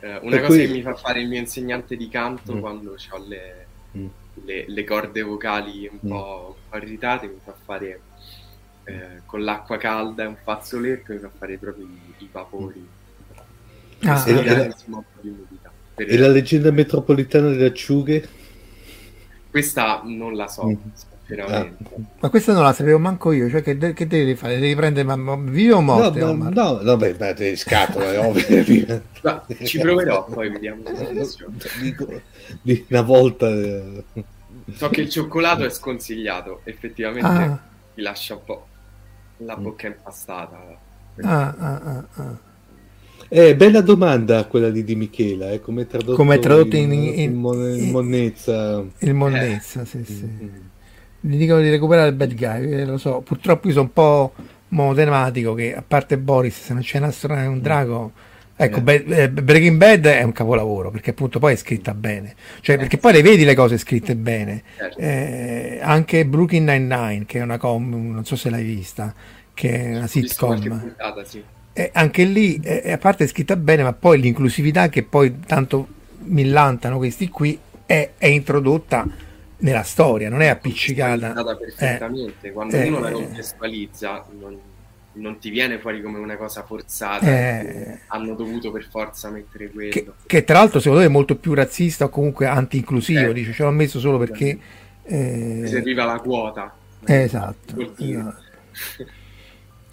[0.01, 2.59] eh, una E cosa poi- che mi fa fare il mio insegnante di canto Mm.
[2.59, 3.65] quando ho le,
[3.97, 4.07] Mm.
[4.45, 6.09] Le- le corde vocali un Mm.
[6.09, 7.99] po', un po' irritate mi fa fare
[8.85, 12.87] eh, con l'acqua calda e un fazzoletto mi fa fare proprio i, i vapori.
[14.03, 15.03] Ah, E la- insomma,
[15.95, 18.27] e la leggenda metropolitana delle acciughe
[19.49, 20.75] Questa non la so, Mm.
[21.27, 21.83] Sinceramente.
[22.19, 24.59] Ma questa non la sapevo manco io, cioè che, de- che devi fare?
[24.59, 26.19] Devi prendere ma, ma vive o no, morte?
[26.19, 26.51] no, Omar?
[26.51, 29.03] no, no, beh, ma te scatola, è ovvio.
[29.21, 30.83] Ma ci proverò, poi vediamo.
[31.79, 32.21] Dico,
[32.61, 34.03] di una volta eh,
[34.73, 37.59] So che il cioccolato è sconsigliato, effettivamente Ah,
[37.93, 38.67] ti lascia un po'
[39.37, 40.81] la bocca impastata.
[41.23, 42.39] ah, ah, ah, ah.
[43.29, 46.91] Eh, bella domanda quella di Di Michela, eh, come è tradotto, Come è tradotto in-
[46.93, 47.33] in- in
[47.75, 48.85] in in- monnezza.
[48.99, 50.23] Il monnezza, sì, sì.
[50.23, 50.59] Mm.
[51.19, 53.21] Gli dicono di recuperare il bad guy, eh, lo so.
[53.21, 54.33] Purtroppo io sono un po'
[54.69, 58.11] monotematico che a parte Boris, se non c'è un astronauta e un drago,
[58.59, 59.29] Ecco, eh.
[59.29, 62.79] Breaking Bad è un capolavoro perché appunto poi è scritta bene, cioè eh.
[62.79, 64.63] perché poi le vedi le cose scritte bene.
[64.75, 64.97] Certo.
[64.97, 69.13] Eh, anche Brooklyn Nine-Nine, che è una com, non so se l'hai vista,
[69.53, 70.59] che è una sitcom.
[70.59, 71.43] Puntata, sì.
[71.71, 75.87] eh, anche lì, eh, a parte è scritta bene, ma poi l'inclusività che poi tanto
[76.23, 79.07] millantano questi qui è, è introdotta
[79.59, 81.33] nella storia, non è appiccicata.
[81.33, 84.75] È perfettamente, quando uno la contestualizza non
[85.17, 87.25] non ti viene fuori come una cosa forzata.
[87.25, 89.89] Eh, hanno dovuto per forza mettere quello.
[89.89, 93.29] Che, che, tra l'altro secondo me è molto più razzista o comunque anti-inclusivo.
[93.29, 94.57] Eh, dice ce l'ho messo solo perché.
[95.03, 96.73] Eh, serviva la quota.
[97.03, 97.93] Esatto.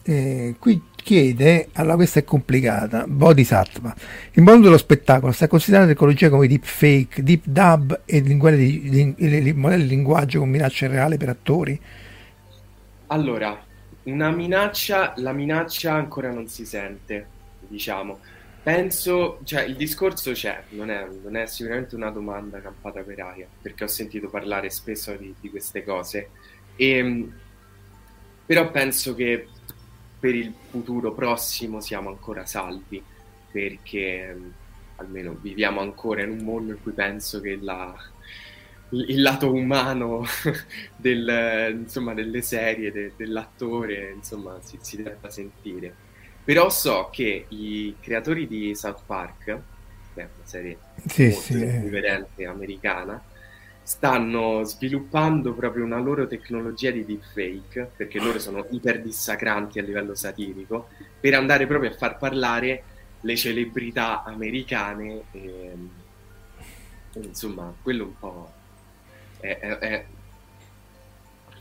[0.07, 3.94] Eh, qui chiede, allora questa è complicata, Bodhisattva.
[4.32, 9.86] Il mondo dello spettacolo sta considerando tecnologie come deep fake, deep dub e modelli di
[9.86, 11.78] linguaggio con minaccia reale per attori?
[13.09, 13.62] Allora,
[14.05, 17.26] una minaccia, la minaccia ancora non si sente,
[17.68, 18.18] diciamo.
[18.62, 23.47] Penso, cioè il discorso c'è, non è, non è sicuramente una domanda campata per aria,
[23.60, 26.31] perché ho sentito parlare spesso di, di queste cose.
[26.76, 27.32] E, ehm,
[28.47, 29.48] però penso che
[30.24, 33.02] per il futuro prossimo siamo ancora salvi,
[33.52, 34.34] perché
[34.96, 37.94] almeno viviamo ancora in un mondo in cui penso che la,
[38.88, 40.24] il lato umano
[40.96, 45.94] del, insomma, delle serie, de, dell'attore, insomma, si, si debba sentire.
[46.42, 51.59] Però so che i creatori di South Park, che è una serie sì, molto sì.
[51.59, 53.22] riverente americana,
[53.85, 60.15] stanno sviluppando proprio una loro tecnologia di deepfake, perché loro sono iper dissacranti a livello
[60.15, 60.89] satirico,
[61.20, 62.82] per andare proprio a far parlare
[63.20, 65.23] le celebrità americane.
[65.32, 65.73] E,
[67.12, 68.52] insomma, quello un po'
[69.39, 70.05] è, è, è...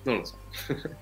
[0.03, 0.37] non lo so.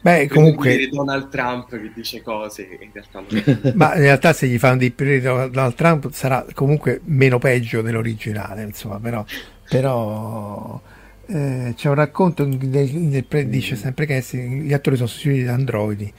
[0.00, 4.58] Beh, comunque Donald Trump che dice cose in realtà non Ma in realtà se gli
[4.58, 9.24] fanno di più Donald Trump sarà comunque meno peggio dell'originale, insomma, però,
[9.68, 10.80] però
[11.26, 16.12] eh, c'è un racconto del, del, dice sempre che gli attori sono sostituiti da androidi.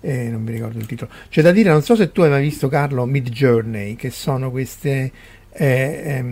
[0.00, 1.10] Eh, non mi ricordo il titolo.
[1.30, 4.50] C'è da dire, non so se tu hai mai visto Carlo Mid Journey, che sono
[4.50, 5.10] queste
[5.54, 6.24] è, è,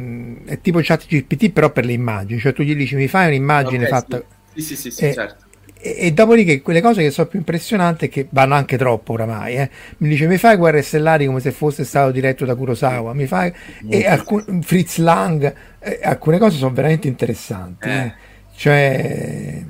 [0.46, 3.86] è tipo chat GPT però per le immagini, cioè tu gli dici mi fai un'immagine
[3.86, 4.22] okay, fatta...
[4.54, 5.44] Sì, sì, sì, sì, e, certo.
[5.80, 9.70] E, e, dopodiché quelle cose che sono più impressionanti, che vanno anche troppo oramai, eh,
[9.98, 13.52] mi dice mi fai Guerre Stellari come se fosse stato diretto da Kurosawa, mi fai...
[13.88, 17.88] e alcun, Fritz Lang, eh, alcune cose sono veramente interessanti.
[17.88, 18.04] Eh.
[18.04, 18.14] eh.
[18.54, 19.64] Cioè...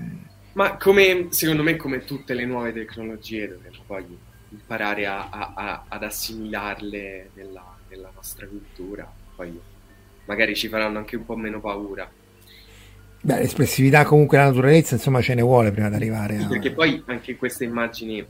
[0.53, 4.19] Ma come, secondo me, come tutte le nuove tecnologie, dovremmo poi
[4.51, 9.11] imparare a, a, a, ad assimilarle nella, nella nostra cultura
[9.43, 9.61] poi
[10.27, 12.09] magari ci faranno anche un po' meno paura.
[13.25, 16.47] Beh, l'espressività comunque la naturalezza, insomma, ce ne vuole prima di arrivare a...
[16.47, 18.25] Perché poi anche queste immagini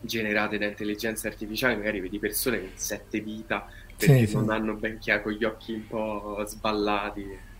[0.00, 3.68] generate da intelligenza artificiale, magari vedi persone con sette dita
[4.06, 4.50] perché sì, non sì.
[4.50, 7.50] hanno ben chiaro gli occhi un po' sballati.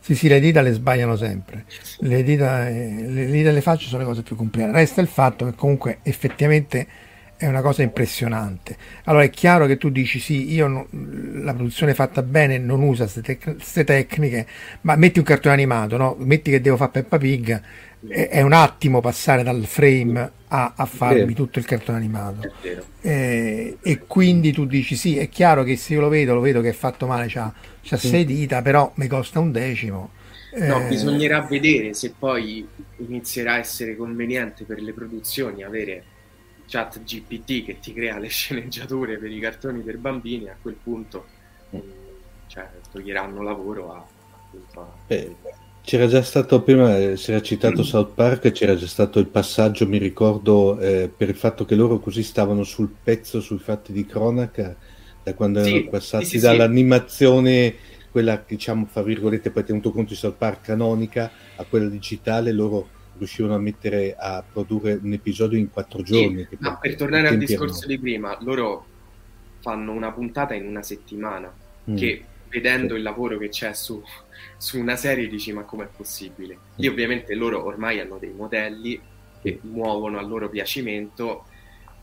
[0.00, 1.64] Sì, sì, le dita le sbagliano sempre.
[2.00, 4.72] Le dita, eh, le dita e le facce sono le cose più complicate.
[4.72, 6.86] Resta il fatto che comunque effettivamente
[7.36, 8.76] è una cosa impressionante.
[9.04, 13.06] Allora è chiaro che tu dici sì, io no, la produzione fatta bene non usa
[13.06, 14.46] queste tecniche,
[14.82, 16.16] ma metti un cartone animato, no?
[16.18, 17.62] metti che devo fare Peppa Pig,
[18.08, 22.52] è, un attimo passare dal frame a, a farmi tutto il cartone animato.
[23.00, 26.60] Eh, e quindi tu dici sì, è chiaro che se io lo vedo, lo vedo
[26.60, 27.52] che è fatto male, c'ha,
[27.82, 28.08] c'ha sì.
[28.08, 30.10] sei dita, però mi costa un decimo.
[30.54, 30.88] No, eh...
[30.88, 32.66] bisognerà vedere se poi
[32.98, 36.04] inizierà a essere conveniente per le produzioni avere
[36.66, 41.26] chat GPT che ti crea le sceneggiature per i cartoni per bambini, a quel punto
[41.74, 41.80] mm.
[42.48, 44.92] cioè, toglieranno lavoro a, appunto, a...
[45.06, 45.34] Eh,
[45.84, 47.84] c'era già stato prima, eh, si era citato mm.
[47.84, 51.98] South Park, c'era già stato il passaggio, mi ricordo, eh, per il fatto che loro
[51.98, 54.76] così stavano sul pezzo sui fatti di cronaca,
[55.22, 57.74] da quando sì, erano passati sì, sì, dall'animazione,
[58.10, 62.88] quella diciamo, fra virgolette, poi tenuto conto di South Park canonica, a quella digitale, loro
[63.18, 66.46] riuscivano a mettere a produrre un episodio in quattro giorni.
[66.48, 67.92] Sì, ma per tornare al discorso erano...
[67.92, 68.86] di prima, loro
[69.60, 71.52] fanno una puntata in una settimana,
[71.90, 71.96] mm.
[71.96, 74.02] che vedendo il lavoro che c'è su,
[74.58, 76.58] su una serie dici ma com'è possibile?
[76.76, 76.92] Lì mm.
[76.92, 79.00] ovviamente loro ormai hanno dei modelli
[79.40, 81.46] che muovono a loro piacimento,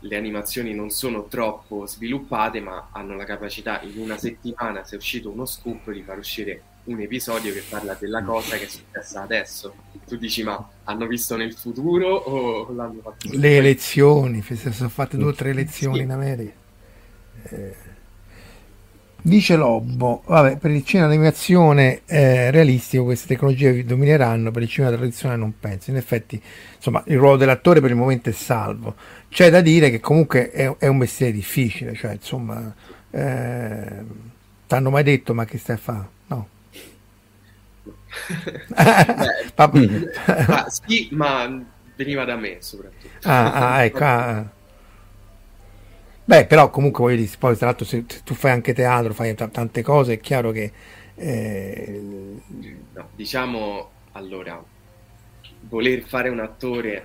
[0.00, 4.98] le animazioni non sono troppo sviluppate ma hanno la capacità in una settimana, se è
[4.98, 9.22] uscito uno scoop, di far uscire un episodio che parla della cosa che è successa
[9.22, 9.74] adesso.
[10.06, 13.28] Tu dici, ma hanno visto nel futuro o l'hanno fatto?
[13.30, 16.02] Le elezioni, sono fatte due o tre elezioni sì.
[16.02, 16.52] in America.
[17.44, 17.79] Eh.
[19.22, 24.94] Dice Lobbo, vabbè, per il cinema d'animazione eh, realistico queste tecnologie domineranno, per il cinema
[24.94, 25.90] tradizionale non penso.
[25.90, 26.40] In effetti,
[26.76, 28.94] insomma, il ruolo dell'attore per il momento è salvo.
[29.28, 32.74] C'è da dire che comunque è, è un mestiere difficile, cioè, insomma,
[33.10, 34.04] eh,
[34.66, 36.08] t'hanno mai detto ma che stai a fare?
[36.28, 36.48] No.
[39.70, 40.12] Beh,
[40.48, 41.62] ma, sì, ma
[41.94, 43.28] veniva da me soprattutto.
[43.28, 44.04] Ah, ah ecco.
[44.04, 44.58] Ah.
[46.30, 49.50] Beh, però comunque voglio dire, poi tra l'altro se, tu fai anche teatro, fai t-
[49.50, 50.70] tante cose, è chiaro che...
[51.16, 52.00] Eh...
[52.92, 54.62] No, diciamo, allora,
[55.62, 57.04] voler fare un attore,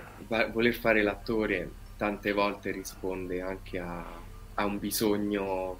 [0.52, 4.04] voler fare l'attore tante volte risponde anche a,
[4.54, 5.76] a un bisogno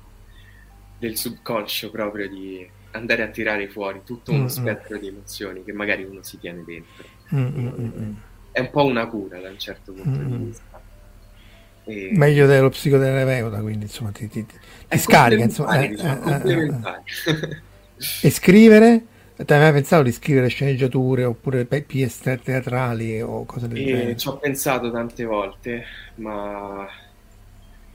[0.99, 4.49] del subconscio proprio di andare a tirare fuori tutto uno mm-hmm.
[4.49, 7.05] spettro di emozioni che magari uno si tiene dentro.
[7.33, 8.13] Mm-hmm.
[8.51, 10.37] È un po' una cura da un certo punto mm-hmm.
[10.37, 10.76] di vista.
[11.87, 12.11] E...
[12.13, 15.45] Meglio dello psicoterapeuta, quindi insomma ti, ti, ti scarica.
[15.45, 17.63] Insomma, eh, diciamo, eh, eh, eh,
[18.23, 19.05] e scrivere?
[19.37, 24.17] Ti hai mai pensato di scrivere sceneggiature oppure pièce teatrali o cose del genere?
[24.17, 25.85] Ci ho pensato tante volte,
[26.17, 26.89] ma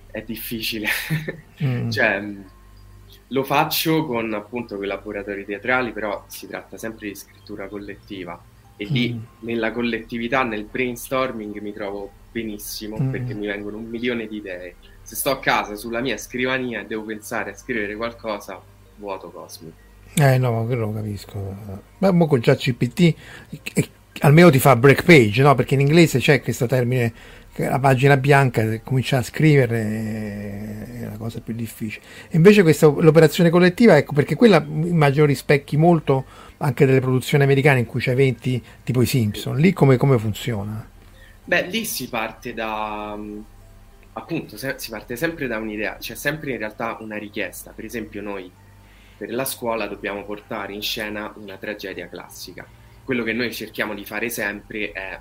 [0.09, 0.87] è difficile.
[1.63, 1.89] Mm.
[1.91, 2.23] cioè,
[3.27, 8.41] lo faccio con appunto quei laboratori teatrali, però si tratta sempre di scrittura collettiva
[8.81, 9.19] e lì mm.
[9.41, 13.11] nella collettività, nel brainstorming mi trovo benissimo mm.
[13.11, 14.75] perché mi vengono un milione di idee.
[15.03, 18.59] Se sto a casa sulla mia scrivania e devo pensare a scrivere qualcosa,
[18.95, 19.75] vuoto cosmico.
[20.15, 21.55] Eh no, quello lo capisco.
[21.99, 23.15] Ma mo con già CPT
[24.21, 25.53] almeno ti fa break page, no?
[25.53, 27.13] Perché in inglese c'è questo termine
[27.55, 32.03] la pagina bianca comincia a scrivere è la cosa più difficile.
[32.29, 36.25] E invece questa l'operazione collettiva, ecco, perché quella immagino rispecchi molto
[36.61, 39.57] anche delle produzioni americane in cui c'è eventi tipo i Simpson.
[39.57, 40.87] Lì come, come funziona?
[41.43, 43.17] Beh, lì si parte da
[44.13, 47.71] appunto, si parte sempre da un'idea, c'è sempre in realtà una richiesta.
[47.71, 48.51] Per esempio, noi
[49.17, 52.65] per la scuola dobbiamo portare in scena una tragedia classica.
[53.03, 55.19] Quello che noi cerchiamo di fare sempre è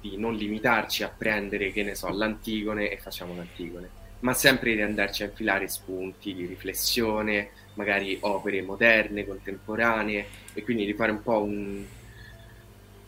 [0.00, 3.88] di non limitarci a prendere, che ne so, l'Antigone e facciamo l'Antigone,
[4.20, 10.84] ma sempre di andarci a infilare spunti di riflessione, magari opere moderne, contemporanee, e quindi
[10.84, 11.84] di fare un po' un,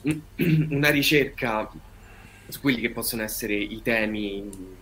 [0.70, 1.68] una ricerca
[2.46, 4.78] su quelli che possono essere i temi.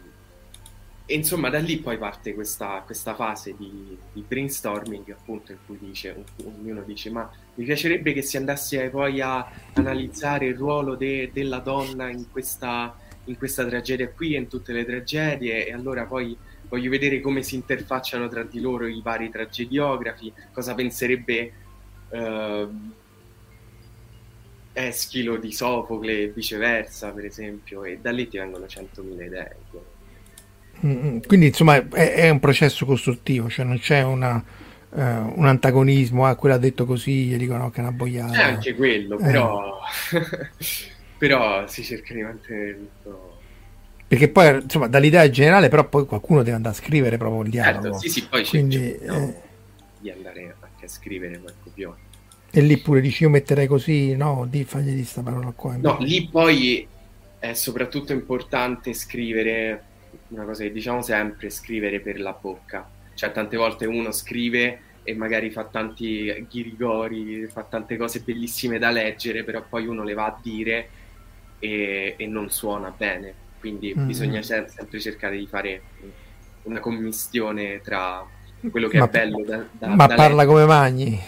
[1.11, 5.79] E insomma, da lì poi parte questa, questa fase di, di, brainstorming, appunto, in cui
[5.81, 11.31] dice, ognuno dice: Ma mi piacerebbe che si andasse poi a analizzare il ruolo de,
[11.33, 12.95] della donna in questa,
[13.25, 16.37] in questa tragedia qui e in tutte le tragedie, e allora poi
[16.69, 21.53] voglio vedere come si interfacciano tra di loro i vari tragediografi, cosa penserebbe
[22.11, 22.71] uh,
[24.73, 29.57] Eschilo di Sofocle e viceversa, per esempio, e da lì ti vengono 100.000 idee.
[30.87, 34.37] Mm, quindi insomma è, è, un processo costruttivo, cioè non c'è una,
[34.91, 38.33] uh, un antagonismo, ah, quello ha detto così, gli dicono che è una boiata.
[38.33, 39.23] C'è anche quello, eh.
[39.25, 39.81] però,
[41.19, 43.28] però si cerca di mantenere tutto
[44.09, 47.83] perché poi insomma dall'idea generale però poi qualcuno deve andare a scrivere proprio il dialogo.
[47.83, 49.35] Certo, sì sì poi Quindi, c'è, no, eh...
[49.99, 51.97] di andare anche a scrivere quel copione.
[52.51, 55.77] E lì pure dici io metterei così no di fagli di sta parola qua.
[55.77, 56.89] No lì poi
[57.39, 59.85] è soprattutto importante scrivere
[60.29, 62.89] una cosa che diciamo sempre scrivere per la bocca.
[63.13, 68.91] Cioè tante volte uno scrive e magari fa tanti ghirigori fa tante cose bellissime da
[68.91, 70.89] leggere però poi uno le va a dire
[71.59, 74.07] e, e non suona bene quindi mm.
[74.07, 75.83] bisogna sempre cercare di fare
[76.63, 78.25] una commistione tra
[78.71, 81.21] quello che ma, è bello da, da ma da parla come Magni.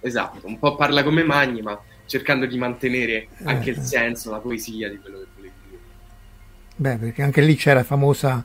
[0.00, 3.74] Esatto, un po' parla come Magni ma cercando di mantenere anche eh.
[3.74, 5.80] il senso, la poesia di quello che volevi dire.
[6.76, 8.44] Beh perché anche lì c'era famosa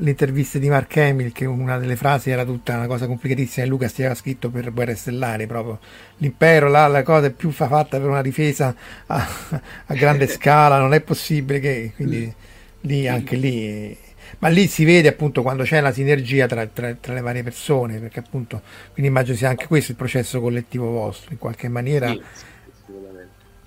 [0.00, 3.88] l'intervista di Mark Hamill che una delle frasi era tutta una cosa complicatissima e Luca
[3.88, 5.78] si aveva scritto per Guerre Stellari proprio.
[6.18, 8.74] L'impero là la cosa è più fatta per una difesa
[9.06, 9.26] a,
[9.86, 12.34] a grande scala non è possibile che quindi
[12.86, 13.96] lì anche lì
[14.38, 17.98] ma lì si vede appunto quando c'è la sinergia tra, tra, tra, le varie persone
[17.98, 18.60] perché appunto
[18.92, 22.22] quindi immagino sia anche questo il processo collettivo vostro in qualche maniera sì,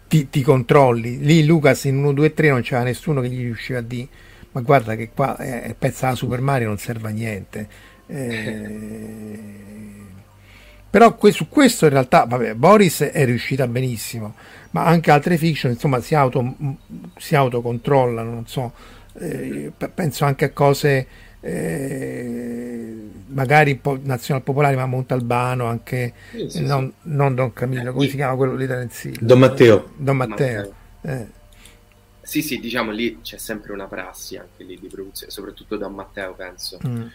[0.09, 1.19] ti, ti, controlli.
[1.19, 4.07] Lì Lucas in 1, 2, 3 non c'era nessuno che gli riusciva a dire
[4.51, 7.67] ma guarda che qua è, è pezza da Super Mario non serve a niente.
[8.07, 9.39] Eh,
[10.89, 14.33] però que- su questo in realtà vabbè, Boris è riuscita benissimo
[14.71, 16.55] ma anche altre fiction insomma si, auto,
[17.17, 18.73] si autocontrollano non so
[19.13, 21.07] eh, penso anche a cose
[21.41, 22.95] eh,
[23.27, 27.09] magari po' nazional popolari ma Montalbano anche sì, sì, non, sì.
[27.09, 31.19] non, Don Camillo come si chiama quello lì da Renzillo Don Matteo Don Matteo, Matteo.
[31.21, 31.27] Eh.
[32.21, 36.33] sì sì diciamo lì c'è sempre una prassi anche lì di produzione soprattutto Don Matteo
[36.33, 37.05] penso mm.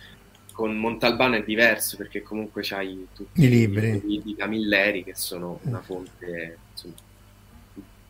[0.53, 5.83] con Montalbano è diverso perché comunque c'hai tutti i libri di Camilleri che sono una
[5.83, 6.95] fonte insomma,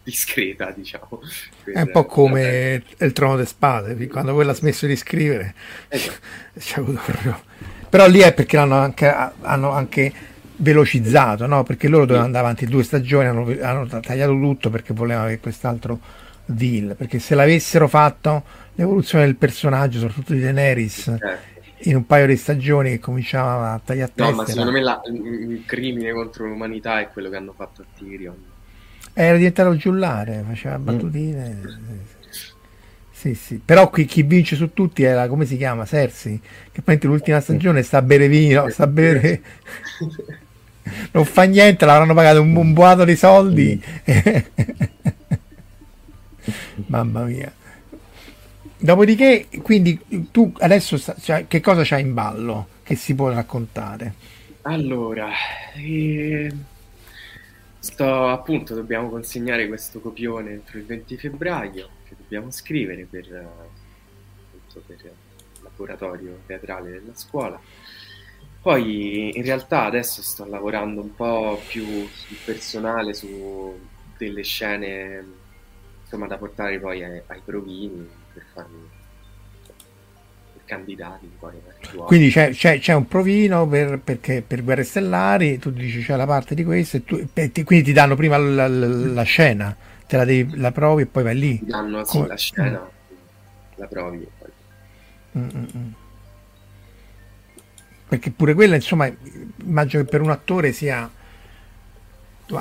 [0.05, 1.21] discreta, diciamo.
[1.65, 5.55] È un po' come il trono delle spade, quando quello ha smesso di scrivere,
[5.89, 6.85] esatto.
[6.85, 7.43] proprio...
[7.89, 10.13] Però lì è perché hanno anche, hanno anche
[10.57, 11.63] velocizzato, no?
[11.63, 16.01] perché loro dovevano andare avanti due stagioni, hanno, hanno tagliato tutto perché volevano avere quest'altro
[16.45, 18.43] deal, perché se l'avessero fatto
[18.75, 21.29] l'evoluzione del personaggio, soprattutto di Daenerys, certo.
[21.89, 25.63] in un paio di stagioni che cominciava a tagliare No, ma secondo me la, il
[25.65, 28.53] crimine contro l'umanità è quello che hanno fatto a Tyrion.
[29.15, 30.85] Era diventato giullare, faceva mm.
[30.85, 31.61] battutine.
[31.63, 31.99] Mm.
[33.11, 33.61] Sì, sì.
[33.65, 36.39] Però qui chi vince su tutti era, come si chiama, Cersei,
[36.71, 39.41] che poi l'ultima stagione sta a bere vino, sta a bere...
[41.13, 43.83] non fa niente, l'avranno pagato un, un boato di soldi.
[46.87, 47.51] Mamma mia.
[48.77, 54.13] Dopodiché, quindi tu adesso cioè, che cosa c'hai in ballo che si può raccontare?
[54.63, 55.29] Allora,
[55.77, 56.53] eh,
[57.85, 64.83] sto appunto, dobbiamo consegnare questo copione entro il 20 febbraio che dobbiamo scrivere per, appunto,
[64.87, 65.13] per il
[65.63, 67.61] laboratorio teatrale della scuola.
[68.63, 73.79] Poi in realtà adesso sto lavorando un po' più sul personale, su
[74.17, 75.23] delle scene
[76.01, 78.89] insomma, da portare poi ai, ai provini per farmi
[80.65, 81.31] candidati
[82.07, 86.27] quindi c'è, c'è, c'è, un provino per, perché, per Guerre Stellari tu dici c'è la
[86.27, 89.77] parte di questo e tu, e ti, quindi ti danno prima la, la, la, scena
[90.07, 93.77] te la, devi, la provi e poi vai lì ti danno sì, la scena mm.
[93.77, 94.51] la provi e poi
[95.37, 95.93] Mm-mm.
[98.09, 99.11] perché pure quella insomma
[99.65, 101.11] immagino che per un attore sia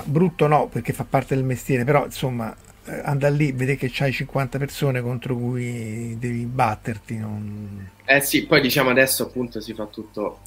[0.06, 4.58] brutto no perché fa parte del mestiere però insomma andare lì, vedere che c'hai 50
[4.58, 7.18] persone contro cui devi batterti.
[7.18, 7.90] Non...
[8.06, 10.40] Eh sì, poi diciamo adesso appunto si fa tutto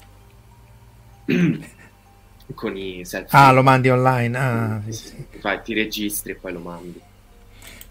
[2.53, 3.37] con i selfie.
[3.37, 4.37] Ah, lo mandi online?
[4.37, 5.25] Ah, sì, sì.
[5.39, 7.01] Fai, ti registri e poi lo mandi.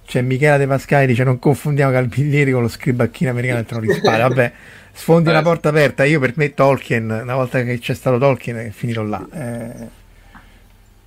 [0.06, 3.92] C'è Michela De Pascali dice non confondiamo Calpiglieri con lo scribacchino americano del trono di
[3.92, 4.22] spade.
[4.22, 4.52] Vabbè,
[4.92, 6.04] sfondi una porta aperta.
[6.04, 9.26] Io per me Tolkien, una volta che c'è stato Tolkien è finito là.
[9.32, 10.04] Eh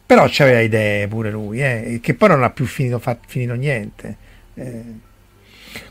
[0.09, 4.17] però c'aveva idee pure lui, eh, che poi non ha più finito, fa, finito niente.
[4.55, 4.83] Eh.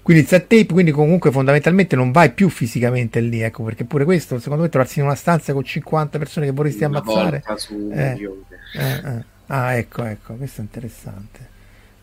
[0.03, 4.05] Quindi il set tape, quindi comunque fondamentalmente non vai più fisicamente lì, ecco, perché pure
[4.05, 7.45] questo, secondo me, trovarsi in una stanza con 50 persone che vorresti una ammazzare.
[7.93, 8.29] Eh,
[8.75, 11.49] eh, eh, ah, ecco, ecco, questo è interessante.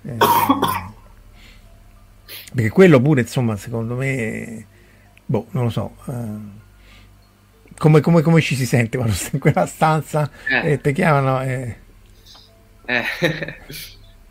[0.03, 0.17] Eh,
[2.53, 4.65] perché quello pure, insomma, secondo me,
[5.25, 5.95] boh, non lo so.
[7.77, 10.31] Come, come, come, ci si sente quando stai in quella stanza
[10.63, 11.83] e ti chiamano?
[12.85, 13.03] Eh,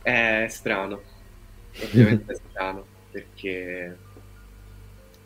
[0.02, 1.02] eh, è strano,
[1.82, 3.96] ovviamente è strano, perché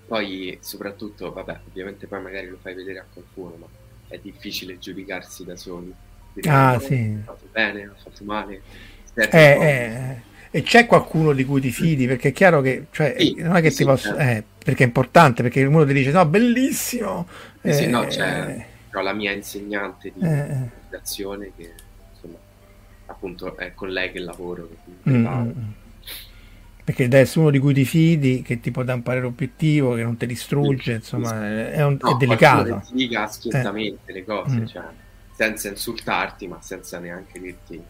[0.06, 3.66] poi soprattutto, vabbè, ovviamente poi magari lo fai vedere a qualcuno, ma
[4.08, 5.92] è difficile giudicarsi da soli.
[6.32, 7.16] Dire, ah, sì.
[7.20, 8.62] Ho fatto bene, ho fatto male.
[9.14, 10.16] Eh, eh,
[10.50, 12.06] e c'è qualcuno di cui ti fidi?
[12.06, 14.14] Perché è chiaro che, cioè, sì, non è che sì, ti posso...
[14.14, 14.20] Certo.
[14.22, 17.26] Eh, perché è importante, perché uno ti dice, no, bellissimo!
[17.62, 18.66] Sì, no, c'è
[18.98, 20.70] però la mia insegnante di eh,
[21.56, 21.74] che
[23.08, 24.68] appunto è con lei che lavoro.
[25.08, 25.26] Mm.
[25.26, 25.50] mm.
[26.84, 29.94] Perché deve essere uno di cui ti fidi, che ti può dare un parere obiettivo,
[29.94, 31.70] che non ti distrugge, insomma.
[31.70, 32.82] È, un, no, è delicato.
[32.86, 34.14] Ti dica schiettamente eh.
[34.14, 34.66] le cose, mm.
[34.66, 34.84] cioè,
[35.34, 37.82] senza insultarti, ma senza neanche dirti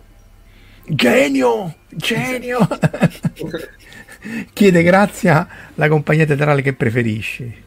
[0.89, 2.67] genio, genio.
[4.53, 7.65] Chiede grazia la compagnia teatrale che preferisci.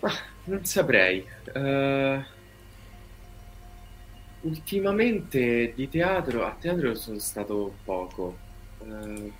[0.00, 0.12] Ma
[0.44, 1.24] non saprei.
[1.54, 2.22] Uh,
[4.46, 8.44] Ultimamente di teatro, a teatro sono stato poco.
[8.86, 9.32] Uh,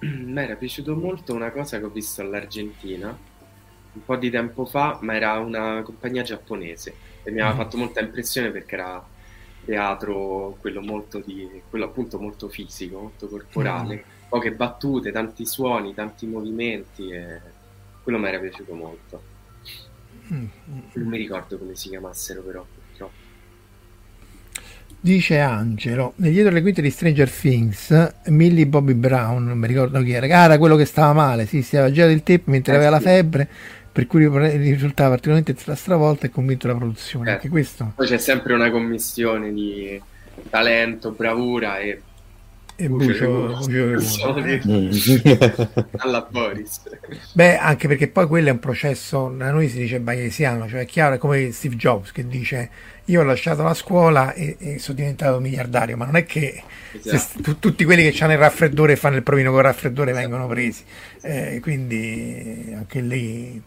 [0.00, 4.98] mi era piaciuto molto una cosa che ho visto all'Argentina un po' di tempo fa,
[5.00, 7.58] ma era una compagnia giapponese e mi aveva mm.
[7.58, 9.04] fatto molta impressione perché era
[9.64, 14.28] teatro, quello molto di, quello appunto molto fisico, molto corporale, mm.
[14.28, 17.40] poche battute, tanti suoni, tanti movimenti e
[18.02, 19.22] quello mi era piaciuto molto.
[20.32, 20.46] Mm.
[20.92, 22.64] Non mi ricordo come si chiamassero però.
[25.00, 30.10] Dice Angelo, dietro le quinte di Stranger Things, Millie Bobby Brown, non mi ricordo chi
[30.10, 32.76] era, ah, era quello che stava male, si sì, aveva girato il tape mentre eh,
[32.76, 33.04] aveva sì.
[33.04, 33.48] la febbre,
[33.92, 37.30] per cui risultava particolarmente stravolta e convinto la produzione.
[37.30, 37.32] Eh.
[37.34, 37.92] Anche questo.
[37.94, 40.00] Poi c'è sempre una commissione di
[40.50, 42.02] talento, bravura e
[42.80, 44.38] e Bucio, Bucio
[45.98, 46.80] alla Boris.
[47.32, 50.86] Beh anche perché poi quello è un processo da noi si dice bayesiano cioè è
[50.86, 52.70] chiaro è come Steve Jobs che dice
[53.06, 56.62] io ho lasciato la scuola e, e sono diventato miliardario ma non è che
[57.02, 57.42] esatto.
[57.42, 60.28] tu, tutti quelli che hanno il raffreddore e fanno il provino con il raffreddore esatto.
[60.28, 60.84] vengono presi.
[61.20, 63.60] Eh, quindi anche lì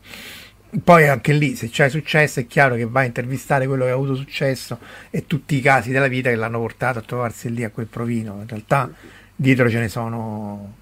[0.84, 3.93] poi anche lì se c'è successo è chiaro che va a intervistare quello che ha
[3.93, 4.80] avuto successo
[5.10, 8.39] e tutti i casi della vita che l'hanno portato a trovarsi lì a quel provino
[8.41, 8.89] in realtà
[9.35, 10.80] dietro ce ne sono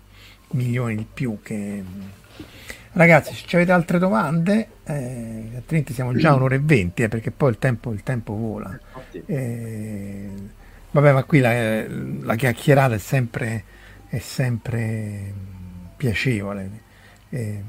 [0.51, 1.83] milioni di più che...
[2.91, 7.51] Ragazzi, se avete altre domande, eh, altrimenti siamo già un'ora e venti, eh, perché poi
[7.51, 8.77] il tempo, il tempo vola.
[9.27, 10.29] Eh,
[10.89, 13.63] vabbè, ma qui la, la chiacchierata è sempre,
[14.07, 15.33] è sempre
[15.95, 16.69] piacevole.
[17.29, 17.63] Eh,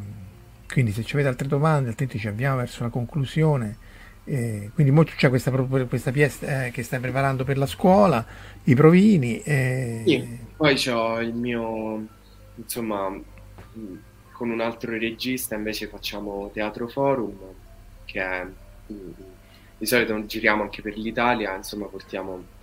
[0.73, 3.89] quindi se avete altre domande, altrimenti ci avviamo verso la conclusione.
[4.25, 8.25] Eh, quindi molto c'è questa, questa pièce eh, che stai preparando per la scuola,
[8.65, 9.41] i provini.
[9.43, 10.03] Eh...
[10.07, 12.07] Sì, poi ho il mio,
[12.55, 13.19] insomma,
[14.33, 17.37] con un altro regista invece facciamo Teatro Forum,
[18.05, 18.47] che è,
[18.87, 22.59] di solito giriamo anche per l'Italia, insomma portiamo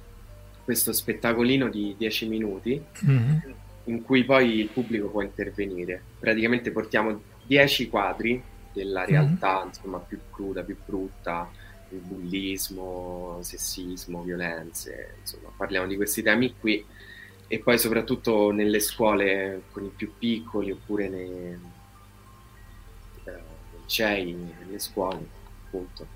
[0.63, 3.37] questo spettacolino di 10 minuti mm-hmm.
[3.85, 6.01] in cui poi il pubblico può intervenire.
[6.19, 8.41] Praticamente portiamo 10 quadri
[8.73, 9.09] della mm-hmm.
[9.09, 9.67] realtà mm-hmm.
[9.67, 11.49] insomma, più cruda, più brutta,
[11.89, 16.85] il bullismo, sessismo, violenze, insomma parliamo di questi temi qui
[17.47, 21.57] e poi soprattutto nelle scuole con i più piccoli oppure nei,
[23.23, 23.41] eh,
[23.81, 25.25] licei, nelle scuole
[25.65, 26.15] appunto.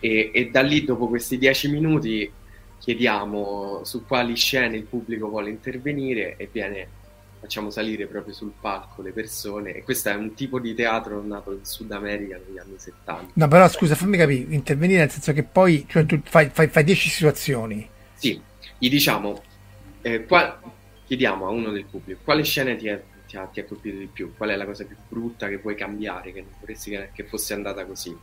[0.00, 2.32] E, e, da lì dopo questi dieci minuti
[2.78, 6.88] chiediamo su quali scene il pubblico vuole intervenire e viene,
[7.40, 11.52] facciamo salire proprio sul palco le persone e questo è un tipo di teatro nato
[11.52, 13.32] in Sud America negli anni 70.
[13.32, 16.84] No però scusa fammi capire, intervenire nel senso che poi cioè, tu fai, fai, fai
[16.84, 17.88] dieci situazioni.
[18.14, 18.40] Sì,
[18.78, 19.42] gli diciamo
[20.02, 20.60] eh, qua,
[21.06, 24.06] chiediamo a uno del pubblico quale scena ti, è, ti, ha, ti, ha, colpito di
[24.06, 27.24] più, qual è la cosa più brutta che vuoi cambiare, che non vorresti che, che
[27.24, 28.14] fosse andata così.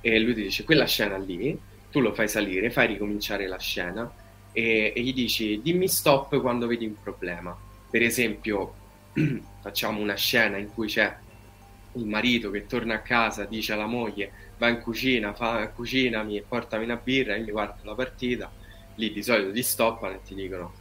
[0.00, 1.58] E lui ti dice quella scena lì,
[1.90, 4.10] tu lo fai salire, fai ricominciare la scena
[4.52, 7.56] e, e gli dici dimmi stop quando vedi un problema.
[7.96, 8.74] Per esempio,
[9.62, 11.16] facciamo una scena in cui c'è
[11.94, 16.44] il marito che torna a casa, dice alla moglie va in cucina, fa, cucinami e
[16.46, 18.52] portami una birra, io mi guardo la partita,
[18.96, 20.74] lì di solito ti stoppano e ti dicono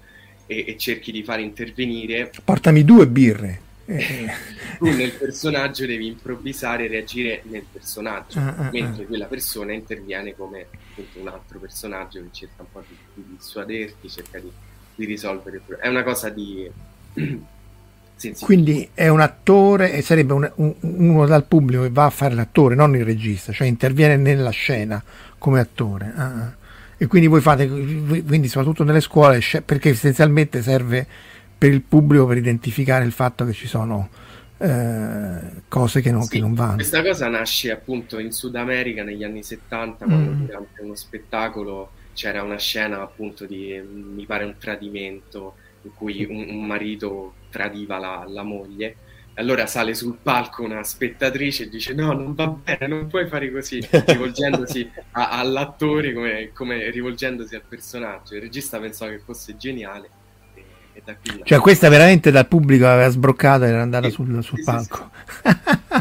[0.45, 2.31] e, e cerchi di far intervenire.
[2.43, 3.61] Portami due birre.
[4.77, 9.07] tu nel personaggio devi improvvisare e reagire nel personaggio, ah, ah, mentre ah.
[9.07, 14.09] quella persona interviene come appunto, un altro personaggio che cerca un po' di, di dissuaderti,
[14.09, 14.51] cerca di,
[14.95, 15.87] di risolvere il problema.
[15.87, 16.69] È una cosa di...
[18.39, 22.33] Quindi è un attore e sarebbe un, un, uno dal pubblico che va a fare
[22.33, 25.03] l'attore, non il regista, cioè interviene nella scena
[25.37, 26.13] come attore.
[26.15, 26.63] Ah, ah
[26.97, 31.05] e quindi voi fate, quindi soprattutto nelle scuole, perché essenzialmente serve
[31.57, 34.09] per il pubblico per identificare il fatto che ci sono
[34.57, 36.75] eh, cose che non, sì, che non, vanno.
[36.75, 40.45] Questa cosa nasce appunto in Sud America negli anni 70, quando mm.
[40.45, 45.55] durante uno spettacolo c'era una scena appunto di, mi pare un tradimento,
[45.85, 48.97] in cui un, un marito tradiva la, la moglie
[49.35, 53.51] allora sale sul palco una spettatrice e dice no, non va bene, non puoi fare
[53.51, 58.35] così, rivolgendosi a, all'attore come, come, rivolgendosi al personaggio.
[58.35, 60.09] Il regista pensò che fosse geniale.
[60.53, 60.63] E,
[60.93, 64.41] e da qui cioè questa veramente dal pubblico aveva sbroccato e era andata sì, sul,
[64.41, 65.09] sul sì, palco.
[65.43, 65.49] Sì,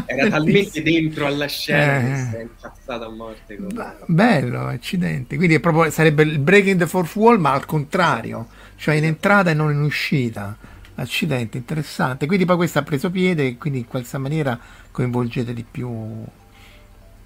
[0.05, 2.03] era talmente dentro alla scena eh.
[2.03, 3.57] che si è incazzata a morte.
[4.05, 5.35] Bello, accidenti.
[5.35, 9.53] Quindi proprio, sarebbe il breaking the fourth wall ma al contrario, cioè in entrata e
[9.53, 10.57] non in uscita
[10.97, 12.25] Accidente, interessante.
[12.25, 14.57] Quindi poi questo ha preso piede e quindi in qualche maniera
[14.91, 15.89] coinvolgete di più.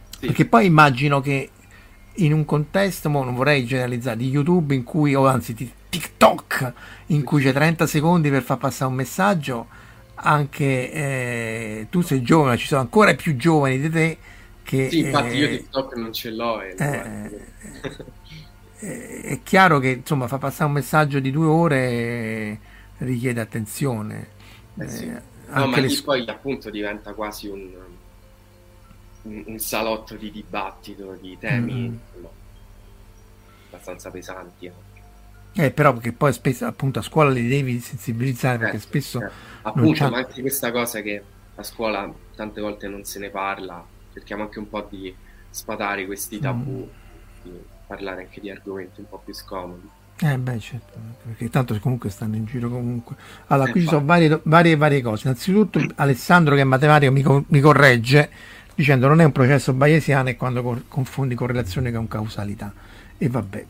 [0.10, 0.26] Sì.
[0.26, 1.50] Perché poi immagino che
[2.14, 6.74] in un contesto, non vorrei generalizzare, di YouTube in cui, o anzi di TikTok,
[7.08, 9.68] in cui c'è 30 secondi per far passare un messaggio,
[10.16, 14.18] anche eh, tu sei giovane, ci sono ancora più giovani di te
[14.64, 14.90] che...
[14.90, 16.62] Sì, infatti eh, io TikTok non ce l'ho.
[16.62, 17.46] Eh, eh,
[18.80, 22.60] è chiaro che insomma fa passare un messaggio di due ore
[23.00, 24.38] richiede attenzione.
[24.78, 25.06] Eh sì.
[25.06, 27.70] eh, no, ma lì poi appunto diventa quasi un,
[29.24, 32.22] un, un, salotto di dibattito, di temi mm.
[32.22, 32.32] no,
[33.68, 34.72] abbastanza pesanti.
[35.52, 39.22] Eh, però perché poi spesso appunto a scuola li devi sensibilizzare perché eh, spesso...
[39.22, 39.30] Eh.
[39.64, 41.22] Appunto, ma anche questa cosa che
[41.56, 45.14] a scuola tante volte non se ne parla, cerchiamo anche un po' di
[45.50, 47.44] sfatare questi tabù, mm.
[47.44, 47.52] di
[47.90, 49.90] parlare anche di argomenti un po' più scomodi.
[50.22, 53.16] Eh beh, certo, perché tanto comunque stanno in giro comunque.
[53.48, 55.28] Allora, qui ci sono varie, varie, varie cose.
[55.28, 58.30] Innanzitutto Alessandro che è matematico mi, co- mi corregge
[58.76, 62.72] dicendo non è un processo bayesiano e quando co- confondi correlazione con causalità.
[63.18, 63.66] E vabbè,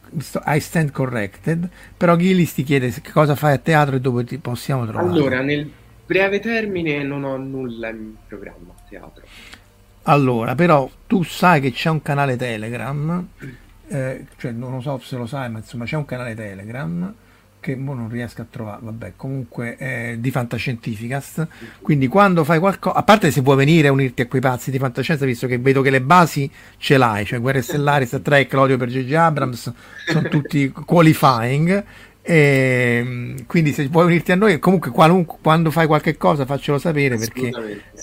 [0.48, 4.38] I stand corrected, però Gillis ti chiede che cosa fai a teatro e dove ti
[4.38, 5.08] possiamo trovare.
[5.08, 5.72] Allora, nel
[6.06, 9.24] breve termine non ho nulla in programma a teatro.
[10.04, 13.28] Allora, però tu sai che c'è un canale Telegram
[13.90, 17.14] eh, cioè non lo so se lo sai, ma insomma c'è un canale Telegram
[17.60, 21.48] che non riesco a trovare, vabbè, comunque eh, di Fantascientificast.
[21.82, 24.80] Quindi quando fai qualcosa, a parte se vuoi venire a unirti a quei pazzi di
[24.80, 28.78] fantascienza, visto che vedo che le basi ce l'hai, cioè Guerre Stellari, Star Trek, Claudio
[28.78, 29.14] per J.J.
[29.14, 29.74] Abrams,
[30.08, 31.84] sono tutti qualifying.
[32.22, 37.18] E, ehm, quindi se vuoi unirti a noi, comunque quando fai qualche cosa faccelo sapere
[37.18, 37.52] perché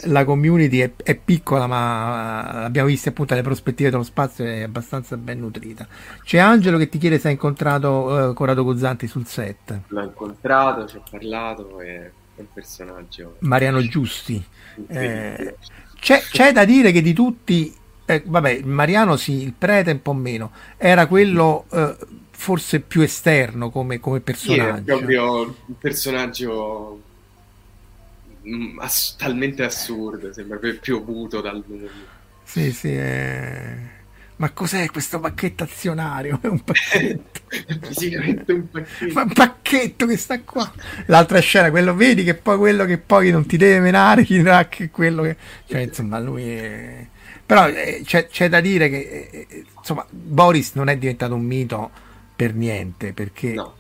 [0.05, 5.17] la community è, è, piccola ma abbiamo visto appunto le prospettive dello spazio è abbastanza
[5.17, 5.87] ben nutrita.
[6.25, 9.81] C'è Angelo che ti chiede se hai incontrato uh, Corrado Guzzanti sul set.
[9.89, 13.37] L'ho incontrato, ci ho parlato, è un personaggio.
[13.41, 14.43] Mariano Giusti.
[14.89, 15.57] Eh,
[16.01, 17.75] c'è, c'è da dire che di tutti
[18.09, 21.97] eh, vabbè, Mariano sì, il prete un po' meno, era quello eh,
[22.37, 24.75] forse più esterno come, come personaggio.
[24.75, 27.03] Sì, è proprio un personaggio
[28.47, 31.89] mm, ass- talmente assurdo, sembra piovuto dal mondo.
[32.45, 33.95] Sì, sì, è...
[34.37, 36.39] Ma cos'è questo pacchetto azionario?
[36.43, 37.41] È un pacchetto.
[37.89, 39.15] Fisicamente un pacchetto.
[39.15, 40.71] Ma un pacchetto che sta qua.
[41.07, 44.69] L'altra scena, quello vedi che poi quello che poi non ti deve menare, chi dirà
[44.69, 45.37] che quello che...
[45.67, 47.07] Cioè, insomma, lui è...
[47.47, 51.45] Però eh, c'è, c'è, da dire che eh, eh, insomma, Boris non è diventato un
[51.45, 52.05] mito
[52.37, 53.75] per niente, perché no.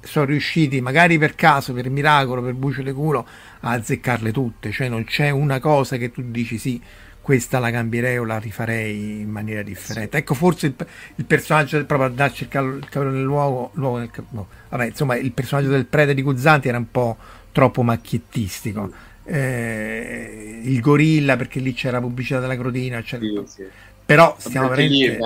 [0.00, 3.26] sono riusciti, magari per caso, per miracolo, per bucio di culo,
[3.60, 4.70] a azzeccarle tutte.
[4.70, 6.80] Cioè non c'è una cosa che tu dici sì,
[7.20, 10.16] questa la cambierei o la rifarei in maniera differente.
[10.16, 10.22] Sì.
[10.22, 10.74] Ecco, forse il,
[11.16, 14.46] il, personaggio proprio a darci il, cal- il capello nell'uovo, l'uovo nel, no.
[14.68, 17.16] Vabbè, insomma, il personaggio del prete di Guzzanti era un po'
[17.50, 18.82] troppo macchiettistico.
[18.82, 23.02] Mm eh, il gorilla perché lì c'era pubblicità della crotina.
[23.04, 23.66] Sì, sì.
[24.04, 25.18] però stiamo veramente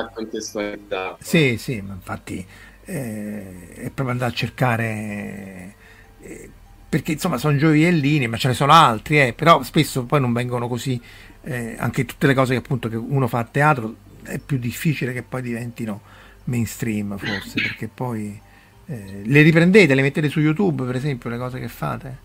[1.21, 2.47] sì sì ma infatti
[2.87, 5.75] eh, è proprio andare a cercare
[6.23, 6.51] eh,
[6.89, 10.69] perché insomma sono gioiellini ma ce ne sono altri eh, però spesso poi non vengono
[10.69, 11.01] così
[11.43, 15.13] eh, anche tutte le cose che appunto che uno fa a teatro è più difficile
[15.13, 16.01] che poi diventino
[16.45, 18.41] mainstream forse perché poi
[18.87, 22.25] eh, le riprendete le mettete su youtube per esempio le cose che fate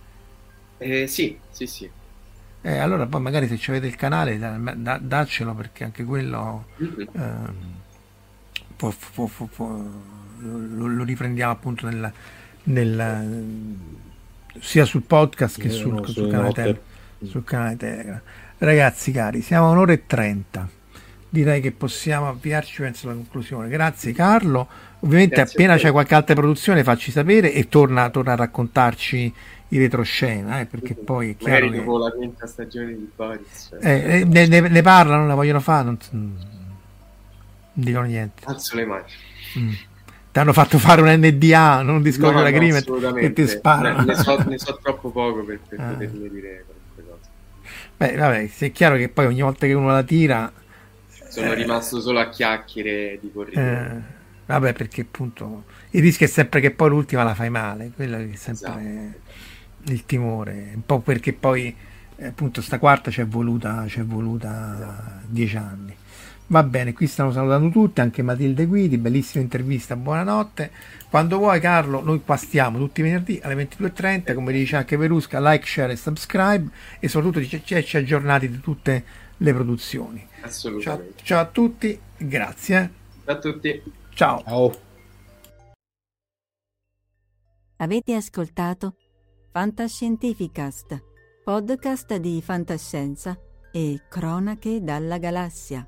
[1.08, 1.90] sì, sì, sì.
[2.64, 7.08] Eh, allora poi magari se avete il canale da, da, daccelo perché anche quello mm-hmm.
[7.14, 7.54] eh,
[8.76, 9.84] può, può, può,
[10.42, 12.12] lo, lo, riprendiamo appunto nel,
[12.64, 13.36] nel,
[14.60, 16.80] sia sul podcast che sul, sul, canale te,
[17.26, 18.22] sul, canale Telegram.
[18.58, 20.68] Ragazzi cari, siamo a un'ora e trenta.
[21.30, 23.70] Direi che possiamo avviarci verso la conclusione.
[23.70, 24.68] Grazie Carlo.
[25.00, 29.34] Ovviamente Grazie appena c'è qualche altra produzione facci sapere e torna, torna a raccontarci
[29.70, 33.68] in retroscena, eh, perché poi è chiaro Magari dopo la quinta stagione di Boris.
[33.70, 33.80] Cioè.
[33.82, 36.36] Eh, eh, ne, ne, ne, parlano, la vogliono fare, non, non
[37.74, 38.44] dicono niente.
[38.46, 39.04] Alzo le mani.
[39.58, 39.72] Mm.
[40.32, 44.02] Ti hanno fatto fare un NDA, non un discorso no, della no, che ti spara.
[44.02, 45.92] Ne, so, ne, so, troppo poco per, per ah.
[45.92, 47.30] potermi dire queste cose.
[47.98, 50.52] Beh, vabbè, se è chiaro che poi ogni volta che uno la tira...
[51.28, 53.66] Sono eh, rimasto solo a chiacchiere di corridoio.
[53.66, 54.02] Eh,
[54.46, 58.30] vabbè, perché appunto il rischio è sempre che poi l'ultima la fai male, quello è
[58.36, 58.68] sempre...
[58.68, 59.30] Esatto
[59.86, 61.76] il timore, un po' perché poi
[62.16, 65.96] eh, appunto sta quarta ci è voluta, c'è voluta dieci anni.
[66.52, 70.70] Va bene, qui stanno salutando tutti, anche Matilde Guidi, bellissima intervista, buonanotte.
[71.10, 75.40] Quando vuoi Carlo, noi qua stiamo tutti i venerdì alle 22.30, come dice anche Verusca,
[75.40, 76.70] like, share e subscribe
[77.00, 79.04] e soprattutto ci aggiornati di tutte
[79.38, 80.28] le produzioni.
[80.42, 81.14] Assolutamente.
[81.16, 82.92] Ciao, ciao a tutti, grazie.
[83.24, 83.84] Ciao a tutti.
[84.10, 84.44] Ciao.
[84.44, 84.80] ciao.
[87.78, 88.96] Avete ascoltato
[89.54, 91.02] Fantascientificast,
[91.46, 93.40] podcast di fantascienza
[93.72, 95.88] e cronache dalla galassia.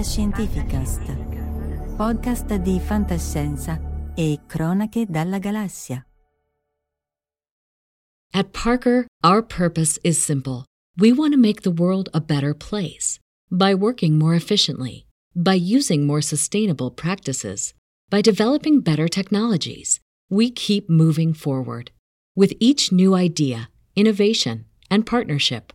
[0.00, 1.02] Fantascientificast,
[1.98, 3.78] podcast di fantascienza
[4.14, 6.02] e cronache dalla galassia.
[8.32, 10.64] At Parker, our purpose is simple.
[10.96, 13.18] We want to make the world a better place
[13.50, 15.04] by working more efficiently,
[15.36, 17.74] by using more sustainable practices,
[18.08, 20.00] by developing better technologies.
[20.30, 21.90] We keep moving forward.
[22.34, 25.74] With each new idea, innovation, and partnership,